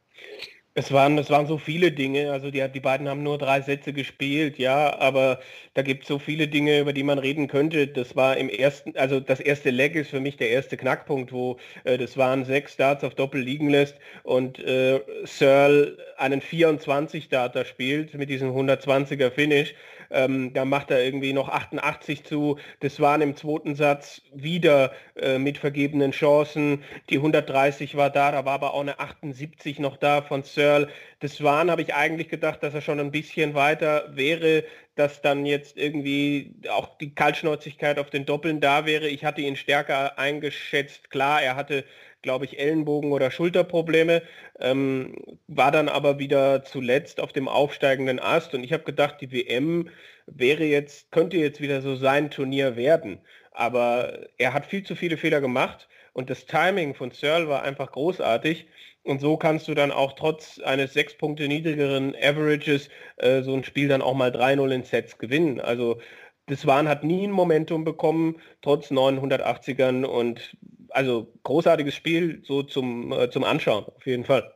Es 0.77 0.91
waren, 0.91 1.17
es 1.17 1.29
waren 1.29 1.47
so 1.47 1.57
viele 1.57 1.91
Dinge, 1.93 2.33
also 2.33 2.51
die, 2.51 2.67
die 2.69 2.79
beiden 2.81 3.07
haben 3.07 3.23
nur 3.23 3.37
drei 3.37 3.61
Sätze 3.61 3.93
gespielt, 3.93 4.57
ja, 4.57 4.99
aber 4.99 5.39
da 5.73 5.83
gibt 5.83 6.01
es 6.03 6.09
so 6.09 6.19
viele 6.19 6.49
Dinge, 6.49 6.81
über 6.81 6.91
die 6.91 7.03
man 7.03 7.17
reden 7.17 7.47
könnte. 7.47 7.87
Das 7.87 8.17
war 8.17 8.35
im 8.35 8.49
ersten, 8.49 8.93
also 8.97 9.21
das 9.21 9.39
erste 9.39 9.69
Leg 9.69 9.95
ist 9.95 10.09
für 10.09 10.19
mich 10.19 10.35
der 10.35 10.49
erste 10.49 10.75
Knackpunkt, 10.75 11.31
wo 11.31 11.57
äh, 11.85 11.97
das 11.97 12.17
waren 12.17 12.43
sechs 12.43 12.73
Starts 12.73 13.05
auf 13.05 13.15
Doppel 13.15 13.39
liegen 13.41 13.69
lässt 13.69 13.97
und 14.23 14.59
äh, 14.59 14.99
Searle 15.23 15.97
einen 16.17 16.41
24 16.41 17.23
Starter 17.23 17.63
spielt 17.63 18.13
mit 18.13 18.29
diesem 18.29 18.51
120er 18.51 19.31
Finish, 19.31 19.75
ähm, 20.11 20.53
da 20.53 20.65
macht 20.65 20.91
er 20.91 21.03
irgendwie 21.03 21.33
noch 21.33 21.49
88 21.49 22.23
zu. 22.23 22.57
Das 22.79 22.99
waren 22.99 23.21
im 23.21 23.35
zweiten 23.35 23.75
Satz 23.75 24.21
wieder 24.33 24.91
äh, 25.15 25.37
mit 25.37 25.57
vergebenen 25.57 26.11
Chancen. 26.11 26.83
Die 27.09 27.17
130 27.17 27.95
war 27.95 28.09
da, 28.09 28.31
da 28.31 28.45
war 28.45 28.53
aber 28.53 28.73
auch 28.73 28.81
eine 28.81 28.99
78 28.99 29.79
noch 29.79 29.97
da 29.97 30.21
von 30.21 30.43
Searle. 30.43 30.89
Das 31.19 31.43
waren, 31.43 31.71
habe 31.71 31.81
ich 31.81 31.93
eigentlich 31.93 32.29
gedacht, 32.29 32.61
dass 32.63 32.73
er 32.73 32.81
schon 32.81 32.99
ein 32.99 33.11
bisschen 33.11 33.53
weiter 33.53 34.09
wäre, 34.15 34.63
dass 34.95 35.21
dann 35.21 35.45
jetzt 35.45 35.77
irgendwie 35.77 36.55
auch 36.69 36.97
die 36.97 37.13
Kaltschnäuzigkeit 37.13 37.99
auf 37.99 38.09
den 38.09 38.25
Doppeln 38.25 38.61
da 38.61 38.85
wäre. 38.85 39.07
Ich 39.07 39.25
hatte 39.25 39.41
ihn 39.41 39.55
stärker 39.55 40.17
eingeschätzt. 40.17 41.09
Klar, 41.09 41.41
er 41.41 41.55
hatte 41.55 41.83
glaube 42.25 42.45
ich, 42.45 42.59
Ellenbogen- 42.59 43.13
oder 43.13 43.31
Schulterprobleme, 43.31 44.23
ähm, 44.59 45.15
war 45.47 45.71
dann 45.71 45.87
aber 45.87 46.19
wieder 46.19 46.63
zuletzt 46.63 47.21
auf 47.21 47.31
dem 47.31 47.47
aufsteigenden 47.47 48.19
Ast 48.19 48.53
und 48.53 48.63
ich 48.63 48.73
habe 48.73 48.83
gedacht, 48.83 49.21
die 49.21 49.31
WM 49.31 49.89
wäre 50.25 50.65
jetzt, 50.65 51.11
könnte 51.11 51.37
jetzt 51.37 51.61
wieder 51.61 51.81
so 51.81 51.95
sein 51.95 52.31
Turnier 52.31 52.75
werden. 52.75 53.19
Aber 53.51 54.27
er 54.37 54.53
hat 54.53 54.65
viel 54.65 54.83
zu 54.83 54.95
viele 54.95 55.17
Fehler 55.17 55.39
gemacht 55.39 55.87
und 56.13 56.29
das 56.29 56.45
Timing 56.45 56.95
von 56.95 57.11
Searle 57.11 57.47
war 57.47 57.63
einfach 57.63 57.91
großartig. 57.91 58.67
Und 59.03 59.21
so 59.21 59.37
kannst 59.37 59.67
du 59.67 59.75
dann 59.75 59.91
auch 59.91 60.13
trotz 60.13 60.59
eines 60.59 60.93
sechs 60.93 61.15
Punkte 61.15 61.47
niedrigeren 61.47 62.15
Averages 62.15 62.89
äh, 63.17 63.43
so 63.43 63.53
ein 63.53 63.63
Spiel 63.63 63.87
dann 63.87 64.01
auch 64.01 64.15
mal 64.15 64.31
3-0 64.31 64.71
in 64.73 64.83
Sets 64.83 65.19
gewinnen. 65.19 65.61
Also 65.61 65.99
das 66.47 66.65
Waren 66.65 66.87
hat 66.87 67.03
nie 67.03 67.25
ein 67.27 67.31
Momentum 67.31 67.83
bekommen, 67.83 68.41
trotz 68.61 68.91
980ern 68.91 70.05
und 70.05 70.57
also 70.95 71.31
großartiges 71.43 71.93
Spiel 71.93 72.41
so 72.45 72.63
zum, 72.63 73.11
äh, 73.11 73.29
zum 73.29 73.43
Anschauen, 73.43 73.85
auf 73.85 74.05
jeden 74.05 74.23
Fall. 74.23 74.51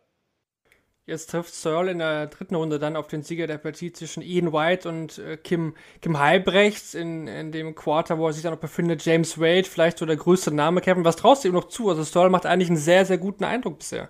Jetzt 1.06 1.32
trifft 1.32 1.56
Searle 1.56 1.90
in 1.92 1.98
der 1.98 2.28
dritten 2.28 2.54
Runde 2.54 2.78
dann 2.78 2.96
auf 2.96 3.08
den 3.08 3.24
Sieger 3.24 3.48
der 3.48 3.58
Partie 3.58 3.92
zwischen 3.92 4.22
Ian 4.22 4.54
White 4.54 4.88
und 4.88 5.18
äh, 5.18 5.38
Kim, 5.38 5.76
Kim 6.02 6.20
Halbrechts 6.20 6.94
in, 6.94 7.28
in 7.28 7.52
dem 7.52 7.74
Quarter, 7.74 8.20
wo 8.20 8.28
er 8.28 8.34
sich 8.34 8.44
dann 8.44 8.54
noch 8.54 8.60
befindet. 8.60 9.04
James 9.04 9.40
Wade, 9.40 9.64
vielleicht 9.64 9.98
so 9.98 10.06
der 10.06 10.18
größte 10.18 10.54
Name. 10.54 10.82
Kevin, 10.82 11.06
was 11.06 11.16
traust 11.16 11.44
du 11.44 11.48
ihm 11.48 11.56
noch 11.56 11.68
zu? 11.68 11.90
Also 11.90 12.04
Searle 12.04 12.30
macht 12.30 12.46
eigentlich 12.46 12.70
einen 12.70 12.78
sehr, 12.78 13.06
sehr 13.06 13.18
guten 13.18 13.44
Eindruck 13.44 13.80
bisher. 13.80 14.10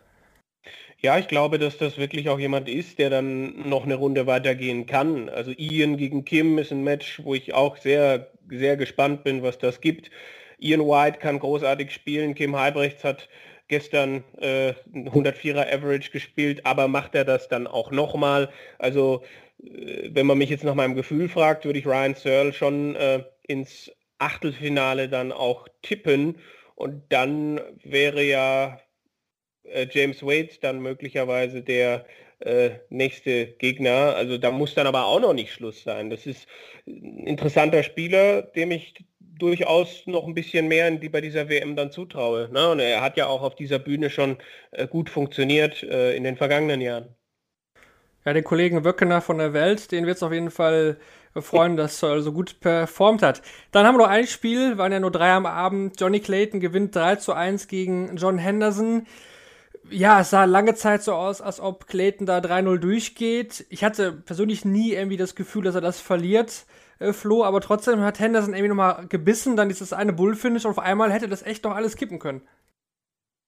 Ja, 1.01 1.17
ich 1.17 1.29
glaube, 1.29 1.57
dass 1.57 1.77
das 1.77 1.97
wirklich 1.97 2.27
auch 2.27 2.39
jemand 2.39 2.67
ist, 2.67 2.99
der 2.99 3.09
dann 3.09 3.69
noch 3.69 3.85
eine 3.85 3.95
Runde 3.95 4.27
weitergehen 4.27 4.85
kann. 4.85 5.29
Also 5.29 5.51
Ian 5.51 5.95
gegen 5.95 6.25
Kim 6.25 6.57
ist 6.57 6.73
ein 6.73 6.83
Match, 6.83 7.23
wo 7.23 7.33
ich 7.33 7.53
auch 7.53 7.77
sehr, 7.77 8.29
sehr 8.49 8.75
gespannt 8.75 9.23
bin, 9.23 9.41
was 9.41 9.57
das 9.57 9.79
gibt. 9.79 10.11
Ian 10.59 10.81
White 10.81 11.19
kann 11.19 11.39
großartig 11.39 11.91
spielen. 11.91 12.35
Kim 12.35 12.55
Halbrechts 12.55 13.03
hat 13.03 13.29
gestern 13.67 14.23
äh, 14.39 14.73
104er 14.93 15.71
Average 15.73 16.11
gespielt, 16.11 16.65
aber 16.65 16.87
macht 16.87 17.15
er 17.15 17.25
das 17.25 17.47
dann 17.47 17.67
auch 17.67 17.91
nochmal? 17.91 18.49
Also 18.77 19.23
äh, 19.63 20.09
wenn 20.11 20.25
man 20.25 20.37
mich 20.37 20.49
jetzt 20.49 20.63
nach 20.63 20.75
meinem 20.75 20.95
Gefühl 20.95 21.29
fragt, 21.29 21.65
würde 21.65 21.79
ich 21.79 21.85
Ryan 21.85 22.15
Searle 22.15 22.53
schon 22.53 22.95
äh, 22.95 23.23
ins 23.47 23.91
Achtelfinale 24.17 25.07
dann 25.07 25.31
auch 25.31 25.67
tippen 25.81 26.37
und 26.75 27.03
dann 27.09 27.61
wäre 27.83 28.23
ja 28.23 28.79
äh, 29.63 29.87
James 29.89 30.23
Wade 30.23 30.49
dann 30.61 30.81
möglicherweise 30.81 31.61
der 31.61 32.05
äh, 32.39 32.71
nächste 32.89 33.47
Gegner. 33.47 34.15
Also 34.15 34.37
da 34.37 34.51
muss 34.51 34.75
dann 34.75 34.87
aber 34.87 35.05
auch 35.05 35.19
noch 35.19 35.33
nicht 35.33 35.53
Schluss 35.53 35.83
sein. 35.83 36.09
Das 36.09 36.25
ist 36.25 36.47
ein 36.87 37.27
interessanter 37.27 37.83
Spieler, 37.83 38.41
dem 38.41 38.71
ich 38.71 38.93
durchaus 39.39 40.03
noch 40.05 40.27
ein 40.27 40.33
bisschen 40.33 40.67
mehr 40.67 40.91
die, 40.91 41.09
bei 41.09 41.21
dieser 41.21 41.49
WM 41.49 41.75
dann 41.75 41.91
zutraue. 41.91 42.49
Ne? 42.51 42.69
Und 42.69 42.79
er 42.79 43.01
hat 43.01 43.17
ja 43.17 43.27
auch 43.27 43.41
auf 43.41 43.55
dieser 43.55 43.79
Bühne 43.79 44.09
schon 44.09 44.37
äh, 44.71 44.87
gut 44.87 45.09
funktioniert 45.09 45.83
äh, 45.83 46.15
in 46.15 46.23
den 46.23 46.37
vergangenen 46.37 46.81
Jahren. 46.81 47.15
Ja, 48.25 48.33
den 48.33 48.43
Kollegen 48.43 48.83
Wöckener 48.83 49.21
von 49.21 49.37
der 49.37 49.53
Welt, 49.53 49.91
den 49.91 50.05
wird 50.05 50.17
es 50.17 50.23
auf 50.23 50.33
jeden 50.33 50.51
Fall 50.51 50.97
freuen, 51.35 51.77
dass 51.77 52.03
er 52.03 52.21
so 52.21 52.33
gut 52.33 52.59
performt 52.59 53.21
hat. 53.21 53.41
Dann 53.71 53.85
haben 53.85 53.95
wir 53.95 54.03
noch 54.03 54.09
ein 54.09 54.27
Spiel, 54.27 54.77
waren 54.77 54.91
ja 54.91 54.99
nur 54.99 55.11
drei 55.11 55.31
am 55.31 55.45
Abend. 55.45 55.99
Johnny 55.99 56.19
Clayton 56.19 56.59
gewinnt 56.59 56.95
3 56.95 57.15
zu 57.15 57.33
1 57.33 57.67
gegen 57.67 58.17
John 58.17 58.37
Henderson. 58.37 59.07
Ja, 59.89 60.21
es 60.21 60.31
sah 60.31 60.43
lange 60.43 60.75
Zeit 60.75 61.01
so 61.01 61.13
aus, 61.13 61.41
als 61.41 61.59
ob 61.59 61.87
Clayton 61.87 62.25
da 62.25 62.39
3-0 62.39 62.77
durchgeht. 62.77 63.65
Ich 63.69 63.83
hatte 63.83 64.11
persönlich 64.11 64.65
nie 64.65 64.93
irgendwie 64.93 65.17
das 65.17 65.35
Gefühl, 65.35 65.63
dass 65.63 65.75
er 65.75 65.81
das 65.81 65.99
verliert 65.99 66.65
äh, 66.99 67.13
Flo, 67.13 67.43
aber 67.43 67.61
trotzdem 67.61 68.01
hat 68.01 68.19
Henderson 68.19 68.53
irgendwie 68.53 68.69
nochmal 68.69 69.07
gebissen, 69.07 69.55
dann 69.55 69.69
ist 69.69 69.81
das 69.81 69.93
eine 69.93 70.13
Bullfinish 70.13 70.65
und 70.65 70.71
auf 70.71 70.79
einmal 70.79 71.11
hätte 71.11 71.27
das 71.27 71.43
echt 71.43 71.63
noch 71.63 71.75
alles 71.75 71.95
kippen 71.95 72.19
können. 72.19 72.41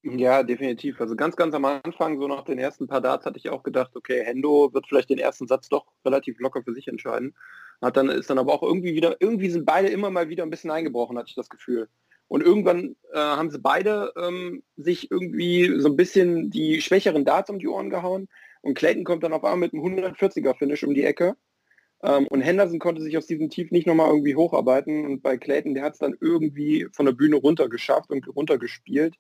Ja, 0.04 0.42
definitiv. 0.42 1.00
Also 1.00 1.16
ganz, 1.16 1.36
ganz 1.36 1.54
am 1.54 1.66
Anfang, 1.66 2.20
so 2.20 2.28
nach 2.28 2.44
den 2.44 2.58
ersten 2.58 2.88
paar 2.88 3.02
Darts, 3.02 3.26
hatte 3.26 3.38
ich 3.38 3.50
auch 3.50 3.62
gedacht, 3.62 3.96
okay, 3.96 4.24
Hendo 4.24 4.74
wird 4.74 4.88
vielleicht 4.88 5.12
den 5.12 5.20
ersten 5.20 5.48
Satz 5.48 5.70
doch 5.70 5.86
relativ 6.04 6.40
locker 6.40 6.64
für 6.64 6.74
sich 6.74 6.88
entscheiden. 6.88 7.36
Hat 7.82 7.98
dann 7.98 8.10
ist 8.10 8.30
dann 8.30 8.40
aber 8.40 8.54
auch 8.54 8.64
irgendwie 8.64 8.96
wieder, 8.96 9.18
irgendwie 9.20 9.50
sind 9.52 9.66
beide 9.66 9.90
immer 9.90 10.10
mal 10.10 10.30
wieder 10.30 10.44
ein 10.44 10.50
bisschen 10.50 10.72
eingebrochen, 10.72 11.18
hatte 11.18 11.30
ich 11.30 11.36
das 11.36 11.50
Gefühl. 11.50 11.88
Und 12.28 12.42
irgendwann 12.42 12.96
äh, 13.14 13.20
haben 13.20 13.52
sie 13.52 13.60
beide 13.60 14.14
ähm, 14.18 14.64
sich 14.76 15.12
irgendwie 15.12 15.80
so 15.80 15.90
ein 15.90 15.98
bisschen 15.98 16.50
die 16.50 16.82
schwächeren 16.82 17.26
Darts 17.26 17.50
um 17.50 17.60
die 17.60 17.68
Ohren 17.68 17.90
gehauen. 17.90 18.28
Und 18.62 18.76
Clayton 18.76 19.04
kommt 19.04 19.24
dann 19.24 19.34
auf 19.34 19.44
einmal 19.44 19.58
mit 19.58 19.74
einem 19.74 19.84
140er 19.84 20.56
Finish 20.58 20.84
um 20.84 20.94
die 20.94 21.04
Ecke. 21.04 21.36
Ähm, 22.04 22.28
und 22.28 22.42
Henderson 22.42 22.80
konnte 22.80 23.02
sich 23.02 23.18
aus 23.18 23.28
diesem 23.28 23.50
Tief 23.50 23.72
nicht 23.72 23.88
nochmal 23.88 24.10
irgendwie 24.10 24.36
hocharbeiten. 24.36 25.06
Und 25.06 25.22
bei 25.22 25.38
Clayton, 25.38 25.74
der 25.74 25.84
hat 25.84 25.94
es 25.94 26.00
dann 26.00 26.16
irgendwie 26.20 26.88
von 26.94 27.06
der 27.06 27.14
Bühne 27.14 27.36
runter 27.36 27.70
geschafft 27.70 28.10
und 28.10 28.28
runtergespielt. 28.36 29.16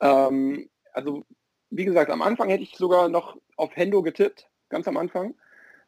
Ähm, 0.00 0.68
also, 0.92 1.24
wie 1.70 1.84
gesagt, 1.84 2.10
am 2.10 2.22
Anfang 2.22 2.48
hätte 2.50 2.62
ich 2.62 2.76
sogar 2.76 3.08
noch 3.08 3.36
auf 3.56 3.74
Hendo 3.74 4.02
getippt, 4.02 4.48
ganz 4.68 4.86
am 4.88 4.96
Anfang. 4.96 5.34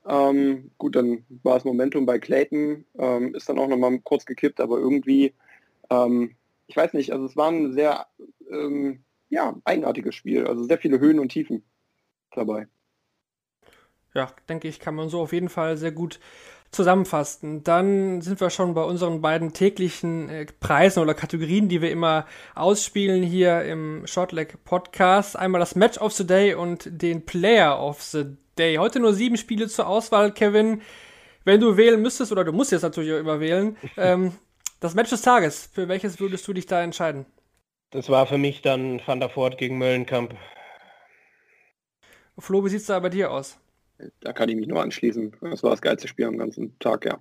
Ähm, 0.07 0.71
gut, 0.79 0.97
dann 0.97 1.25
war 1.43 1.55
das 1.55 1.65
Momentum 1.65 2.07
bei 2.07 2.19
Clayton, 2.19 2.85
ähm, 2.99 3.35
ist 3.35 3.49
dann 3.49 3.59
auch 3.59 3.69
nochmal 3.69 3.99
kurz 4.01 4.25
gekippt, 4.25 4.61
aber 4.61 4.79
irgendwie, 4.79 5.35
ähm, 5.91 6.35
ich 6.67 6.77
weiß 6.77 6.95
nicht, 6.95 7.13
also 7.13 7.27
es 7.27 7.37
war 7.37 7.51
ein 7.51 7.73
sehr 7.73 8.07
ähm, 8.51 9.05
ja, 9.29 9.55
eigenartiges 9.65 10.15
Spiel, 10.15 10.47
also 10.47 10.65
sehr 10.65 10.79
viele 10.79 10.99
Höhen 10.99 11.21
und 11.21 11.29
Tiefen 11.29 11.65
dabei 12.35 12.67
ja, 14.15 14.29
denke 14.49 14.69
ich, 14.69 14.81
kann 14.81 14.95
man 14.95 15.09
so 15.09 15.21
auf 15.21 15.33
jeden 15.33 15.49
Fall 15.49 15.77
sehr 15.77 15.93
gut 15.93 16.21
zusammenfassen. 16.73 17.63
Dann 17.63 18.23
sind 18.23 18.41
wir 18.41 18.51
schon 18.51 18.75
bei 18.75 18.83
unseren 18.83 19.21
beiden 19.21 19.53
täglichen 19.53 20.29
äh, 20.29 20.47
Preisen 20.61 21.03
oder 21.03 21.15
Kategorien, 21.15 21.69
die 21.69 21.83
wir 21.83 21.91
immer 21.91 22.27
ausspielen 22.55 23.23
hier 23.23 23.63
im 23.63 24.07
Shortleg 24.07 24.65
Podcast. 24.65 25.37
Einmal 25.37 25.61
das 25.61 25.75
Match 25.75 25.99
of 25.99 26.13
the 26.13 26.27
Day 26.27 26.55
und 26.55 26.89
den 26.91 27.25
Player 27.25 27.81
of 27.81 28.03
the 28.03 28.37
Day. 28.59 28.77
Heute 28.77 29.01
nur 29.01 29.13
sieben 29.13 29.37
Spiele 29.37 29.69
zur 29.69 29.87
Auswahl, 29.87 30.33
Kevin. 30.33 30.81
Wenn 31.45 31.61
du 31.61 31.77
wählen 31.77 32.01
müsstest, 32.01 32.33
oder 32.33 32.45
du 32.45 32.53
musst 32.53 32.73
jetzt 32.73 32.83
natürlich 32.83 33.13
auch 33.13 33.19
immer 33.19 33.41
wählen, 33.41 33.77
ähm, 33.97 34.33
das 34.81 34.95
Match 34.95 35.11
des 35.11 35.23
Tages, 35.23 35.69
für 35.73 35.89
welches 35.89 36.21
würdest 36.21 36.49
du 36.49 36.53
dich 36.53 36.67
da 36.67 36.83
entscheiden? 36.83 37.27
Das 37.91 38.09
war 38.09 38.27
für 38.27 38.39
mich 38.39 38.63
dann 38.63 39.03
Van 39.05 39.21
der 39.21 39.35
Voort 39.35 39.59
gegen 39.59 39.77
Möllenkamp. 39.77 40.35
Flo, 42.39 42.65
wie 42.65 42.71
sieht 42.71 42.81
es 42.81 42.87
da 42.87 42.99
bei 42.99 43.11
dir 43.11 43.31
aus? 43.31 43.59
Da 44.21 44.33
kann 44.33 44.49
ich 44.49 44.57
mich 44.57 44.69
nur 44.69 44.83
anschließen. 44.83 45.37
Das 45.41 45.63
war 45.63 45.71
das 45.71 45.83
geilste 45.83 46.09
Spiel 46.09 46.27
am 46.27 46.39
ganzen 46.39 46.79
Tag, 46.79 47.05
ja. 47.05 47.21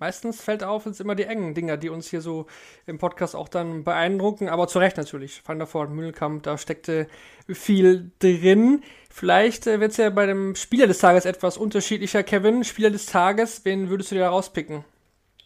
Meistens 0.00 0.40
fällt 0.40 0.64
auf, 0.64 0.86
es 0.86 0.98
immer 0.98 1.14
die 1.14 1.24
engen 1.24 1.52
Dinger, 1.52 1.76
die 1.76 1.90
uns 1.90 2.08
hier 2.08 2.22
so 2.22 2.46
im 2.86 2.96
Podcast 2.96 3.36
auch 3.36 3.48
dann 3.50 3.84
beeindrucken, 3.84 4.48
aber 4.48 4.66
zu 4.66 4.78
Recht 4.78 4.96
natürlich. 4.96 5.42
Van 5.44 5.58
der 5.58 5.72
Voort, 5.72 5.90
Mühlenkamp, 5.90 6.42
da 6.42 6.56
steckte 6.56 7.06
viel 7.46 8.10
drin. 8.18 8.82
Vielleicht 9.10 9.66
äh, 9.66 9.78
wird 9.78 9.90
es 9.90 9.98
ja 9.98 10.08
bei 10.08 10.24
dem 10.24 10.54
Spieler 10.54 10.86
des 10.86 11.00
Tages 11.00 11.26
etwas 11.26 11.58
unterschiedlicher, 11.58 12.22
Kevin. 12.22 12.64
Spieler 12.64 12.88
des 12.88 13.04
Tages, 13.04 13.66
wen 13.66 13.90
würdest 13.90 14.10
du 14.10 14.14
dir 14.14 14.22
da 14.22 14.30
rauspicken? 14.30 14.84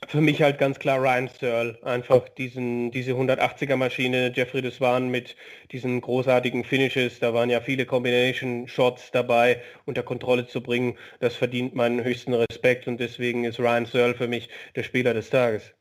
Für 0.09 0.21
mich 0.21 0.43
halt 0.43 0.59
ganz 0.59 0.79
klar 0.79 1.01
Ryan 1.01 1.29
Searle. 1.29 1.79
Einfach 1.83 2.29
diesen, 2.29 2.91
diese 2.91 3.13
180er 3.13 3.77
Maschine, 3.77 4.33
Jeffrey 4.35 4.63
Deswan 4.63 5.09
mit 5.09 5.37
diesen 5.73 6.01
großartigen 6.01 6.65
Finishes. 6.65 7.21
Da 7.21 7.35
waren 7.35 7.51
ja 7.51 7.61
viele 7.61 7.87
Combination 7.87 8.69
Shots 8.69 9.11
dabei, 9.11 9.63
unter 9.87 10.03
Kontrolle 10.03 10.47
zu 10.47 10.63
bringen. 10.63 10.97
Das 11.21 11.37
verdient 11.37 11.75
meinen 11.75 12.05
höchsten 12.05 12.35
Respekt 12.35 12.87
und 12.87 12.99
deswegen 12.99 13.45
ist 13.45 13.59
Ryan 13.59 13.87
Searle 13.87 14.15
für 14.15 14.29
mich 14.29 14.49
der 14.77 14.83
Spieler 14.83 15.15
des 15.15 15.31
Tages. 15.31 15.75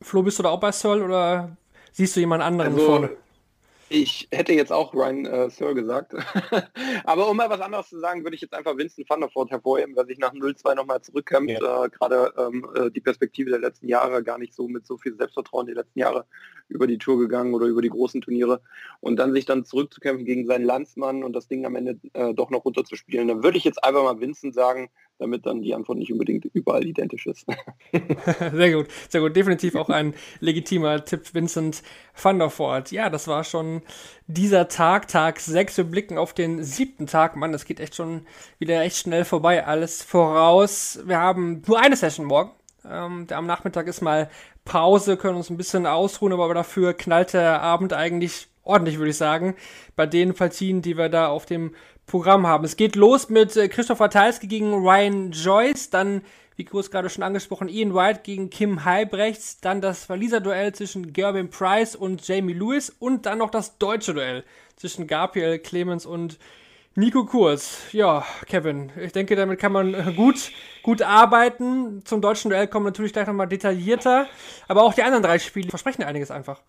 Flo, 0.00 0.22
bist 0.22 0.38
du 0.38 0.42
da 0.42 0.50
auch 0.50 0.60
bei 0.60 0.72
Searle 0.72 1.04
oder 1.04 1.56
siehst 1.92 2.16
du 2.16 2.20
jemand 2.20 2.42
anderen 2.42 2.74
also, 2.74 2.86
vorne? 2.86 3.10
Ich 3.90 4.28
hätte 4.30 4.52
jetzt 4.52 4.72
auch 4.72 4.92
Ryan 4.92 5.24
äh, 5.24 5.50
Sir 5.50 5.74
gesagt. 5.74 6.14
Aber 7.04 7.30
um 7.30 7.36
mal 7.36 7.48
was 7.48 7.60
anderes 7.60 7.88
zu 7.88 7.98
sagen, 7.98 8.22
würde 8.22 8.34
ich 8.34 8.42
jetzt 8.42 8.54
einfach 8.54 8.76
Vincent 8.76 9.08
van 9.08 9.20
der 9.20 9.34
Voort 9.34 9.50
hervorheben, 9.50 9.96
weil 9.96 10.06
sich 10.06 10.18
nach 10.18 10.34
0-2 10.34 10.74
nochmal 10.74 11.00
zurückkämpft. 11.00 11.60
Ja. 11.60 11.84
Äh, 11.84 11.88
Gerade 11.88 12.32
ähm, 12.36 12.68
äh, 12.74 12.90
die 12.90 13.00
Perspektive 13.00 13.50
der 13.50 13.60
letzten 13.60 13.88
Jahre 13.88 14.22
gar 14.22 14.38
nicht 14.38 14.54
so 14.54 14.68
mit 14.68 14.86
so 14.86 14.98
viel 14.98 15.16
Selbstvertrauen 15.16 15.66
die 15.66 15.72
letzten 15.72 15.98
Jahre 15.98 16.26
über 16.68 16.86
die 16.86 16.98
Tour 16.98 17.18
gegangen 17.18 17.54
oder 17.54 17.66
über 17.66 17.80
die 17.80 17.88
großen 17.88 18.20
Turniere. 18.20 18.60
Und 19.00 19.16
dann 19.16 19.32
sich 19.32 19.46
dann 19.46 19.64
zurückzukämpfen 19.64 20.26
gegen 20.26 20.46
seinen 20.46 20.64
Landsmann 20.64 21.24
und 21.24 21.32
das 21.32 21.48
Ding 21.48 21.64
am 21.64 21.76
Ende 21.76 21.98
äh, 22.12 22.34
doch 22.34 22.50
noch 22.50 22.64
runterzuspielen. 22.66 23.28
Dann 23.28 23.42
würde 23.42 23.56
ich 23.56 23.64
jetzt 23.64 23.82
einfach 23.82 24.02
mal 24.02 24.20
Vincent 24.20 24.54
sagen, 24.54 24.90
damit 25.18 25.46
dann 25.46 25.62
die 25.62 25.74
Antwort 25.74 25.98
nicht 25.98 26.12
unbedingt 26.12 26.44
überall 26.46 26.86
identisch 26.86 27.26
ist. 27.26 27.46
sehr 28.52 28.72
gut, 28.72 28.86
sehr 29.08 29.20
gut. 29.20 29.36
Definitiv 29.36 29.74
auch 29.74 29.88
ein 29.88 30.14
legitimer 30.40 31.04
Tipp, 31.04 31.34
Vincent 31.34 31.82
van 32.20 32.38
der 32.38 32.50
Voort. 32.50 32.92
Ja, 32.92 33.10
das 33.10 33.28
war 33.28 33.44
schon 33.44 33.82
dieser 34.26 34.68
Tag, 34.68 35.08
Tag 35.08 35.40
6. 35.40 35.78
Wir 35.78 35.84
blicken 35.84 36.18
auf 36.18 36.34
den 36.34 36.62
siebten 36.62 37.06
Tag. 37.06 37.36
Mann, 37.36 37.52
das 37.52 37.64
geht 37.64 37.80
echt 37.80 37.94
schon 37.94 38.22
wieder 38.58 38.80
echt 38.82 38.96
schnell 38.96 39.24
vorbei. 39.24 39.66
Alles 39.66 40.02
voraus. 40.02 41.00
Wir 41.04 41.18
haben 41.18 41.62
nur 41.66 41.80
eine 41.80 41.96
Session 41.96 42.26
morgen. 42.26 42.52
Ähm, 42.88 43.26
am 43.30 43.46
Nachmittag 43.46 43.86
ist 43.86 44.00
mal 44.00 44.30
Pause, 44.64 45.16
können 45.16 45.36
uns 45.36 45.50
ein 45.50 45.56
bisschen 45.56 45.86
ausruhen, 45.86 46.32
aber 46.32 46.52
dafür 46.54 46.94
knallt 46.94 47.32
der 47.32 47.62
Abend 47.62 47.92
eigentlich 47.92 48.48
ordentlich, 48.62 48.98
würde 48.98 49.10
ich 49.10 49.16
sagen, 49.16 49.56
bei 49.96 50.06
den 50.06 50.34
Partien, 50.34 50.82
die 50.82 50.96
wir 50.96 51.08
da 51.08 51.28
auf 51.28 51.46
dem 51.46 51.74
Programm 52.08 52.46
haben. 52.46 52.64
Es 52.64 52.76
geht 52.76 52.96
los 52.96 53.28
mit 53.28 53.56
äh, 53.56 53.68
Christoph 53.68 54.00
Ratajski 54.00 54.48
gegen 54.48 54.74
Ryan 54.74 55.30
Joyce, 55.30 55.90
dann, 55.90 56.22
wie 56.56 56.64
kurz 56.64 56.90
gerade 56.90 57.08
schon 57.08 57.22
angesprochen, 57.22 57.68
Ian 57.68 57.94
White 57.94 58.20
gegen 58.24 58.50
Kim 58.50 58.84
Halbrechts, 58.84 59.60
dann 59.60 59.80
das 59.80 60.04
Verlieser-Duell 60.04 60.74
zwischen 60.74 61.12
Gerben 61.12 61.50
Price 61.50 61.94
und 61.94 62.26
Jamie 62.26 62.54
Lewis 62.54 62.90
und 62.90 63.26
dann 63.26 63.38
noch 63.38 63.50
das 63.50 63.78
deutsche 63.78 64.14
Duell 64.14 64.42
zwischen 64.74 65.06
Gabriel 65.06 65.58
Clemens 65.60 66.06
und 66.06 66.38
Nico 66.94 67.24
Kurz. 67.24 67.82
Ja, 67.92 68.24
Kevin, 68.46 68.90
ich 69.00 69.12
denke, 69.12 69.36
damit 69.36 69.60
kann 69.60 69.70
man 69.70 69.94
äh, 69.94 70.12
gut, 70.16 70.50
gut 70.82 71.02
arbeiten. 71.02 72.02
Zum 72.04 72.20
deutschen 72.20 72.50
Duell 72.50 72.66
kommen 72.66 72.86
natürlich 72.86 73.12
gleich 73.12 73.28
nochmal 73.28 73.46
detaillierter, 73.46 74.26
aber 74.66 74.82
auch 74.82 74.94
die 74.94 75.04
anderen 75.04 75.22
drei 75.22 75.38
Spiele 75.38 75.68
versprechen 75.68 76.02
einiges 76.02 76.32
einfach. 76.32 76.60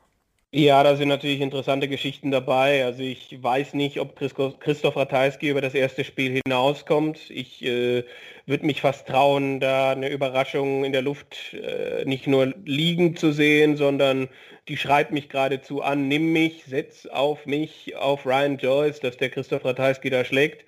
Ja, 0.51 0.81
da 0.83 0.95
sind 0.95 1.09
natürlich 1.09 1.41
interessante 1.41 1.87
Geschichten 1.87 2.31
dabei. 2.31 2.83
Also 2.83 3.03
ich 3.03 3.37
weiß 3.41 3.75
nicht, 3.75 3.99
ob 3.99 4.15
Christoph 4.15 4.95
Ratajski 4.95 5.47
über 5.49 5.61
das 5.61 5.75
erste 5.75 6.03
Spiel 6.03 6.41
hinauskommt. 6.43 7.29
Ich 7.29 7.63
äh, 7.63 8.03
würde 8.47 8.65
mich 8.65 8.81
fast 8.81 9.07
trauen, 9.07 9.59
da 9.59 9.91
eine 9.91 10.09
Überraschung 10.09 10.85
in 10.85 10.91
der 10.91 11.03
Luft 11.03 11.53
äh, 11.53 12.03
nicht 12.05 12.25
nur 12.25 12.47
liegen 12.65 13.15
zu 13.15 13.31
sehen, 13.31 13.77
sondern 13.77 14.27
die 14.67 14.77
schreibt 14.77 15.11
mich 15.11 15.29
geradezu 15.29 15.83
an, 15.83 16.07
nimm 16.07 16.33
mich, 16.33 16.63
setz 16.65 17.05
auf 17.05 17.45
mich, 17.45 17.95
auf 17.95 18.25
Ryan 18.25 18.57
Joyce, 18.57 19.01
dass 19.01 19.17
der 19.17 19.29
Christoph 19.29 19.63
Ratajski 19.65 20.09
da 20.09 20.25
schlägt. 20.25 20.65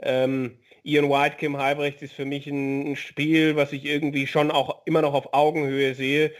Ähm, 0.00 0.58
Ian 0.84 1.10
White, 1.10 1.36
Kim 1.38 1.56
Halbrechts 1.58 2.00
ist 2.02 2.14
für 2.14 2.26
mich 2.26 2.46
ein 2.46 2.94
Spiel, 2.94 3.56
was 3.56 3.72
ich 3.72 3.86
irgendwie 3.86 4.28
schon 4.28 4.52
auch 4.52 4.86
immer 4.86 5.02
noch 5.02 5.14
auf 5.14 5.34
Augenhöhe 5.34 5.96
sehe 5.96 6.30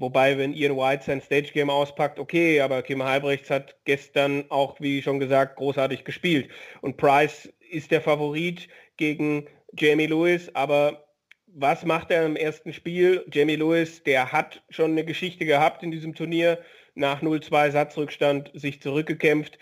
Wobei, 0.00 0.38
wenn 0.38 0.54
Ian 0.54 0.78
White 0.78 1.04
sein 1.04 1.20
Stage 1.20 1.50
Game 1.52 1.68
auspackt, 1.68 2.18
okay, 2.18 2.62
aber 2.62 2.80
Kim 2.80 3.02
Halbrechts 3.02 3.50
hat 3.50 3.76
gestern 3.84 4.46
auch, 4.48 4.80
wie 4.80 5.02
schon 5.02 5.20
gesagt, 5.20 5.56
großartig 5.56 6.04
gespielt. 6.04 6.48
Und 6.80 6.96
Price 6.96 7.52
ist 7.70 7.90
der 7.90 8.00
Favorit 8.00 8.68
gegen 8.96 9.46
Jamie 9.78 10.06
Lewis, 10.06 10.50
aber 10.54 11.04
was 11.46 11.84
macht 11.84 12.10
er 12.10 12.24
im 12.24 12.36
ersten 12.36 12.72
Spiel? 12.72 13.26
Jamie 13.30 13.56
Lewis, 13.56 14.02
der 14.02 14.32
hat 14.32 14.62
schon 14.70 14.92
eine 14.92 15.04
Geschichte 15.04 15.44
gehabt 15.44 15.82
in 15.82 15.90
diesem 15.90 16.14
Turnier, 16.14 16.58
nach 16.94 17.20
0-2 17.20 17.70
Satzrückstand 17.70 18.52
sich 18.54 18.80
zurückgekämpft. 18.80 19.58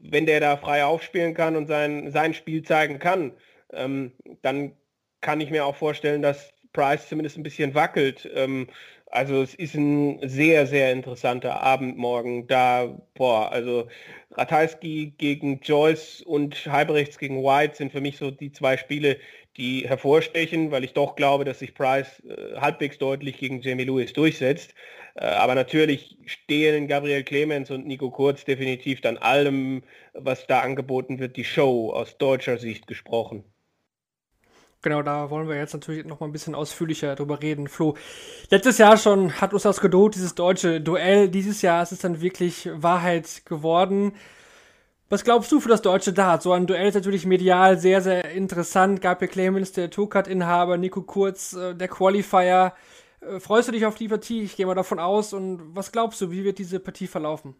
Wenn 0.00 0.24
der 0.24 0.40
da 0.40 0.56
frei 0.56 0.86
aufspielen 0.86 1.34
kann 1.34 1.56
und 1.56 1.66
sein, 1.66 2.10
sein 2.10 2.32
Spiel 2.32 2.62
zeigen 2.62 2.98
kann, 2.98 3.32
ähm, 3.70 4.12
dann 4.40 4.76
kann 5.20 5.42
ich 5.42 5.50
mir 5.50 5.66
auch 5.66 5.76
vorstellen, 5.76 6.22
dass 6.22 6.54
Price 6.74 7.08
zumindest 7.08 7.38
ein 7.38 7.42
bisschen 7.42 7.74
wackelt. 7.74 8.28
Ähm, 8.34 8.68
also 9.14 9.42
es 9.42 9.54
ist 9.54 9.74
ein 9.74 10.18
sehr, 10.28 10.66
sehr 10.66 10.92
interessanter 10.92 11.62
Abend 11.62 11.96
morgen. 11.96 12.46
Da, 12.48 13.00
boah, 13.14 13.52
also 13.52 13.88
Ratajski 14.32 15.14
gegen 15.16 15.60
Joyce 15.60 16.22
und 16.22 16.66
Halbrechts 16.66 17.18
gegen 17.18 17.42
White 17.42 17.76
sind 17.76 17.92
für 17.92 18.00
mich 18.00 18.16
so 18.18 18.30
die 18.32 18.50
zwei 18.52 18.76
Spiele, 18.76 19.18
die 19.56 19.88
hervorstechen, 19.88 20.72
weil 20.72 20.82
ich 20.84 20.94
doch 20.94 21.14
glaube, 21.14 21.44
dass 21.44 21.60
sich 21.60 21.74
Price 21.74 22.20
äh, 22.24 22.56
halbwegs 22.56 22.98
deutlich 22.98 23.38
gegen 23.38 23.60
Jamie 23.62 23.84
Lewis 23.84 24.12
durchsetzt. 24.12 24.74
Äh, 25.14 25.26
aber 25.26 25.54
natürlich 25.54 26.18
stehen 26.26 26.88
Gabriel 26.88 27.22
Clemens 27.22 27.70
und 27.70 27.86
Nico 27.86 28.10
Kurz 28.10 28.44
definitiv 28.44 29.00
dann 29.00 29.16
allem, 29.18 29.84
was 30.12 30.46
da 30.48 30.60
angeboten 30.60 31.20
wird, 31.20 31.36
die 31.36 31.44
Show 31.44 31.92
aus 31.92 32.18
deutscher 32.18 32.58
Sicht 32.58 32.88
gesprochen. 32.88 33.44
Genau, 34.84 35.00
da 35.00 35.30
wollen 35.30 35.48
wir 35.48 35.56
jetzt 35.56 35.72
natürlich 35.72 36.04
noch 36.04 36.20
mal 36.20 36.26
ein 36.26 36.32
bisschen 36.32 36.54
ausführlicher 36.54 37.14
drüber 37.14 37.40
reden. 37.40 37.68
Flo, 37.68 37.94
letztes 38.50 38.76
Jahr 38.76 38.98
schon 38.98 39.40
hat 39.40 39.54
uns 39.54 39.62
das 39.62 39.80
gedroht, 39.80 40.14
dieses 40.14 40.34
deutsche 40.34 40.78
Duell. 40.78 41.30
Dieses 41.30 41.62
Jahr 41.62 41.82
ist 41.82 41.92
es 41.92 42.00
dann 42.00 42.20
wirklich 42.20 42.68
Wahrheit 42.70 43.46
geworden. 43.46 44.12
Was 45.08 45.24
glaubst 45.24 45.50
du 45.50 45.58
für 45.58 45.70
das 45.70 45.80
deutsche 45.80 46.12
Dart? 46.12 46.42
So 46.42 46.52
ein 46.52 46.66
Duell 46.66 46.86
ist 46.86 46.96
natürlich 46.96 47.24
medial 47.24 47.78
sehr, 47.78 48.02
sehr 48.02 48.30
interessant. 48.32 49.00
Gabriel 49.00 49.30
Clemens, 49.30 49.72
der 49.72 49.88
Tourcard-Inhaber, 49.88 50.76
Nico 50.76 51.00
Kurz, 51.00 51.54
äh, 51.54 51.74
der 51.74 51.88
Qualifier. 51.88 52.74
Äh, 53.22 53.40
freust 53.40 53.68
du 53.68 53.72
dich 53.72 53.86
auf 53.86 53.94
die 53.94 54.08
Partie? 54.08 54.42
Ich 54.42 54.54
gehe 54.54 54.66
mal 54.66 54.74
davon 54.74 54.98
aus. 54.98 55.32
Und 55.32 55.74
was 55.74 55.92
glaubst 55.92 56.20
du, 56.20 56.30
wie 56.30 56.44
wird 56.44 56.58
diese 56.58 56.78
Partie 56.78 57.06
verlaufen? 57.06 57.54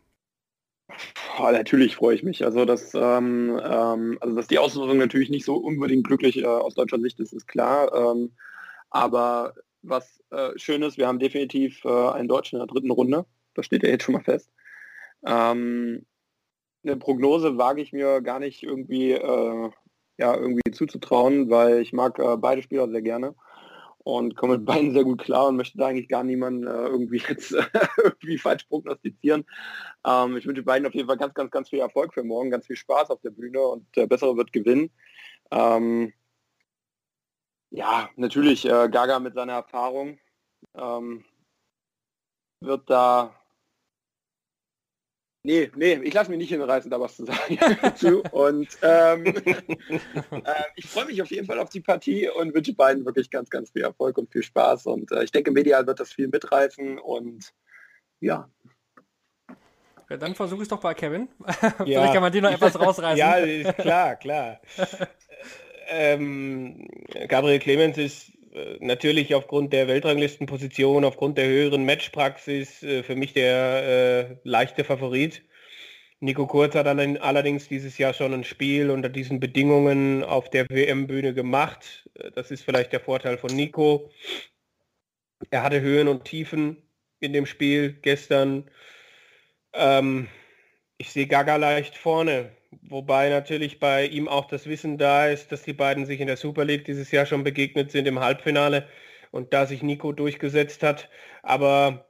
Oh, 1.38 1.50
natürlich 1.50 1.96
freue 1.96 2.14
ich 2.14 2.22
mich. 2.22 2.44
Also 2.44 2.64
dass, 2.64 2.94
ähm, 2.94 3.60
ähm, 3.64 4.18
also 4.20 4.36
dass 4.36 4.46
die 4.46 4.58
Auslosung 4.58 4.98
natürlich 4.98 5.30
nicht 5.30 5.44
so 5.44 5.56
unbedingt 5.56 6.06
glücklich 6.06 6.38
äh, 6.38 6.46
aus 6.46 6.74
deutscher 6.74 7.00
Sicht 7.00 7.18
ist, 7.20 7.32
ist 7.32 7.46
klar. 7.46 7.92
Ähm, 7.94 8.32
aber 8.90 9.54
was 9.82 10.22
äh, 10.30 10.50
schön 10.56 10.82
ist, 10.82 10.98
wir 10.98 11.08
haben 11.08 11.18
definitiv 11.18 11.84
äh, 11.84 11.88
einen 11.88 12.28
Deutschen 12.28 12.56
in 12.56 12.66
der 12.66 12.72
dritten 12.72 12.90
Runde. 12.90 13.26
Das 13.54 13.66
steht 13.66 13.82
ja 13.82 13.88
jetzt 13.88 14.04
schon 14.04 14.14
mal 14.14 14.22
fest. 14.22 14.50
Ähm, 15.26 16.06
eine 16.84 16.96
Prognose 16.96 17.56
wage 17.56 17.80
ich 17.80 17.92
mir 17.92 18.20
gar 18.20 18.38
nicht 18.38 18.62
irgendwie, 18.62 19.12
äh, 19.12 19.70
ja, 20.18 20.36
irgendwie 20.36 20.70
zuzutrauen, 20.70 21.50
weil 21.50 21.80
ich 21.80 21.92
mag 21.92 22.18
äh, 22.18 22.36
beide 22.36 22.62
Spieler 22.62 22.88
sehr 22.88 23.02
gerne 23.02 23.34
und 24.04 24.36
komme 24.36 24.58
mit 24.58 24.66
beiden 24.66 24.92
sehr 24.92 25.04
gut 25.04 25.22
klar 25.22 25.48
und 25.48 25.56
möchte 25.56 25.78
da 25.78 25.86
eigentlich 25.86 26.08
gar 26.08 26.22
niemanden 26.22 26.66
äh, 26.66 26.86
irgendwie 26.86 27.22
jetzt 27.28 27.52
irgendwie 27.96 28.38
falsch 28.38 28.64
prognostizieren. 28.64 29.44
Ähm, 30.06 30.36
ich 30.36 30.46
wünsche 30.46 30.62
beiden 30.62 30.86
auf 30.86 30.94
jeden 30.94 31.08
Fall 31.08 31.16
ganz, 31.16 31.34
ganz, 31.34 31.50
ganz 31.50 31.70
viel 31.70 31.80
Erfolg 31.80 32.14
für 32.14 32.22
morgen, 32.22 32.50
ganz 32.50 32.66
viel 32.66 32.76
Spaß 32.76 33.10
auf 33.10 33.20
der 33.22 33.30
Bühne 33.30 33.60
und 33.60 33.86
der 33.96 34.06
Bessere 34.06 34.36
wird 34.36 34.52
gewinnen. 34.52 34.90
Ähm, 35.50 36.12
ja, 37.70 38.10
natürlich, 38.16 38.66
äh, 38.66 38.88
Gaga 38.88 39.18
mit 39.18 39.34
seiner 39.34 39.54
Erfahrung 39.54 40.18
ähm, 40.74 41.24
wird 42.60 42.88
da 42.88 43.34
Nee, 45.46 45.70
nee, 45.76 46.00
ich 46.02 46.14
lasse 46.14 46.30
mich 46.30 46.38
nicht 46.38 46.48
hinreißen, 46.48 46.90
da 46.90 46.98
was 46.98 47.16
zu 47.16 47.26
sagen. 47.26 47.58
und 48.32 48.66
ähm, 48.80 49.26
äh, 49.26 49.62
ich 50.74 50.86
freue 50.86 51.04
mich 51.04 51.20
auf 51.20 51.30
jeden 51.30 51.46
Fall 51.46 51.58
auf 51.58 51.68
die 51.68 51.82
Partie 51.82 52.30
und 52.30 52.54
wünsche 52.54 52.72
beiden 52.72 53.04
wirklich 53.04 53.28
ganz, 53.30 53.50
ganz 53.50 53.70
viel 53.70 53.82
Erfolg 53.82 54.16
und 54.16 54.32
viel 54.32 54.42
Spaß. 54.42 54.86
Und 54.86 55.12
äh, 55.12 55.22
ich 55.22 55.32
denke, 55.32 55.50
medial 55.50 55.86
wird 55.86 56.00
das 56.00 56.14
viel 56.14 56.28
mitreißen 56.28 56.98
und 56.98 57.52
ja. 58.20 58.48
ja 60.08 60.16
dann 60.16 60.34
versuche 60.34 60.60
ich 60.60 60.64
es 60.64 60.68
doch 60.68 60.80
bei 60.80 60.94
Kevin. 60.94 61.28
Ja. 61.60 61.84
Vielleicht 61.84 62.14
kann 62.14 62.22
man 62.22 62.32
dir 62.32 62.40
noch 62.40 62.52
etwas 62.52 62.80
rausreißen. 62.80 63.18
ja, 63.18 63.72
klar, 63.74 64.16
klar. 64.16 64.60
ähm, 65.88 66.88
Gabriel 67.28 67.58
Clemens 67.58 67.98
ist 67.98 68.32
natürlich 68.80 69.34
aufgrund 69.34 69.72
der 69.72 69.88
Weltranglistenposition, 69.88 71.04
aufgrund 71.04 71.38
der 71.38 71.46
höheren 71.46 71.84
Matchpraxis 71.84 72.82
äh, 72.82 73.02
für 73.02 73.16
mich 73.16 73.32
der 73.32 74.30
äh, 74.32 74.36
leichte 74.44 74.84
Favorit. 74.84 75.42
Nico 76.20 76.46
Kurz 76.46 76.74
hat 76.74 76.86
dann 76.86 77.16
allerdings 77.18 77.68
dieses 77.68 77.98
Jahr 77.98 78.14
schon 78.14 78.32
ein 78.32 78.44
Spiel 78.44 78.90
unter 78.90 79.08
diesen 79.08 79.40
Bedingungen 79.40 80.22
auf 80.22 80.48
der 80.48 80.66
WM-Bühne 80.70 81.34
gemacht. 81.34 82.08
Äh, 82.14 82.30
das 82.30 82.50
ist 82.50 82.62
vielleicht 82.62 82.92
der 82.92 83.00
Vorteil 83.00 83.38
von 83.38 83.54
Nico. 83.54 84.10
Er 85.50 85.62
hatte 85.62 85.80
Höhen 85.80 86.08
und 86.08 86.24
Tiefen 86.24 86.76
in 87.20 87.32
dem 87.32 87.46
Spiel 87.46 87.98
gestern. 88.02 88.70
Ähm, 89.72 90.28
ich 90.96 91.10
sehe 91.10 91.26
Gaga 91.26 91.56
leicht 91.56 91.96
vorne. 91.96 92.52
Wobei 92.82 93.28
natürlich 93.28 93.78
bei 93.78 94.06
ihm 94.06 94.28
auch 94.28 94.46
das 94.46 94.66
Wissen 94.66 94.98
da 94.98 95.26
ist, 95.26 95.52
dass 95.52 95.62
die 95.62 95.72
beiden 95.72 96.06
sich 96.06 96.20
in 96.20 96.26
der 96.26 96.36
Super 96.36 96.64
League 96.64 96.84
dieses 96.84 97.10
Jahr 97.10 97.26
schon 97.26 97.44
begegnet 97.44 97.90
sind 97.90 98.06
im 98.06 98.20
Halbfinale 98.20 98.88
und 99.30 99.52
da 99.52 99.66
sich 99.66 99.82
Nico 99.82 100.12
durchgesetzt 100.12 100.82
hat. 100.82 101.08
Aber 101.42 102.08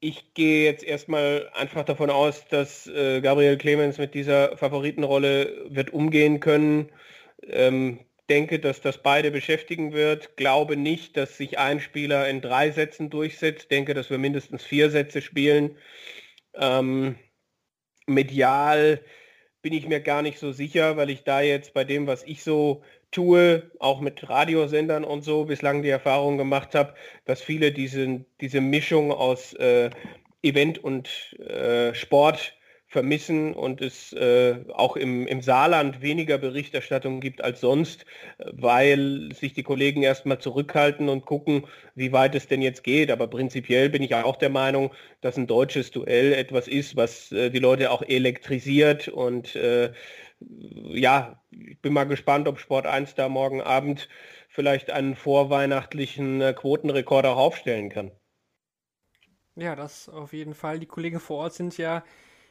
ich 0.00 0.34
gehe 0.34 0.64
jetzt 0.64 0.84
erstmal 0.84 1.50
einfach 1.54 1.84
davon 1.84 2.10
aus, 2.10 2.46
dass 2.48 2.86
äh, 2.86 3.20
Gabriel 3.20 3.56
Clemens 3.56 3.98
mit 3.98 4.14
dieser 4.14 4.56
Favoritenrolle 4.56 5.66
wird 5.68 5.92
umgehen 5.92 6.40
können. 6.40 6.90
Ähm, 7.48 8.00
denke, 8.28 8.58
dass 8.58 8.80
das 8.80 9.02
beide 9.02 9.30
beschäftigen 9.30 9.92
wird. 9.92 10.36
Glaube 10.36 10.76
nicht, 10.76 11.16
dass 11.16 11.36
sich 11.36 11.58
ein 11.58 11.80
Spieler 11.80 12.28
in 12.28 12.40
drei 12.40 12.70
Sätzen 12.70 13.10
durchsetzt. 13.10 13.70
Denke, 13.70 13.94
dass 13.94 14.10
wir 14.10 14.18
mindestens 14.18 14.62
vier 14.62 14.90
Sätze 14.90 15.22
spielen. 15.22 15.76
Ähm, 16.54 17.16
medial 18.06 19.00
bin 19.64 19.72
ich 19.72 19.88
mir 19.88 20.00
gar 20.00 20.20
nicht 20.20 20.38
so 20.38 20.52
sicher, 20.52 20.98
weil 20.98 21.08
ich 21.08 21.24
da 21.24 21.40
jetzt 21.40 21.72
bei 21.72 21.84
dem, 21.84 22.06
was 22.06 22.22
ich 22.24 22.44
so 22.44 22.82
tue, 23.10 23.62
auch 23.78 24.02
mit 24.02 24.28
Radiosendern 24.28 25.04
und 25.04 25.24
so 25.24 25.46
bislang 25.46 25.82
die 25.82 25.88
Erfahrung 25.88 26.36
gemacht 26.36 26.74
habe, 26.74 26.92
dass 27.24 27.40
viele 27.40 27.72
diese, 27.72 28.26
diese 28.42 28.60
Mischung 28.60 29.10
aus 29.10 29.54
äh, 29.54 29.88
Event 30.42 30.84
und 30.84 31.08
äh, 31.38 31.94
Sport 31.94 32.54
vermissen 32.94 33.54
und 33.54 33.80
es 33.80 34.12
äh, 34.12 34.54
auch 34.72 34.94
im, 34.96 35.26
im 35.26 35.42
Saarland 35.42 36.00
weniger 36.00 36.38
Berichterstattung 36.38 37.20
gibt 37.20 37.42
als 37.42 37.60
sonst, 37.60 38.06
weil 38.52 39.30
sich 39.34 39.52
die 39.52 39.64
Kollegen 39.64 40.04
erstmal 40.04 40.38
zurückhalten 40.38 41.08
und 41.08 41.26
gucken, 41.26 41.66
wie 41.96 42.12
weit 42.12 42.36
es 42.36 42.46
denn 42.46 42.62
jetzt 42.62 42.84
geht. 42.84 43.10
Aber 43.10 43.26
prinzipiell 43.26 43.90
bin 43.90 44.04
ich 44.04 44.14
auch 44.14 44.36
der 44.36 44.48
Meinung, 44.48 44.92
dass 45.22 45.36
ein 45.36 45.48
deutsches 45.48 45.90
Duell 45.90 46.34
etwas 46.34 46.68
ist, 46.68 46.94
was 46.94 47.32
äh, 47.32 47.50
die 47.50 47.58
Leute 47.58 47.90
auch 47.90 48.02
elektrisiert 48.02 49.08
und 49.08 49.56
äh, 49.56 49.92
ja, 50.38 51.42
ich 51.50 51.80
bin 51.80 51.92
mal 51.92 52.04
gespannt, 52.04 52.46
ob 52.46 52.60
Sport 52.60 52.86
1 52.86 53.16
da 53.16 53.28
morgen 53.28 53.60
Abend 53.60 54.08
vielleicht 54.48 54.92
einen 54.92 55.16
vorweihnachtlichen 55.16 56.40
äh, 56.40 56.52
Quotenrekord 56.52 57.26
auch 57.26 57.38
aufstellen 57.38 57.88
kann. 57.88 58.12
Ja, 59.56 59.74
das 59.74 60.08
auf 60.08 60.32
jeden 60.32 60.54
Fall. 60.54 60.78
Die 60.78 60.86
Kollegen 60.86 61.18
vor 61.18 61.38
Ort 61.38 61.54
sind 61.54 61.76
ja 61.76 62.04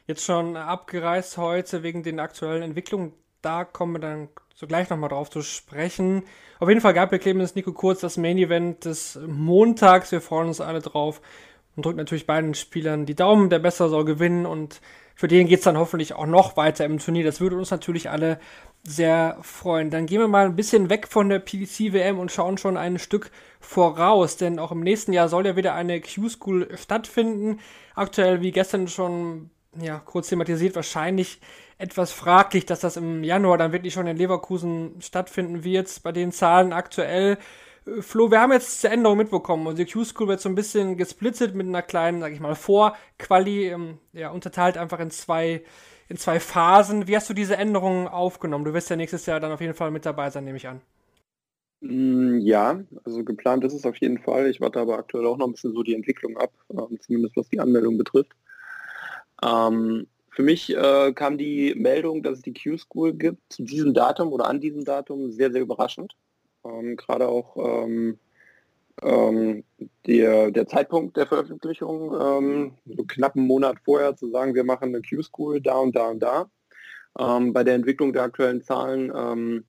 jetzt 0.06 0.24
schon 0.24 0.56
abgereist 0.56 1.36
heute 1.36 1.82
wegen 1.82 2.02
den 2.02 2.20
aktuellen 2.20 2.62
Entwicklungen. 2.62 3.12
Da 3.42 3.64
kommen 3.64 3.94
wir 3.94 4.00
dann 4.00 4.28
so 4.54 4.66
gleich 4.66 4.88
nochmal 4.88 5.10
drauf 5.10 5.30
zu 5.30 5.42
sprechen. 5.42 6.24
Auf 6.60 6.68
jeden 6.68 6.80
Fall 6.80 6.94
gab 6.94 7.10
Gabriel 7.10 7.22
Clemens 7.22 7.54
Nico 7.54 7.72
Kurz 7.72 8.00
das 8.00 8.16
Main 8.16 8.38
Event 8.38 8.84
des 8.84 9.18
Montags. 9.26 10.12
Wir 10.12 10.20
freuen 10.20 10.48
uns 10.48 10.60
alle 10.60 10.80
drauf 10.80 11.20
und 11.76 11.84
drücken 11.84 11.98
natürlich 11.98 12.26
beiden 12.26 12.54
Spielern 12.54 13.06
die 13.06 13.16
Daumen. 13.16 13.50
Der 13.50 13.58
Besser 13.58 13.88
soll 13.88 14.04
gewinnen 14.04 14.46
und 14.46 14.80
für 15.16 15.28
den 15.28 15.46
geht 15.46 15.58
es 15.58 15.64
dann 15.64 15.78
hoffentlich 15.78 16.14
auch 16.14 16.26
noch 16.26 16.56
weiter 16.56 16.84
im 16.84 16.98
Turnier. 16.98 17.24
Das 17.24 17.40
würde 17.40 17.56
uns 17.56 17.70
natürlich 17.70 18.10
alle 18.10 18.38
sehr 18.82 19.38
freuen. 19.42 19.90
Dann 19.90 20.06
gehen 20.06 20.20
wir 20.20 20.28
mal 20.28 20.44
ein 20.44 20.56
bisschen 20.56 20.90
weg 20.90 21.08
von 21.08 21.28
der 21.28 21.38
PDC-WM 21.38 22.18
und 22.18 22.32
schauen 22.32 22.58
schon 22.58 22.76
ein 22.76 22.98
Stück 22.98 23.30
voraus, 23.60 24.36
denn 24.36 24.58
auch 24.58 24.72
im 24.72 24.80
nächsten 24.80 25.12
Jahr 25.12 25.28
soll 25.28 25.46
ja 25.46 25.56
wieder 25.56 25.74
eine 25.74 26.00
Q-School 26.00 26.68
stattfinden. 26.76 27.60
Aktuell, 27.94 28.42
wie 28.42 28.50
gestern 28.52 28.88
schon 28.88 29.50
ja, 29.80 29.98
kurz 29.98 30.28
thematisiert, 30.28 30.74
wahrscheinlich 30.76 31.40
etwas 31.78 32.12
fraglich, 32.12 32.66
dass 32.66 32.80
das 32.80 32.96
im 32.96 33.24
Januar 33.24 33.58
dann 33.58 33.72
wirklich 33.72 33.92
schon 33.92 34.06
in 34.06 34.16
Leverkusen 34.16 35.00
stattfinden 35.00 35.64
wird. 35.64 36.00
Bei 36.02 36.12
den 36.12 36.32
Zahlen 36.32 36.72
aktuell. 36.72 37.38
Äh, 37.86 38.02
Flo, 38.02 38.30
wir 38.30 38.40
haben 38.40 38.52
jetzt 38.52 38.82
die 38.82 38.88
Änderung 38.88 39.18
mitbekommen. 39.18 39.66
Unsere 39.66 39.88
Q-School 39.88 40.28
wird 40.28 40.40
so 40.40 40.48
ein 40.48 40.54
bisschen 40.54 40.96
gesplittet 40.96 41.54
mit 41.54 41.66
einer 41.66 41.82
kleinen, 41.82 42.20
sag 42.20 42.32
ich 42.32 42.40
mal, 42.40 42.54
Vorquali, 42.54 43.68
ähm, 43.68 43.98
ja, 44.12 44.30
unterteilt 44.30 44.78
einfach 44.78 45.00
in 45.00 45.10
zwei, 45.10 45.62
in 46.08 46.16
zwei 46.16 46.40
Phasen. 46.40 47.08
Wie 47.08 47.16
hast 47.16 47.28
du 47.28 47.34
diese 47.34 47.56
Änderungen 47.56 48.08
aufgenommen? 48.08 48.64
Du 48.64 48.74
wirst 48.74 48.90
ja 48.90 48.96
nächstes 48.96 49.26
Jahr 49.26 49.40
dann 49.40 49.52
auf 49.52 49.60
jeden 49.60 49.74
Fall 49.74 49.90
mit 49.90 50.06
dabei 50.06 50.30
sein, 50.30 50.44
nehme 50.44 50.56
ich 50.56 50.68
an. 50.68 50.80
Mm, 51.80 52.38
ja, 52.38 52.80
also 53.04 53.24
geplant 53.24 53.64
ist 53.64 53.74
es 53.74 53.84
auf 53.84 53.96
jeden 53.96 54.18
Fall. 54.18 54.48
Ich 54.48 54.60
warte 54.60 54.80
aber 54.80 54.96
aktuell 54.98 55.26
auch 55.26 55.36
noch 55.36 55.46
ein 55.46 55.52
bisschen 55.52 55.74
so 55.74 55.82
die 55.82 55.94
Entwicklung 55.94 56.36
ab, 56.38 56.52
ähm, 56.70 56.98
zumindest 57.00 57.36
was 57.36 57.48
die 57.48 57.60
Anmeldung 57.60 57.98
betrifft. 57.98 58.34
Ähm, 59.44 60.06
für 60.30 60.42
mich 60.42 60.74
äh, 60.74 61.12
kam 61.12 61.38
die 61.38 61.74
Meldung, 61.76 62.22
dass 62.22 62.38
es 62.38 62.42
die 62.42 62.54
Q-School 62.54 63.14
gibt, 63.14 63.40
zu 63.52 63.62
diesem 63.62 63.94
Datum 63.94 64.32
oder 64.32 64.46
an 64.46 64.60
diesem 64.60 64.84
Datum 64.84 65.30
sehr, 65.30 65.52
sehr 65.52 65.62
überraschend. 65.62 66.16
Ähm, 66.64 66.96
Gerade 66.96 67.28
auch 67.28 67.56
ähm, 67.56 68.18
ähm, 69.02 69.64
der, 70.06 70.50
der 70.50 70.66
Zeitpunkt 70.66 71.16
der 71.16 71.26
Veröffentlichung, 71.26 72.14
ähm, 72.20 72.74
so 72.86 73.04
knapp 73.04 73.36
einen 73.36 73.46
Monat 73.46 73.76
vorher 73.84 74.16
zu 74.16 74.30
sagen, 74.30 74.54
wir 74.54 74.64
machen 74.64 74.88
eine 74.88 75.02
Q-School 75.02 75.60
da 75.60 75.76
und 75.76 75.94
da 75.94 76.08
und 76.08 76.20
da. 76.20 76.50
Ähm, 77.18 77.52
bei 77.52 77.62
der 77.62 77.74
Entwicklung 77.74 78.12
der 78.12 78.24
aktuellen 78.24 78.62
Zahlen 78.62 79.12
ähm, 79.14 79.64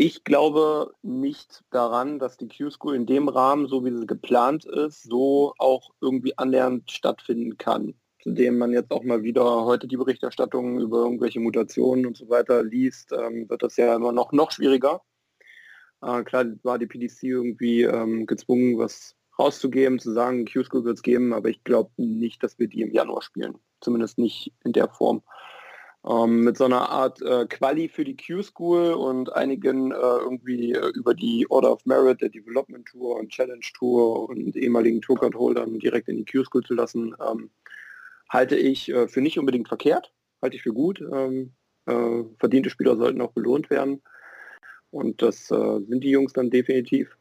ich 0.00 0.22
glaube 0.22 0.92
nicht 1.02 1.64
daran, 1.70 2.20
dass 2.20 2.36
die 2.36 2.48
Q-School 2.48 2.94
in 2.94 3.06
dem 3.06 3.28
Rahmen, 3.28 3.66
so 3.66 3.84
wie 3.84 3.90
sie 3.90 4.06
geplant 4.06 4.64
ist, 4.64 5.02
so 5.02 5.54
auch 5.58 5.90
irgendwie 6.00 6.38
annähernd 6.38 6.90
stattfinden 6.90 7.58
kann 7.58 7.94
dem 8.24 8.58
man 8.58 8.72
jetzt 8.72 8.90
auch 8.90 9.04
mal 9.04 9.22
wieder 9.22 9.64
heute 9.64 9.86
die 9.86 9.96
Berichterstattung 9.96 10.80
über 10.80 10.98
irgendwelche 10.98 11.40
Mutationen 11.40 12.06
und 12.06 12.16
so 12.16 12.28
weiter 12.28 12.62
liest, 12.62 13.12
ähm, 13.12 13.48
wird 13.48 13.62
das 13.62 13.76
ja 13.76 13.94
immer 13.94 14.12
noch, 14.12 14.32
noch 14.32 14.50
schwieriger. 14.50 15.02
Äh, 16.02 16.22
klar 16.24 16.46
war 16.62 16.78
die 16.78 16.86
PDC 16.86 17.22
irgendwie 17.24 17.82
ähm, 17.82 18.26
gezwungen, 18.26 18.78
was 18.78 19.16
rauszugeben, 19.38 19.98
zu 19.98 20.12
sagen, 20.12 20.46
Q-School 20.46 20.84
wird 20.84 20.96
es 20.96 21.02
geben, 21.02 21.32
aber 21.32 21.48
ich 21.48 21.62
glaube 21.64 21.90
nicht, 21.96 22.42
dass 22.42 22.58
wir 22.58 22.68
die 22.68 22.82
im 22.82 22.92
Januar 22.92 23.22
spielen. 23.22 23.58
Zumindest 23.80 24.18
nicht 24.18 24.52
in 24.64 24.72
der 24.72 24.88
Form. 24.88 25.22
Ähm, 26.06 26.40
mit 26.40 26.56
so 26.56 26.64
einer 26.64 26.88
Art 26.90 27.20
äh, 27.22 27.46
Quali 27.46 27.88
für 27.88 28.04
die 28.04 28.16
Q-School 28.16 28.92
und 28.92 29.32
einigen 29.32 29.92
äh, 29.92 29.96
irgendwie 29.96 30.72
äh, 30.72 30.90
über 30.94 31.14
die 31.14 31.46
Order 31.50 31.72
of 31.72 31.86
Merit, 31.86 32.20
der 32.20 32.28
Development 32.28 32.86
Tour 32.86 33.16
und 33.16 33.30
Challenge 33.30 33.64
Tour 33.76 34.28
und 34.28 34.56
ehemaligen 34.56 35.00
Tourcard-Holdern 35.00 35.78
direkt 35.78 36.08
in 36.08 36.16
die 36.16 36.24
Q-School 36.24 36.62
zu 36.62 36.74
lassen, 36.74 37.14
ähm, 37.28 37.50
halte 38.28 38.56
ich 38.56 38.88
äh, 38.90 39.08
für 39.08 39.20
nicht 39.20 39.38
unbedingt 39.38 39.68
verkehrt, 39.68 40.12
halte 40.42 40.56
ich 40.56 40.62
für 40.62 40.72
gut. 40.72 41.00
Ähm, 41.00 41.54
äh, 41.86 42.24
verdiente 42.38 42.70
Spieler 42.70 42.96
sollten 42.96 43.20
auch 43.20 43.32
belohnt 43.32 43.70
werden. 43.70 44.02
Und 44.90 45.22
das 45.22 45.50
äh, 45.50 45.80
sind 45.86 46.02
die 46.02 46.10
Jungs 46.10 46.32
dann 46.32 46.50
definitiv. 46.50 47.16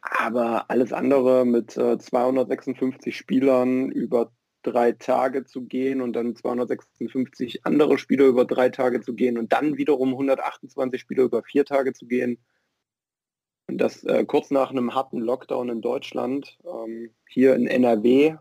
Aber 0.00 0.70
alles 0.70 0.92
andere 0.92 1.46
mit 1.46 1.72
256 1.72 3.14
äh, 3.14 3.16
Spielern 3.16 3.90
über 3.90 4.32
drei 4.62 4.92
Tage 4.92 5.44
zu 5.44 5.62
gehen 5.62 6.00
und 6.00 6.14
dann 6.14 6.36
256 6.36 7.66
andere 7.66 7.98
Spieler 7.98 8.26
über 8.26 8.44
drei 8.44 8.68
Tage 8.68 9.00
zu 9.00 9.14
gehen 9.14 9.38
und 9.38 9.52
dann 9.52 9.76
wiederum 9.76 10.10
128 10.10 11.00
Spieler 11.00 11.24
über 11.24 11.42
vier 11.42 11.64
Tage 11.64 11.92
zu 11.92 12.06
gehen. 12.06 12.38
Und 13.68 13.78
das 13.78 14.04
äh, 14.04 14.24
kurz 14.24 14.50
nach 14.50 14.70
einem 14.70 14.94
harten 14.94 15.18
Lockdown 15.18 15.68
in 15.68 15.80
Deutschland, 15.80 16.58
ähm, 16.64 17.10
hier 17.28 17.54
in 17.54 17.66
NRW 17.66 18.36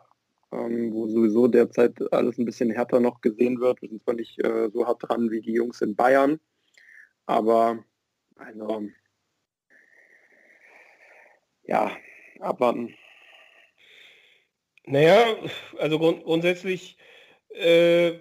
ähm, 0.51 0.93
wo 0.93 1.07
sowieso 1.07 1.47
derzeit 1.47 2.01
alles 2.13 2.37
ein 2.37 2.45
bisschen 2.45 2.71
härter 2.71 2.99
noch 2.99 3.21
gesehen 3.21 3.59
wird. 3.59 3.81
Wir 3.81 3.89
sind 3.89 4.03
zwar 4.03 4.15
nicht 4.15 4.39
äh, 4.43 4.69
so 4.69 4.85
hart 4.85 5.01
dran 5.03 5.31
wie 5.31 5.41
die 5.41 5.53
Jungs 5.53 5.81
in 5.81 5.95
Bayern, 5.95 6.39
aber 7.25 7.83
also 8.35 8.89
ja, 11.63 11.95
abwarten. 12.39 12.95
Naja, 14.85 15.35
also 15.77 15.99
grund 15.99 16.23
grundsätzlich 16.23 16.97
äh, 17.49 18.19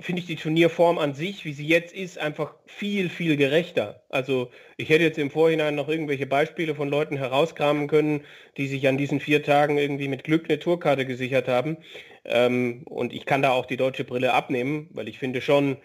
finde 0.00 0.20
ich 0.20 0.26
die 0.26 0.36
Turnierform 0.36 0.98
an 0.98 1.14
sich, 1.14 1.44
wie 1.44 1.52
sie 1.52 1.66
jetzt 1.66 1.92
ist, 1.92 2.18
einfach 2.18 2.54
viel, 2.66 3.08
viel 3.08 3.36
gerechter. 3.36 4.02
Also 4.08 4.50
ich 4.76 4.90
hätte 4.90 5.02
jetzt 5.02 5.18
im 5.18 5.30
Vorhinein 5.30 5.74
noch 5.74 5.88
irgendwelche 5.88 6.26
Beispiele 6.26 6.74
von 6.76 6.88
Leuten 6.88 7.16
herauskramen 7.16 7.88
können, 7.88 8.24
die 8.56 8.68
sich 8.68 8.86
an 8.86 8.96
diesen 8.96 9.18
vier 9.18 9.42
Tagen 9.42 9.76
irgendwie 9.76 10.08
mit 10.08 10.22
Glück 10.22 10.44
eine 10.48 10.60
Tourkarte 10.60 11.04
gesichert 11.04 11.48
haben. 11.48 11.78
Ähm, 12.24 12.84
und 12.84 13.12
ich 13.12 13.26
kann 13.26 13.42
da 13.42 13.50
auch 13.50 13.66
die 13.66 13.76
deutsche 13.76 14.04
Brille 14.04 14.34
abnehmen, 14.34 14.88
weil 14.92 15.08
ich 15.08 15.18
finde 15.18 15.40
schon, 15.40 15.78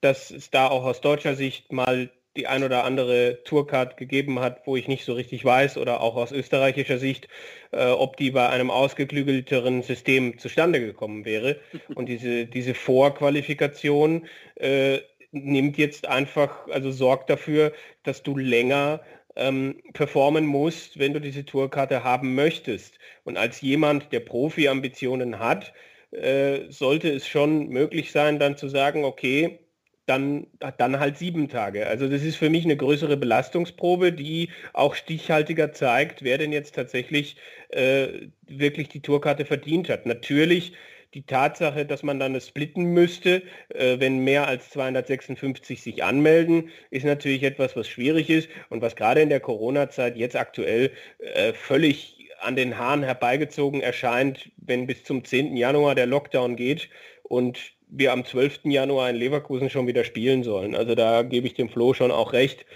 dass 0.00 0.30
es 0.30 0.50
da 0.50 0.68
auch 0.68 0.84
aus 0.84 1.02
deutscher 1.02 1.34
Sicht 1.34 1.72
mal 1.72 2.10
die 2.36 2.46
ein 2.46 2.62
oder 2.62 2.84
andere 2.84 3.42
Tourcard 3.44 3.96
gegeben 3.96 4.40
hat, 4.40 4.66
wo 4.66 4.76
ich 4.76 4.86
nicht 4.88 5.04
so 5.04 5.14
richtig 5.14 5.44
weiß 5.44 5.76
oder 5.76 6.00
auch 6.00 6.16
aus 6.16 6.32
österreichischer 6.32 6.98
Sicht, 6.98 7.28
äh, 7.72 7.86
ob 7.86 8.16
die 8.16 8.30
bei 8.30 8.48
einem 8.48 8.70
ausgeklügelteren 8.70 9.82
System 9.82 10.38
zustande 10.38 10.80
gekommen 10.80 11.24
wäre. 11.24 11.56
Und 11.94 12.06
diese, 12.06 12.46
diese 12.46 12.74
Vorqualifikation 12.74 14.26
äh, 14.56 14.98
nimmt 15.32 15.76
jetzt 15.78 16.06
einfach, 16.06 16.68
also 16.68 16.90
sorgt 16.90 17.30
dafür, 17.30 17.72
dass 18.02 18.22
du 18.22 18.36
länger 18.36 19.00
ähm, 19.36 19.80
performen 19.92 20.46
musst, 20.46 20.98
wenn 20.98 21.12
du 21.12 21.20
diese 21.20 21.44
Tourkarte 21.44 22.04
haben 22.04 22.34
möchtest. 22.34 22.98
Und 23.24 23.36
als 23.36 23.60
jemand, 23.60 24.12
der 24.12 24.20
Profi-Ambitionen 24.20 25.38
hat, 25.38 25.72
äh, 26.10 26.70
sollte 26.70 27.10
es 27.10 27.26
schon 27.28 27.68
möglich 27.68 28.12
sein, 28.12 28.38
dann 28.38 28.56
zu 28.56 28.68
sagen, 28.68 29.04
okay, 29.04 29.60
dann, 30.08 30.46
dann 30.78 31.00
halt 31.00 31.18
sieben 31.18 31.48
Tage. 31.48 31.86
Also 31.86 32.08
das 32.08 32.22
ist 32.22 32.36
für 32.36 32.50
mich 32.50 32.64
eine 32.64 32.76
größere 32.76 33.16
Belastungsprobe, 33.16 34.12
die 34.12 34.48
auch 34.72 34.94
stichhaltiger 34.94 35.72
zeigt, 35.72 36.22
wer 36.22 36.38
denn 36.38 36.52
jetzt 36.52 36.74
tatsächlich 36.74 37.36
äh, 37.70 38.08
wirklich 38.46 38.88
die 38.88 39.02
Tourkarte 39.02 39.44
verdient 39.44 39.88
hat. 39.88 40.06
Natürlich 40.06 40.72
die 41.14 41.24
Tatsache, 41.24 41.86
dass 41.86 42.02
man 42.02 42.18
dann 42.18 42.34
es 42.34 42.48
splitten 42.48 42.84
müsste, 42.84 43.42
äh, 43.70 43.98
wenn 43.98 44.24
mehr 44.24 44.46
als 44.46 44.70
256 44.70 45.82
sich 45.82 46.04
anmelden, 46.04 46.70
ist 46.90 47.04
natürlich 47.04 47.42
etwas, 47.42 47.76
was 47.76 47.88
schwierig 47.88 48.30
ist 48.30 48.48
und 48.70 48.82
was 48.82 48.96
gerade 48.96 49.20
in 49.22 49.28
der 49.28 49.40
Corona-Zeit 49.40 50.16
jetzt 50.16 50.36
aktuell 50.36 50.90
äh, 51.18 51.52
völlig 51.52 52.18
an 52.40 52.56
den 52.56 52.78
Haaren 52.78 53.02
herbeigezogen 53.02 53.80
erscheint, 53.80 54.50
wenn 54.58 54.86
bis 54.86 55.04
zum 55.04 55.24
10. 55.24 55.56
Januar 55.56 55.94
der 55.94 56.06
Lockdown 56.06 56.56
geht 56.56 56.88
und 57.24 57.77
wir 57.90 58.12
am 58.12 58.24
12. 58.24 58.60
Januar 58.64 59.10
in 59.10 59.16
Leverkusen 59.16 59.70
schon 59.70 59.86
wieder 59.86 60.04
spielen 60.04 60.42
sollen. 60.42 60.74
Also 60.74 60.94
da 60.94 61.22
gebe 61.22 61.46
ich 61.46 61.54
dem 61.54 61.68
Flo 61.68 61.94
schon 61.94 62.10
auch 62.10 62.32
recht. 62.32 62.66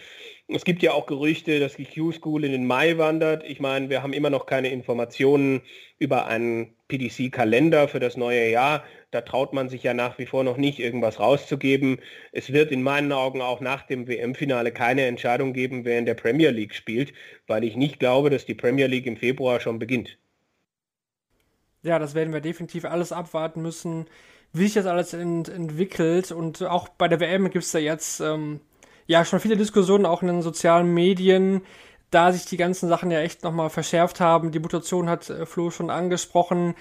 Es 0.48 0.64
gibt 0.64 0.82
ja 0.82 0.92
auch 0.92 1.06
Gerüchte, 1.06 1.60
dass 1.60 1.76
die 1.76 1.86
Q-School 1.86 2.44
in 2.44 2.52
den 2.52 2.66
Mai 2.66 2.98
wandert. 2.98 3.44
Ich 3.44 3.60
meine, 3.60 3.88
wir 3.90 4.02
haben 4.02 4.12
immer 4.12 4.28
noch 4.28 4.46
keine 4.46 4.70
Informationen 4.70 5.62
über 5.98 6.26
einen 6.26 6.74
PDC-Kalender 6.88 7.88
für 7.88 8.00
das 8.00 8.16
neue 8.16 8.50
Jahr. 8.50 8.84
Da 9.12 9.20
traut 9.20 9.52
man 9.52 9.68
sich 9.68 9.82
ja 9.82 9.94
nach 9.94 10.18
wie 10.18 10.26
vor 10.26 10.42
noch 10.44 10.56
nicht, 10.56 10.78
irgendwas 10.78 11.20
rauszugeben. 11.20 12.00
Es 12.32 12.52
wird 12.52 12.72
in 12.72 12.82
meinen 12.82 13.12
Augen 13.12 13.40
auch 13.40 13.60
nach 13.60 13.82
dem 13.86 14.08
WM-Finale 14.08 14.72
keine 14.72 15.06
Entscheidung 15.06 15.52
geben, 15.52 15.84
wer 15.84 15.98
in 15.98 16.06
der 16.06 16.14
Premier 16.14 16.50
League 16.50 16.74
spielt, 16.74 17.12
weil 17.46 17.64
ich 17.64 17.76
nicht 17.76 17.98
glaube, 17.98 18.30
dass 18.30 18.44
die 18.44 18.54
Premier 18.54 18.86
League 18.88 19.06
im 19.06 19.16
Februar 19.16 19.60
schon 19.60 19.78
beginnt. 19.78 20.18
Ja, 21.82 21.98
das 21.98 22.14
werden 22.14 22.32
wir 22.32 22.40
definitiv 22.40 22.84
alles 22.84 23.12
abwarten 23.12 23.60
müssen, 23.60 24.06
wie 24.52 24.64
sich 24.64 24.74
das 24.74 24.86
alles 24.86 25.14
ent 25.14 25.48
entwickelt. 25.48 26.32
Und 26.32 26.62
auch 26.62 26.88
bei 26.88 27.08
der 27.08 27.20
WM 27.20 27.50
gibt 27.50 27.64
es 27.64 27.72
da 27.72 27.78
jetzt 27.78 28.20
ähm, 28.20 28.60
ja 29.06 29.24
schon 29.24 29.40
viele 29.40 29.56
Diskussionen, 29.56 30.06
auch 30.06 30.22
in 30.22 30.28
den 30.28 30.42
sozialen 30.42 30.92
Medien, 30.92 31.62
da 32.10 32.32
sich 32.32 32.44
die 32.44 32.56
ganzen 32.56 32.88
Sachen 32.88 33.10
ja 33.10 33.20
echt 33.20 33.42
nochmal 33.42 33.70
verschärft 33.70 34.20
haben. 34.20 34.52
Die 34.52 34.60
Mutation 34.60 35.08
hat 35.08 35.30
äh, 35.30 35.46
Flo 35.46 35.70
schon 35.70 35.90
angesprochen. 35.90 36.74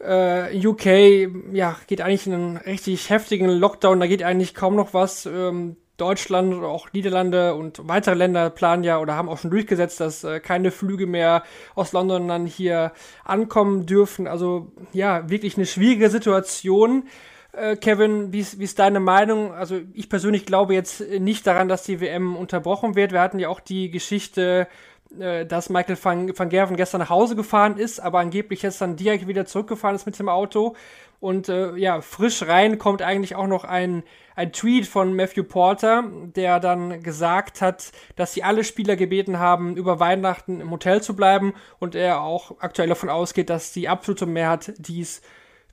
Äh, 0.00 0.66
UK 0.66 1.52
ja, 1.52 1.76
geht 1.86 2.00
eigentlich 2.00 2.26
in 2.26 2.34
einen 2.34 2.56
richtig 2.56 3.10
heftigen 3.10 3.48
Lockdown, 3.48 3.98
da 3.98 4.06
geht 4.06 4.22
eigentlich 4.22 4.54
kaum 4.54 4.76
noch 4.76 4.94
was. 4.94 5.26
Ähm, 5.26 5.76
Deutschland 5.98 6.54
oder 6.54 6.68
auch 6.68 6.92
Niederlande 6.92 7.54
und 7.54 7.86
weitere 7.86 8.14
Länder 8.14 8.48
planen 8.50 8.84
ja 8.84 8.98
oder 8.98 9.14
haben 9.14 9.28
auch 9.28 9.38
schon 9.38 9.50
durchgesetzt, 9.50 10.00
dass 10.00 10.24
äh, 10.24 10.40
keine 10.40 10.70
Flüge 10.70 11.06
mehr 11.06 11.42
aus 11.74 11.92
London 11.92 12.28
dann 12.28 12.46
hier 12.46 12.92
ankommen 13.24 13.84
dürfen. 13.84 14.26
Also 14.26 14.72
ja, 14.92 15.28
wirklich 15.28 15.56
eine 15.56 15.66
schwierige 15.66 16.08
Situation. 16.08 17.04
Äh, 17.52 17.76
Kevin, 17.76 18.32
wie 18.32 18.40
ist, 18.40 18.78
deine 18.78 19.00
Meinung? 19.00 19.52
Also 19.52 19.80
ich 19.92 20.08
persönlich 20.08 20.46
glaube 20.46 20.74
jetzt 20.74 21.00
nicht 21.00 21.46
daran, 21.46 21.68
dass 21.68 21.82
die 21.82 22.00
WM 22.00 22.36
unterbrochen 22.36 22.94
wird. 22.94 23.12
Wir 23.12 23.20
hatten 23.20 23.38
ja 23.38 23.48
auch 23.48 23.60
die 23.60 23.90
Geschichte 23.90 24.68
dass 25.10 25.70
Michael 25.70 25.96
van, 26.02 26.38
van 26.38 26.48
Gerven 26.50 26.76
gestern 26.76 27.00
nach 27.00 27.10
Hause 27.10 27.34
gefahren 27.34 27.78
ist, 27.78 27.98
aber 27.98 28.18
angeblich 28.18 28.62
jetzt 28.62 28.80
dann 28.80 28.96
direkt 28.96 29.26
wieder 29.26 29.46
zurückgefahren 29.46 29.96
ist 29.96 30.06
mit 30.06 30.18
dem 30.18 30.28
Auto. 30.28 30.76
Und 31.20 31.48
äh, 31.48 31.74
ja, 31.76 32.00
frisch 32.00 32.42
rein 32.42 32.78
kommt 32.78 33.02
eigentlich 33.02 33.34
auch 33.34 33.48
noch 33.48 33.64
ein, 33.64 34.04
ein 34.36 34.52
Tweet 34.52 34.86
von 34.86 35.14
Matthew 35.14 35.44
Porter, 35.44 36.04
der 36.36 36.60
dann 36.60 37.02
gesagt 37.02 37.60
hat, 37.60 37.90
dass 38.14 38.34
sie 38.34 38.44
alle 38.44 38.62
Spieler 38.62 38.94
gebeten 38.94 39.38
haben, 39.38 39.76
über 39.76 39.98
Weihnachten 39.98 40.60
im 40.60 40.70
Hotel 40.70 41.02
zu 41.02 41.16
bleiben 41.16 41.54
und 41.80 41.96
er 41.96 42.20
auch 42.20 42.60
aktuell 42.60 42.88
davon 42.88 43.08
ausgeht, 43.08 43.50
dass 43.50 43.72
die 43.72 43.88
absolute 43.88 44.26
Mehrheit 44.26 44.74
dies 44.78 45.22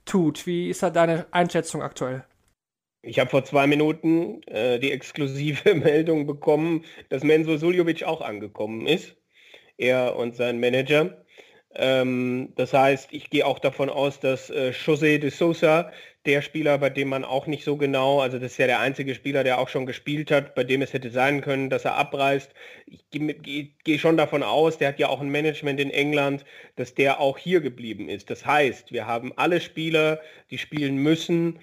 tut. 0.04 0.46
Wie 0.46 0.68
ist 0.68 0.82
da 0.82 0.90
deine 0.90 1.26
Einschätzung 1.30 1.82
aktuell? 1.82 2.24
Ich 3.02 3.20
habe 3.20 3.30
vor 3.30 3.44
zwei 3.44 3.68
Minuten 3.68 4.42
äh, 4.48 4.80
die 4.80 4.90
exklusive 4.90 5.74
Meldung 5.74 6.26
bekommen, 6.26 6.84
dass 7.08 7.22
Menzo 7.22 7.56
Suljovic 7.56 8.02
auch 8.02 8.20
angekommen 8.20 8.86
ist 8.86 9.16
er 9.78 10.16
und 10.16 10.36
sein 10.36 10.60
Manager. 10.60 11.24
Ähm, 11.78 12.52
das 12.56 12.72
heißt, 12.72 13.12
ich 13.12 13.30
gehe 13.30 13.46
auch 13.46 13.58
davon 13.58 13.90
aus, 13.90 14.18
dass 14.20 14.48
äh, 14.50 14.72
José 14.72 15.18
de 15.18 15.30
Sousa, 15.30 15.92
der 16.24 16.42
Spieler, 16.42 16.78
bei 16.78 16.90
dem 16.90 17.08
man 17.08 17.24
auch 17.24 17.46
nicht 17.46 17.64
so 17.64 17.76
genau, 17.76 18.20
also 18.20 18.38
das 18.38 18.52
ist 18.52 18.58
ja 18.58 18.66
der 18.66 18.80
einzige 18.80 19.14
Spieler, 19.14 19.44
der 19.44 19.58
auch 19.58 19.68
schon 19.68 19.86
gespielt 19.86 20.30
hat, 20.30 20.54
bei 20.54 20.64
dem 20.64 20.82
es 20.82 20.92
hätte 20.92 21.10
sein 21.10 21.40
können, 21.40 21.70
dass 21.70 21.84
er 21.84 21.94
abreist. 21.94 22.52
Ich 22.86 23.08
gehe 23.10 23.74
geh, 23.84 23.98
schon 23.98 24.16
davon 24.16 24.42
aus, 24.42 24.78
der 24.78 24.88
hat 24.88 24.98
ja 24.98 25.08
auch 25.08 25.20
ein 25.20 25.28
Management 25.28 25.78
in 25.78 25.90
England, 25.90 26.44
dass 26.76 26.94
der 26.94 27.20
auch 27.20 27.38
hier 27.38 27.60
geblieben 27.60 28.08
ist. 28.08 28.30
Das 28.30 28.44
heißt, 28.44 28.92
wir 28.92 29.06
haben 29.06 29.32
alle 29.36 29.60
Spieler, 29.60 30.20
die 30.50 30.58
spielen 30.58 30.96
müssen, 30.96 31.60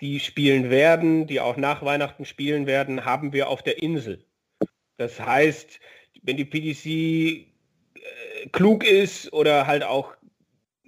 die 0.00 0.20
spielen 0.20 0.70
werden, 0.70 1.26
die 1.26 1.40
auch 1.40 1.56
nach 1.56 1.82
Weihnachten 1.84 2.24
spielen 2.24 2.66
werden, 2.66 3.04
haben 3.04 3.32
wir 3.32 3.48
auf 3.48 3.62
der 3.62 3.82
Insel. 3.82 4.24
Das 4.96 5.20
heißt, 5.20 5.80
wenn 6.22 6.36
die 6.36 6.44
PDC 6.44 7.55
klug 8.52 8.84
ist 8.84 9.32
oder 9.32 9.66
halt 9.66 9.84
auch 9.84 10.14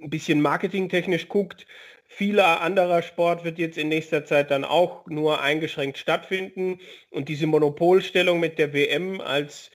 ein 0.01 0.11
bisschen 0.11 0.41
marketingtechnisch 0.41 1.29
guckt. 1.29 1.67
Vieler 2.07 2.63
anderer 2.63 3.03
Sport 3.03 3.45
wird 3.45 3.59
jetzt 3.59 3.77
in 3.77 3.89
nächster 3.89 4.25
Zeit 4.25 4.51
dann 4.51 4.65
auch 4.65 5.07
nur 5.07 5.43
eingeschränkt 5.43 5.99
stattfinden. 5.99 6.81
Und 7.11 7.29
diese 7.29 7.47
Monopolstellung 7.47 8.41
mit 8.41 8.59
der 8.59 8.73
WM 8.73 9.21
als 9.21 9.71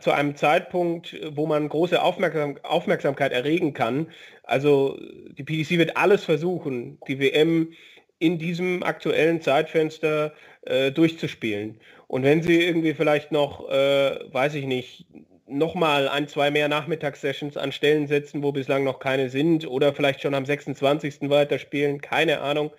zu 0.00 0.12
einem 0.12 0.36
Zeitpunkt, 0.36 1.18
wo 1.34 1.46
man 1.46 1.68
große 1.68 2.02
Aufmerksam, 2.02 2.58
Aufmerksamkeit 2.62 3.32
erregen 3.32 3.72
kann. 3.72 4.08
Also 4.42 4.98
die 5.38 5.42
PDC 5.42 5.78
wird 5.78 5.96
alles 5.96 6.24
versuchen, 6.24 6.98
die 7.08 7.18
WM 7.18 7.72
in 8.18 8.38
diesem 8.38 8.82
aktuellen 8.82 9.40
Zeitfenster 9.40 10.34
äh, 10.62 10.92
durchzuspielen. 10.92 11.80
Und 12.06 12.22
wenn 12.24 12.42
sie 12.42 12.62
irgendwie 12.62 12.94
vielleicht 12.94 13.32
noch, 13.32 13.68
äh, 13.70 14.32
weiß 14.32 14.54
ich 14.54 14.66
nicht, 14.66 15.06
nochmal 15.46 16.08
ein, 16.08 16.28
zwei 16.28 16.50
mehr 16.50 16.68
Nachmittagssessions 16.68 17.56
an 17.56 17.72
Stellen 17.72 18.06
setzen, 18.06 18.42
wo 18.42 18.52
bislang 18.52 18.84
noch 18.84 18.98
keine 18.98 19.30
sind 19.30 19.66
oder 19.66 19.92
vielleicht 19.94 20.22
schon 20.22 20.34
am 20.34 20.46
26. 20.46 21.30
weiterspielen, 21.30 22.00
keine 22.00 22.40
Ahnung. 22.40 22.72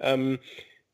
Ähm, 0.00 0.38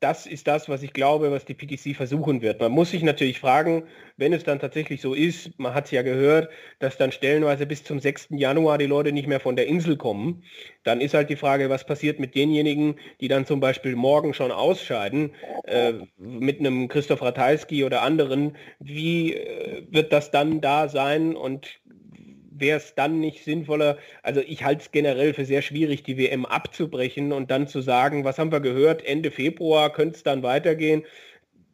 das 0.05 0.27
ist 0.27 0.45
das, 0.45 0.69
was 0.69 0.83
ich 0.83 0.93
glaube, 0.93 1.31
was 1.31 1.45
die 1.45 1.55
PTC 1.55 1.95
versuchen 1.95 2.43
wird. 2.43 2.61
Man 2.61 2.71
muss 2.71 2.91
sich 2.91 3.01
natürlich 3.01 3.39
fragen, 3.39 3.87
wenn 4.17 4.33
es 4.33 4.43
dann 4.43 4.59
tatsächlich 4.59 5.01
so 5.01 5.15
ist, 5.15 5.57
man 5.57 5.73
hat 5.73 5.85
es 5.85 5.91
ja 5.91 6.03
gehört, 6.03 6.49
dass 6.77 6.97
dann 6.97 7.11
stellenweise 7.11 7.65
bis 7.65 7.83
zum 7.83 7.99
6. 7.99 8.27
Januar 8.29 8.77
die 8.77 8.85
Leute 8.85 9.11
nicht 9.11 9.27
mehr 9.27 9.39
von 9.39 9.55
der 9.55 9.65
Insel 9.65 9.97
kommen, 9.97 10.43
dann 10.83 11.01
ist 11.01 11.15
halt 11.15 11.31
die 11.31 11.35
Frage, 11.35 11.71
was 11.71 11.87
passiert 11.87 12.19
mit 12.19 12.35
denjenigen, 12.35 12.99
die 13.19 13.27
dann 13.27 13.47
zum 13.47 13.59
Beispiel 13.59 13.95
morgen 13.95 14.35
schon 14.35 14.51
ausscheiden, 14.51 15.33
äh, 15.63 15.93
mit 16.19 16.59
einem 16.59 16.87
Christoph 16.87 17.23
Ratajski 17.23 17.83
oder 17.83 18.03
anderen, 18.03 18.55
wie 18.79 19.33
äh, 19.33 19.87
wird 19.89 20.13
das 20.13 20.29
dann 20.29 20.61
da 20.61 20.87
sein 20.87 21.35
und 21.35 21.79
wäre 22.57 22.77
es 22.77 22.95
dann 22.95 23.19
nicht 23.19 23.43
sinnvoller, 23.43 23.97
also 24.23 24.41
ich 24.41 24.63
halte 24.63 24.81
es 24.81 24.91
generell 24.91 25.33
für 25.33 25.45
sehr 25.45 25.61
schwierig, 25.61 26.03
die 26.03 26.17
WM 26.17 26.45
abzubrechen 26.45 27.31
und 27.31 27.51
dann 27.51 27.67
zu 27.67 27.81
sagen, 27.81 28.23
was 28.23 28.39
haben 28.39 28.51
wir 28.51 28.61
gehört, 28.61 29.05
Ende 29.05 29.31
Februar 29.31 29.91
könnte 29.91 30.15
es 30.15 30.23
dann 30.23 30.43
weitergehen. 30.43 31.03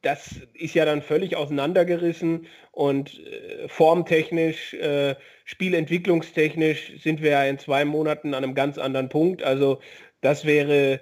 Das 0.01 0.41
ist 0.53 0.73
ja 0.73 0.85
dann 0.85 1.03
völlig 1.03 1.35
auseinandergerissen 1.35 2.47
und 2.71 3.19
äh, 3.19 3.67
formtechnisch, 3.67 4.73
äh, 4.73 5.15
spielentwicklungstechnisch 5.45 6.93
sind 7.01 7.21
wir 7.21 7.31
ja 7.31 7.43
in 7.45 7.59
zwei 7.59 7.85
Monaten 7.85 8.33
an 8.33 8.43
einem 8.43 8.55
ganz 8.55 8.79
anderen 8.79 9.09
Punkt. 9.09 9.43
Also 9.43 9.79
das 10.21 10.45
wäre, 10.45 11.01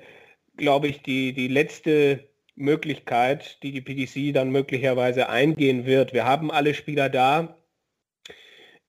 glaube 0.58 0.90
ich, 0.90 1.02
die, 1.02 1.32
die 1.32 1.48
letzte 1.48 2.28
Möglichkeit, 2.56 3.64
die 3.64 3.72
die 3.72 3.82
PDC 3.82 4.34
dann 4.34 4.50
möglicherweise 4.52 5.30
eingehen 5.30 5.86
wird. 5.86 6.14
Wir 6.14 6.26
haben 6.26 6.52
alle 6.52 6.74
Spieler 6.74 7.08
da, 7.10 7.59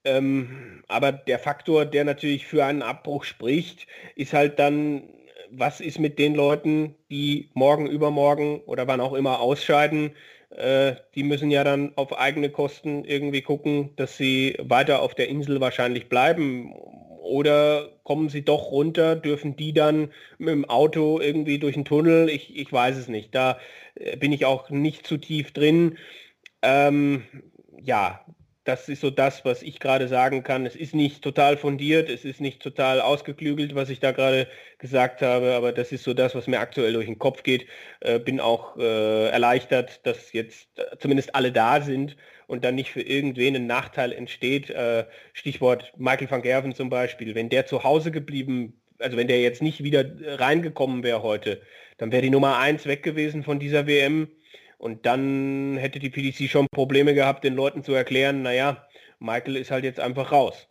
ähm, 0.05 0.83
aber 0.89 1.13
der 1.13 1.39
Faktor, 1.39 1.85
der 1.85 2.05
natürlich 2.05 2.47
für 2.47 2.65
einen 2.65 2.83
Abbruch 2.83 3.25
spricht, 3.25 3.87
ist 4.17 4.33
halt 4.33 4.59
dann, 4.59 5.03
was 5.51 5.81
ist 5.81 5.99
mit 5.99 6.19
den 6.19 6.35
Leuten, 6.35 6.95
die 7.11 7.51
morgen, 7.55 7.87
übermorgen 7.87 8.61
oder 8.67 8.87
wann 8.87 9.01
auch 9.01 9.15
immer 9.15 9.41
ausscheiden. 9.41 10.13
Äh, 10.51 10.95
die 11.15 11.23
müssen 11.23 11.51
ja 11.51 11.65
dann 11.65 11.93
auf 11.97 12.19
eigene 12.19 12.51
Kosten 12.51 13.05
irgendwie 13.05 13.43
gucken, 13.43 13.91
dass 13.97 14.17
sie 14.17 14.57
weiter 14.61 15.03
auf 15.03 15.15
der 15.15 15.29
Insel 15.29 15.61
wahrscheinlich 15.61 16.09
bleiben. 16.09 16.73
Oder 17.23 17.91
kommen 18.03 18.29
sie 18.31 18.43
doch 18.45 18.73
runter, 18.73 19.15
dürfen 19.15 19.55
die 19.55 19.73
dann 19.73 20.11
mit 20.39 20.49
dem 20.49 20.65
Auto 20.65 21.21
irgendwie 21.21 21.59
durch 21.59 21.75
den 21.75 21.85
Tunnel? 21.85 22.29
Ich, 22.31 22.57
ich 22.57 22.73
weiß 22.73 22.97
es 22.97 23.09
nicht. 23.09 23.35
Da 23.35 23.59
äh, 23.95 24.17
bin 24.17 24.33
ich 24.33 24.47
auch 24.47 24.71
nicht 24.71 25.07
zu 25.07 25.19
tief 25.19 25.53
drin. 25.53 25.99
Ähm, 26.63 27.25
ja, 27.83 28.25
das 28.65 28.89
ist 28.89 29.01
so 29.01 29.11
das, 29.11 29.45
was 29.45 29.63
ich 29.63 29.81
gerade 29.81 30.07
sagen 30.09 30.43
kann. 30.43 30.67
Es 30.67 30.77
ist 30.77 30.95
nicht 30.95 31.23
total 31.23 31.57
fundiert, 31.57 32.11
es 32.11 32.25
ist 32.25 32.41
nicht 32.41 32.63
total 32.63 33.01
ausgeklügelt, 33.01 33.75
was 33.75 33.89
ich 33.89 34.01
da 34.01 34.13
gerade 34.13 34.49
gesagt 34.79 35.23
habe, 35.23 35.55
aber 35.55 35.73
das 35.73 35.93
ist 35.93 36.05
so 36.05 36.13
das, 36.13 36.35
was 36.35 36.47
mir 36.47 36.61
aktuell 36.61 36.93
durch 36.93 37.07
den 37.07 37.19
Kopf 37.19 37.43
geht. 37.43 37.67
Äh, 38.01 38.19
bin 38.19 38.39
auch 38.39 38.77
äh, 38.77 39.29
erleichtert, 39.31 40.05
dass 40.07 40.33
jetzt 40.33 40.69
äh, 40.79 40.97
zumindest 40.99 41.35
alle 41.35 41.53
da 41.53 41.81
sind 41.81 42.17
und 42.47 42.65
dann 42.65 42.75
nicht 42.75 42.91
für 42.91 43.03
irgendwen 43.03 43.57
ein 43.57 43.67
Nachteil 43.67 44.13
entsteht. 44.13 44.69
Äh, 44.71 45.07
Stichwort 45.33 45.93
Michael 45.97 46.31
van 46.31 46.43
Gerven 46.43 46.75
zum 46.75 46.91
Beispiel. 46.91 47.35
Wenn 47.35 47.49
der 47.49 47.67
zu 47.67 47.83
Hause 47.83 48.11
geblieben, 48.11 48.81
also 48.99 49.17
wenn 49.17 49.29
der 49.29 49.41
jetzt 49.41 49.63
nicht 49.63 49.83
wieder 49.83 50.05
reingekommen 50.39 51.03
wäre 51.03 51.23
heute, 51.23 51.63
dann 51.97 52.13
wäre 52.13 52.23
die 52.23 52.31
Nummer 52.31 52.59
eins 52.59 52.87
weg 52.87 53.03
gewesen 53.03 53.43
von 53.43 53.59
dieser 53.59 53.87
WM 53.87 54.29
und 54.81 55.05
dann 55.05 55.77
hätte 55.77 55.99
die 55.99 56.09
PDC 56.09 56.51
schon 56.51 56.67
Probleme 56.73 57.13
gehabt, 57.13 57.45
den 57.45 57.55
Leuten 57.55 57.85
zu 57.85 57.93
erklären, 57.93 58.41
naja, 58.41 58.87
Michael 59.19 59.57
ist 59.57 59.71
halt 59.71 59.85
jetzt 59.85 60.01
einfach 60.01 60.33
raus. 60.33 60.69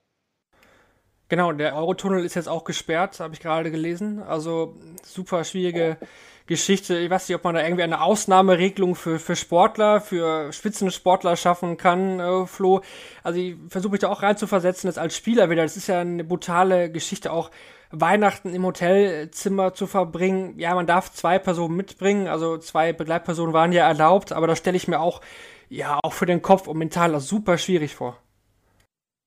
Genau, 1.28 1.52
der 1.52 1.76
Eurotunnel 1.76 2.26
ist 2.26 2.34
jetzt 2.34 2.50
auch 2.50 2.64
gesperrt, 2.64 3.20
habe 3.20 3.36
ich 3.36 3.40
gerade 3.40 3.70
gelesen. 3.70 4.20
Also 4.24 4.76
super 5.04 5.44
schwierige 5.44 5.98
Geschichte. 6.48 6.98
Ich 6.98 7.12
weiß 7.12 7.30
nicht, 7.30 7.36
ob 7.36 7.44
man 7.44 7.54
da 7.54 7.62
irgendwie 7.62 7.84
eine 7.84 8.02
Ausnahmeregelung 8.02 8.96
für, 8.96 9.20
für 9.20 9.36
Sportler, 9.36 10.02
für 10.02 10.52
Spitzensportler 10.52 11.36
schaffen 11.36 11.78
kann, 11.78 12.20
äh, 12.20 12.48
Flo. 12.48 12.82
Also 13.22 13.40
ich 13.40 13.58
versuche 13.68 13.92
mich 13.92 14.02
da 14.02 14.10
auch 14.10 14.24
reinzuversetzen, 14.24 14.88
das 14.88 14.98
als 14.98 15.16
Spieler 15.16 15.52
wieder. 15.52 15.62
Das 15.62 15.78
ist 15.78 15.86
ja 15.86 16.02
eine 16.02 16.24
brutale 16.24 16.92
Geschichte 16.92 17.32
auch 17.32 17.52
Weihnachten 17.92 18.54
im 18.54 18.66
Hotelzimmer 18.66 19.74
zu 19.74 19.88
verbringen. 19.88 20.60
Ja, 20.60 20.76
man 20.76 20.88
darf 20.88 21.12
zwei 21.12 21.40
Personen 21.40 21.76
mitbringen, 21.76 22.28
also 22.28 22.58
zwei 22.58 22.94
Begleitpersonen 22.94 23.54
waren 23.54 23.72
ja 23.72 23.88
erlaubt, 23.88 24.32
aber 24.32 24.48
da 24.48 24.56
stelle 24.56 24.78
ich 24.78 24.88
mir 24.88 25.00
auch, 25.00 25.22
ja, 25.70 26.00
auch 26.04 26.14
für 26.14 26.26
den 26.26 26.42
Kopf 26.42 26.68
und 26.68 26.78
mental 26.78 27.20
super 27.20 27.58
schwierig 27.58 27.96
vor. 27.96 28.18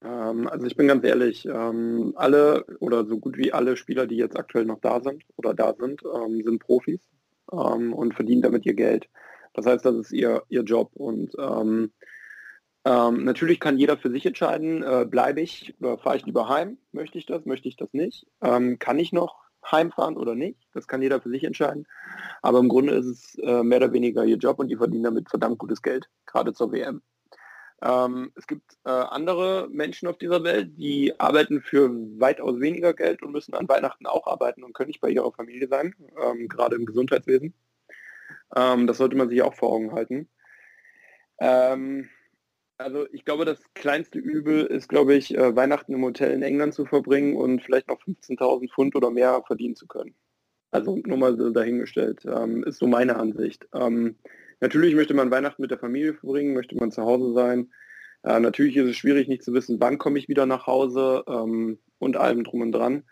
Ähm, 0.04 0.48
also 0.48 0.66
ich 0.66 0.76
bin 0.76 0.88
ganz 0.88 1.04
ehrlich, 1.04 1.46
ähm, 1.46 2.12
alle 2.16 2.64
oder 2.80 3.04
so 3.04 3.18
gut 3.18 3.36
wie 3.36 3.52
alle 3.52 3.76
Spieler, 3.76 4.06
die 4.06 4.16
jetzt 4.16 4.38
aktuell 4.38 4.64
noch 4.64 4.80
da 4.80 5.00
sind 5.00 5.24
oder 5.36 5.54
da 5.54 5.74
sind, 5.74 6.02
ähm, 6.04 6.42
sind 6.44 6.58
Profis 6.60 7.00
und 7.46 8.14
verdienen 8.14 8.40
damit 8.40 8.64
ihr 8.64 8.72
Geld. 8.72 9.10
Das 9.52 9.66
heißt, 9.66 9.84
das 9.84 9.94
ist 9.96 10.12
ihr, 10.12 10.42
ihr 10.48 10.62
Job 10.62 10.90
und 10.94 11.34
ähm, 11.38 11.92
Ähm, 12.84 13.24
natürlich 13.24 13.60
kann 13.60 13.78
jeder 13.78 13.96
für 13.96 14.10
sich 14.10 14.26
entscheiden, 14.26 14.82
äh, 14.82 15.06
bleibe 15.08 15.40
ich 15.40 15.74
oder 15.80 15.98
fahre 15.98 16.16
ich 16.16 16.26
lieber 16.26 16.48
heim? 16.48 16.78
Möchte 16.90 17.18
ich 17.18 17.26
das, 17.26 17.44
möchte 17.44 17.68
ich 17.68 17.76
das 17.76 17.92
nicht? 17.92 18.26
Ähm, 18.42 18.78
kann 18.78 18.98
ich 18.98 19.12
noch 19.12 19.42
heimfahren 19.70 20.16
oder 20.16 20.34
nicht? 20.34 20.58
Das 20.74 20.88
kann 20.88 21.02
jeder 21.02 21.20
für 21.20 21.30
sich 21.30 21.44
entscheiden. 21.44 21.86
Aber 22.42 22.58
im 22.58 22.68
Grunde 22.68 22.94
ist 22.94 23.06
es 23.06 23.38
äh, 23.38 23.62
mehr 23.62 23.78
oder 23.78 23.92
weniger 23.92 24.24
ihr 24.24 24.36
Job 24.36 24.58
und 24.58 24.68
die 24.68 24.76
verdienen 24.76 25.04
damit 25.04 25.30
verdammt 25.30 25.58
gutes 25.58 25.82
Geld, 25.82 26.08
gerade 26.26 26.52
zur 26.52 26.72
WM. 26.72 27.02
Ähm, 27.82 28.32
es 28.36 28.46
gibt 28.46 28.78
äh, 28.84 28.90
andere 28.90 29.68
Menschen 29.70 30.08
auf 30.08 30.18
dieser 30.18 30.42
Welt, 30.44 30.76
die 30.76 31.18
arbeiten 31.18 31.62
für 31.62 31.90
weitaus 32.18 32.60
weniger 32.60 32.94
Geld 32.94 33.22
und 33.22 33.32
müssen 33.32 33.54
an 33.54 33.68
Weihnachten 33.68 34.06
auch 34.06 34.26
arbeiten 34.26 34.62
und 34.64 34.72
können 34.72 34.88
nicht 34.88 35.00
bei 35.00 35.10
ihrer 35.10 35.32
Familie 35.32 35.68
sein, 35.68 35.94
ähm, 36.20 36.48
gerade 36.48 36.76
im 36.76 36.86
Gesundheitswesen. 36.86 37.54
Ähm, 38.54 38.86
das 38.86 38.98
sollte 38.98 39.16
man 39.16 39.28
sich 39.28 39.42
auch 39.42 39.54
vor 39.54 39.72
Augen 39.72 39.92
halten. 39.92 40.28
Also 42.78 43.06
ich 43.12 43.24
glaube, 43.24 43.44
das 43.44 43.62
kleinste 43.74 44.18
Übel 44.18 44.66
ist, 44.66 44.88
glaube 44.88 45.14
ich, 45.14 45.36
äh, 45.36 45.54
Weihnachten 45.54 45.92
im 45.92 46.02
Hotel 46.02 46.32
in 46.32 46.42
England 46.42 46.74
zu 46.74 46.84
verbringen 46.84 47.36
und 47.36 47.62
vielleicht 47.62 47.88
noch 47.88 48.00
15.000 48.00 48.72
Pfund 48.72 48.96
oder 48.96 49.10
mehr 49.10 49.42
verdienen 49.46 49.76
zu 49.76 49.86
können. 49.86 50.14
Also 50.72 50.96
nur 51.04 51.18
mal 51.18 51.36
so 51.36 51.50
dahingestellt, 51.50 52.24
ähm, 52.24 52.64
ist 52.64 52.78
so 52.78 52.86
meine 52.86 53.16
Ansicht. 53.16 53.68
Ähm, 53.74 54.16
natürlich 54.60 54.94
möchte 54.94 55.14
man 55.14 55.30
Weihnachten 55.30 55.60
mit 55.60 55.70
der 55.70 55.78
Familie 55.78 56.14
verbringen, 56.14 56.54
möchte 56.54 56.74
man 56.76 56.90
zu 56.90 57.02
Hause 57.02 57.34
sein. 57.34 57.70
Äh, 58.22 58.40
natürlich 58.40 58.76
ist 58.76 58.88
es 58.88 58.96
schwierig, 58.96 59.28
nicht 59.28 59.42
zu 59.42 59.52
wissen, 59.52 59.80
wann 59.80 59.98
komme 59.98 60.18
ich 60.18 60.28
wieder 60.28 60.46
nach 60.46 60.66
Hause 60.66 61.24
ähm, 61.28 61.78
und 61.98 62.16
allem 62.16 62.42
drum 62.42 62.62
und 62.62 62.72
dran. 62.72 63.04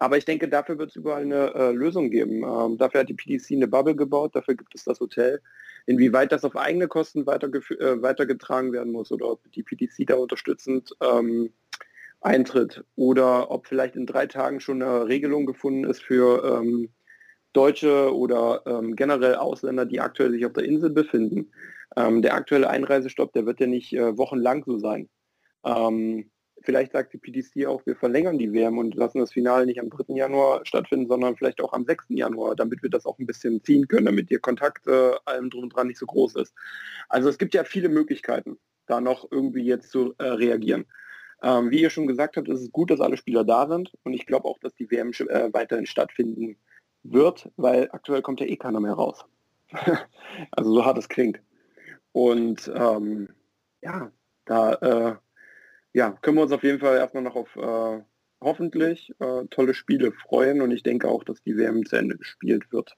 Aber 0.00 0.16
ich 0.16 0.24
denke, 0.24 0.48
dafür 0.48 0.78
wird 0.78 0.90
es 0.90 0.96
überall 0.96 1.22
eine 1.22 1.54
äh, 1.54 1.72
Lösung 1.72 2.10
geben. 2.10 2.44
Ähm, 2.44 2.78
dafür 2.78 3.00
hat 3.00 3.08
die 3.08 3.14
PDC 3.14 3.52
eine 3.52 3.66
Bubble 3.66 3.96
gebaut, 3.96 4.34
dafür 4.34 4.54
gibt 4.54 4.74
es 4.74 4.84
das 4.84 5.00
Hotel. 5.00 5.40
Inwieweit 5.86 6.30
das 6.30 6.44
auf 6.44 6.56
eigene 6.56 6.86
Kosten 6.86 7.22
äh, 7.22 8.02
weitergetragen 8.02 8.72
werden 8.72 8.92
muss 8.92 9.10
oder 9.10 9.30
ob 9.30 9.52
die 9.52 9.62
PDC 9.62 10.06
da 10.06 10.14
unterstützend 10.14 10.94
ähm, 11.02 11.50
eintritt 12.20 12.84
oder 12.94 13.50
ob 13.50 13.66
vielleicht 13.66 13.96
in 13.96 14.06
drei 14.06 14.26
Tagen 14.26 14.60
schon 14.60 14.82
eine 14.82 15.08
Regelung 15.08 15.46
gefunden 15.46 15.84
ist 15.84 16.02
für 16.02 16.60
ähm, 16.60 16.90
Deutsche 17.52 18.14
oder 18.14 18.62
ähm, 18.66 18.94
generell 18.94 19.34
Ausländer, 19.34 19.84
die 19.84 20.00
aktuell 20.00 20.30
sich 20.30 20.46
auf 20.46 20.52
der 20.52 20.64
Insel 20.64 20.90
befinden. 20.90 21.50
Ähm, 21.96 22.22
der 22.22 22.34
aktuelle 22.34 22.70
Einreisestopp, 22.70 23.32
der 23.32 23.46
wird 23.46 23.58
ja 23.58 23.66
nicht 23.66 23.92
äh, 23.94 24.16
wochenlang 24.16 24.62
so 24.64 24.78
sein. 24.78 25.08
Ähm, 25.64 26.30
vielleicht 26.68 26.92
sagt 26.92 27.14
die 27.14 27.16
PDC 27.16 27.66
auch, 27.66 27.80
wir 27.86 27.96
verlängern 27.96 28.36
die 28.36 28.52
WM 28.52 28.76
und 28.76 28.94
lassen 28.94 29.20
das 29.20 29.32
Finale 29.32 29.64
nicht 29.64 29.80
am 29.80 29.88
3. 29.88 30.12
Januar 30.14 30.66
stattfinden, 30.66 31.08
sondern 31.08 31.34
vielleicht 31.34 31.62
auch 31.62 31.72
am 31.72 31.86
6. 31.86 32.04
Januar, 32.10 32.56
damit 32.56 32.82
wir 32.82 32.90
das 32.90 33.06
auch 33.06 33.18
ein 33.18 33.24
bisschen 33.24 33.64
ziehen 33.64 33.88
können, 33.88 34.04
damit 34.04 34.30
ihr 34.30 34.38
Kontakt 34.38 34.86
äh, 34.86 35.12
allem 35.24 35.48
drum 35.48 35.62
und 35.62 35.74
dran 35.74 35.86
nicht 35.86 35.98
so 35.98 36.04
groß 36.04 36.34
ist. 36.34 36.52
Also 37.08 37.30
es 37.30 37.38
gibt 37.38 37.54
ja 37.54 37.64
viele 37.64 37.88
Möglichkeiten, 37.88 38.58
da 38.84 39.00
noch 39.00 39.26
irgendwie 39.30 39.62
jetzt 39.62 39.90
zu 39.90 40.14
äh, 40.18 40.24
reagieren. 40.24 40.84
Ähm, 41.42 41.70
wie 41.70 41.80
ihr 41.80 41.88
schon 41.88 42.06
gesagt 42.06 42.36
habt, 42.36 42.50
ist 42.50 42.60
es 42.60 42.70
gut, 42.70 42.90
dass 42.90 43.00
alle 43.00 43.16
Spieler 43.16 43.44
da 43.44 43.66
sind 43.66 43.90
und 44.02 44.12
ich 44.12 44.26
glaube 44.26 44.46
auch, 44.46 44.58
dass 44.58 44.74
die 44.74 44.90
WM 44.90 45.12
äh, 45.12 45.50
weiterhin 45.54 45.86
stattfinden 45.86 46.58
wird, 47.02 47.50
weil 47.56 47.88
aktuell 47.92 48.20
kommt 48.20 48.40
ja 48.40 48.46
eh 48.46 48.56
keiner 48.56 48.80
mehr 48.80 48.92
raus. 48.92 49.24
also 50.50 50.74
so 50.74 50.84
hart 50.84 50.98
es 50.98 51.08
klingt. 51.08 51.40
Und 52.12 52.70
ähm, 52.74 53.30
ja, 53.80 54.12
da 54.44 54.74
äh, 54.74 55.16
ja, 55.92 56.12
können 56.22 56.36
wir 56.36 56.42
uns 56.42 56.52
auf 56.52 56.62
jeden 56.62 56.80
Fall 56.80 56.96
erstmal 56.96 57.22
noch 57.22 57.36
auf 57.36 57.56
äh, 57.56 58.02
hoffentlich 58.40 59.12
äh, 59.20 59.46
tolle 59.50 59.74
Spiele 59.74 60.12
freuen 60.12 60.60
und 60.60 60.70
ich 60.70 60.82
denke 60.82 61.08
auch, 61.08 61.24
dass 61.24 61.42
die 61.42 61.56
WM 61.56 61.84
zu 61.86 61.96
Ende 61.96 62.16
gespielt 62.16 62.70
wird. 62.72 62.96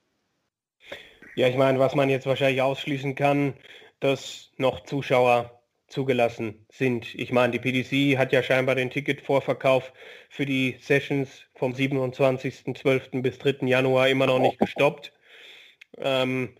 Ja, 1.35 1.47
ich 1.47 1.55
meine, 1.55 1.79
was 1.79 1.95
man 1.95 2.09
jetzt 2.09 2.25
wahrscheinlich 2.25 2.61
ausschließen 2.61 3.15
kann, 3.15 3.53
dass 3.99 4.51
noch 4.57 4.83
Zuschauer 4.83 5.61
zugelassen 5.87 6.65
sind. 6.71 7.13
Ich 7.15 7.31
meine, 7.31 7.51
die 7.51 7.59
PDC 7.59 8.17
hat 8.17 8.31
ja 8.31 8.41
scheinbar 8.41 8.75
den 8.75 8.89
Ticketvorverkauf 8.89 9.93
für 10.29 10.45
die 10.45 10.77
Sessions 10.79 11.45
vom 11.55 11.73
27.12. 11.73 13.21
bis 13.21 13.37
3. 13.39 13.67
Januar 13.67 14.07
immer 14.07 14.25
noch 14.25 14.39
nicht 14.39 14.57
gestoppt. 14.57 15.13
Ähm, 15.97 16.55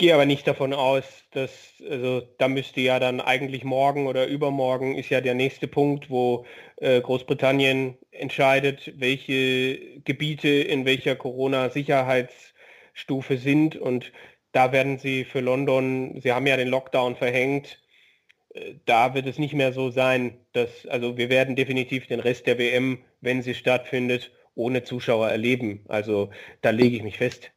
gehe 0.00 0.14
aber 0.14 0.24
nicht 0.24 0.48
davon 0.48 0.72
aus, 0.72 1.04
dass, 1.30 1.74
also 1.88 2.22
da 2.38 2.48
müsste 2.48 2.80
ja 2.80 2.98
dann 2.98 3.20
eigentlich 3.20 3.64
morgen 3.64 4.06
oder 4.06 4.26
übermorgen 4.26 4.96
ist 4.96 5.10
ja 5.10 5.20
der 5.20 5.34
nächste 5.34 5.68
Punkt, 5.68 6.08
wo 6.08 6.46
äh, 6.76 7.02
Großbritannien 7.02 7.98
entscheidet, 8.10 8.94
welche 8.98 10.00
Gebiete 10.04 10.48
in 10.48 10.86
welcher 10.86 11.16
Corona-Sicherheitsstufe 11.16 13.36
sind 13.36 13.76
und 13.76 14.10
da 14.52 14.72
werden 14.72 14.96
sie 14.98 15.24
für 15.24 15.40
London, 15.40 16.18
sie 16.22 16.32
haben 16.32 16.46
ja 16.46 16.56
den 16.56 16.68
Lockdown 16.68 17.16
verhängt, 17.16 17.78
äh, 18.54 18.76
da 18.86 19.14
wird 19.14 19.26
es 19.26 19.38
nicht 19.38 19.52
mehr 19.54 19.72
so 19.74 19.90
sein, 19.90 20.38
dass, 20.52 20.86
also 20.86 21.18
wir 21.18 21.28
werden 21.30 21.56
definitiv 21.56 22.06
den 22.06 22.20
Rest 22.20 22.46
der 22.46 22.58
WM, 22.58 23.04
wenn 23.20 23.42
sie 23.42 23.54
stattfindet, 23.54 24.32
ohne 24.54 24.82
Zuschauer 24.82 25.28
erleben. 25.30 25.84
Also 25.88 26.30
da 26.62 26.70
lege 26.70 26.96
ich 26.96 27.02
mich 27.02 27.18
fest. 27.18 27.52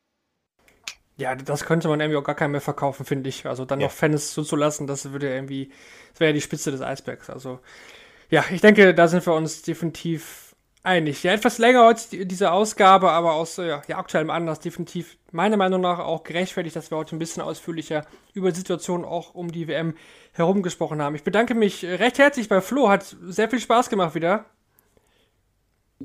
Ja, 1.17 1.35
das 1.35 1.65
könnte 1.65 1.87
man 1.87 1.99
irgendwie 1.99 2.17
auch 2.17 2.23
gar 2.23 2.35
keinem 2.35 2.51
mehr 2.51 2.61
verkaufen, 2.61 3.05
finde 3.05 3.29
ich. 3.29 3.45
Also 3.45 3.65
dann 3.65 3.79
ja. 3.79 3.87
noch 3.87 3.93
Fans 3.93 4.33
zuzulassen, 4.33 4.87
das 4.87 5.11
würde 5.11 5.31
irgendwie, 5.33 5.71
das 6.11 6.19
wäre 6.19 6.31
ja 6.31 6.33
die 6.33 6.41
Spitze 6.41 6.71
des 6.71 6.81
Eisbergs. 6.81 7.29
Also 7.29 7.59
ja, 8.29 8.43
ich 8.49 8.61
denke, 8.61 8.95
da 8.95 9.07
sind 9.07 9.25
wir 9.25 9.33
uns 9.33 9.61
definitiv 9.61 10.55
einig. 10.83 11.23
Ja, 11.23 11.31
etwas 11.31 11.59
länger 11.59 11.85
heute 11.85 12.25
diese 12.25 12.51
Ausgabe, 12.51 13.11
aber 13.11 13.33
aus 13.33 13.57
ja, 13.57 13.81
ja, 13.87 13.97
aktuellem 13.97 14.29
Anlass 14.29 14.59
definitiv 14.59 15.17
meiner 15.31 15.57
Meinung 15.57 15.81
nach 15.81 15.99
auch 15.99 16.23
gerechtfertigt, 16.23 16.75
dass 16.75 16.91
wir 16.91 16.97
heute 16.97 17.15
ein 17.15 17.19
bisschen 17.19 17.41
ausführlicher 17.41 18.05
über 18.33 18.51
die 18.51 18.57
Situation 18.57 19.05
auch 19.05 19.33
um 19.33 19.51
die 19.51 19.67
WM 19.67 19.95
herum 20.33 20.61
gesprochen 20.61 21.01
haben. 21.01 21.15
Ich 21.15 21.23
bedanke 21.23 21.55
mich 21.55 21.85
recht 21.85 22.19
herzlich 22.19 22.49
bei 22.49 22.59
Flo, 22.59 22.89
hat 22.89 23.15
sehr 23.23 23.49
viel 23.49 23.59
Spaß 23.59 23.89
gemacht 23.89 24.15
wieder. 24.15 24.45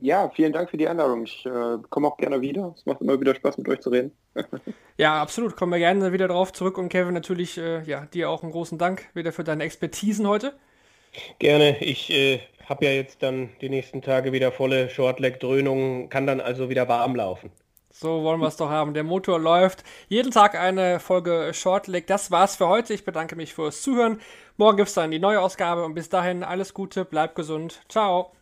Ja, 0.02 0.28
vielen 0.30 0.52
Dank 0.52 0.70
für 0.70 0.76
die 0.76 0.88
Einladung. 0.88 1.24
Ich 1.24 1.44
äh, 1.46 1.78
komme 1.90 2.08
auch 2.08 2.16
gerne 2.16 2.40
wieder. 2.40 2.74
Es 2.76 2.86
macht 2.86 3.00
immer 3.00 3.20
wieder 3.20 3.34
Spaß, 3.34 3.58
mit 3.58 3.68
euch 3.68 3.80
zu 3.80 3.90
reden. 3.90 4.12
ja, 4.96 5.20
absolut. 5.20 5.56
Kommen 5.56 5.72
wir 5.72 5.78
gerne 5.78 6.12
wieder 6.12 6.28
drauf 6.28 6.52
zurück. 6.52 6.78
Und 6.78 6.88
Kevin, 6.88 7.14
natürlich, 7.14 7.58
äh, 7.58 7.82
ja, 7.84 8.06
dir 8.06 8.30
auch 8.30 8.42
einen 8.42 8.52
großen 8.52 8.78
Dank 8.78 9.08
wieder 9.14 9.32
für 9.32 9.44
deine 9.44 9.64
Expertisen 9.64 10.26
heute. 10.26 10.54
Gerne. 11.38 11.78
Ich 11.80 12.10
äh, 12.10 12.40
habe 12.68 12.84
ja 12.84 12.92
jetzt 12.92 13.22
dann 13.22 13.50
die 13.60 13.68
nächsten 13.68 14.02
Tage 14.02 14.32
wieder 14.32 14.52
volle 14.52 14.90
Shortleg-Dröhnung, 14.90 16.08
kann 16.08 16.26
dann 16.26 16.40
also 16.40 16.68
wieder 16.68 16.88
warm 16.88 17.16
laufen. 17.16 17.50
So 17.90 18.22
wollen 18.22 18.40
wir 18.40 18.46
es 18.46 18.56
doch 18.56 18.68
haben. 18.68 18.94
Der 18.94 19.02
Motor 19.02 19.40
läuft. 19.40 19.82
Jeden 20.08 20.30
Tag 20.30 20.54
eine 20.54 21.00
Folge 21.00 21.50
Shortleg. 21.52 22.06
Das 22.06 22.30
war's 22.30 22.54
für 22.54 22.68
heute. 22.68 22.94
Ich 22.94 23.04
bedanke 23.04 23.34
mich 23.34 23.54
fürs 23.54 23.82
Zuhören. 23.82 24.20
Morgen 24.56 24.76
gibt 24.76 24.88
es 24.88 24.94
dann 24.94 25.10
die 25.10 25.18
neue 25.18 25.40
Ausgabe 25.40 25.84
und 25.84 25.94
bis 25.94 26.08
dahin 26.08 26.44
alles 26.44 26.74
Gute, 26.74 27.04
bleibt 27.04 27.34
gesund. 27.34 27.80
Ciao. 27.88 28.32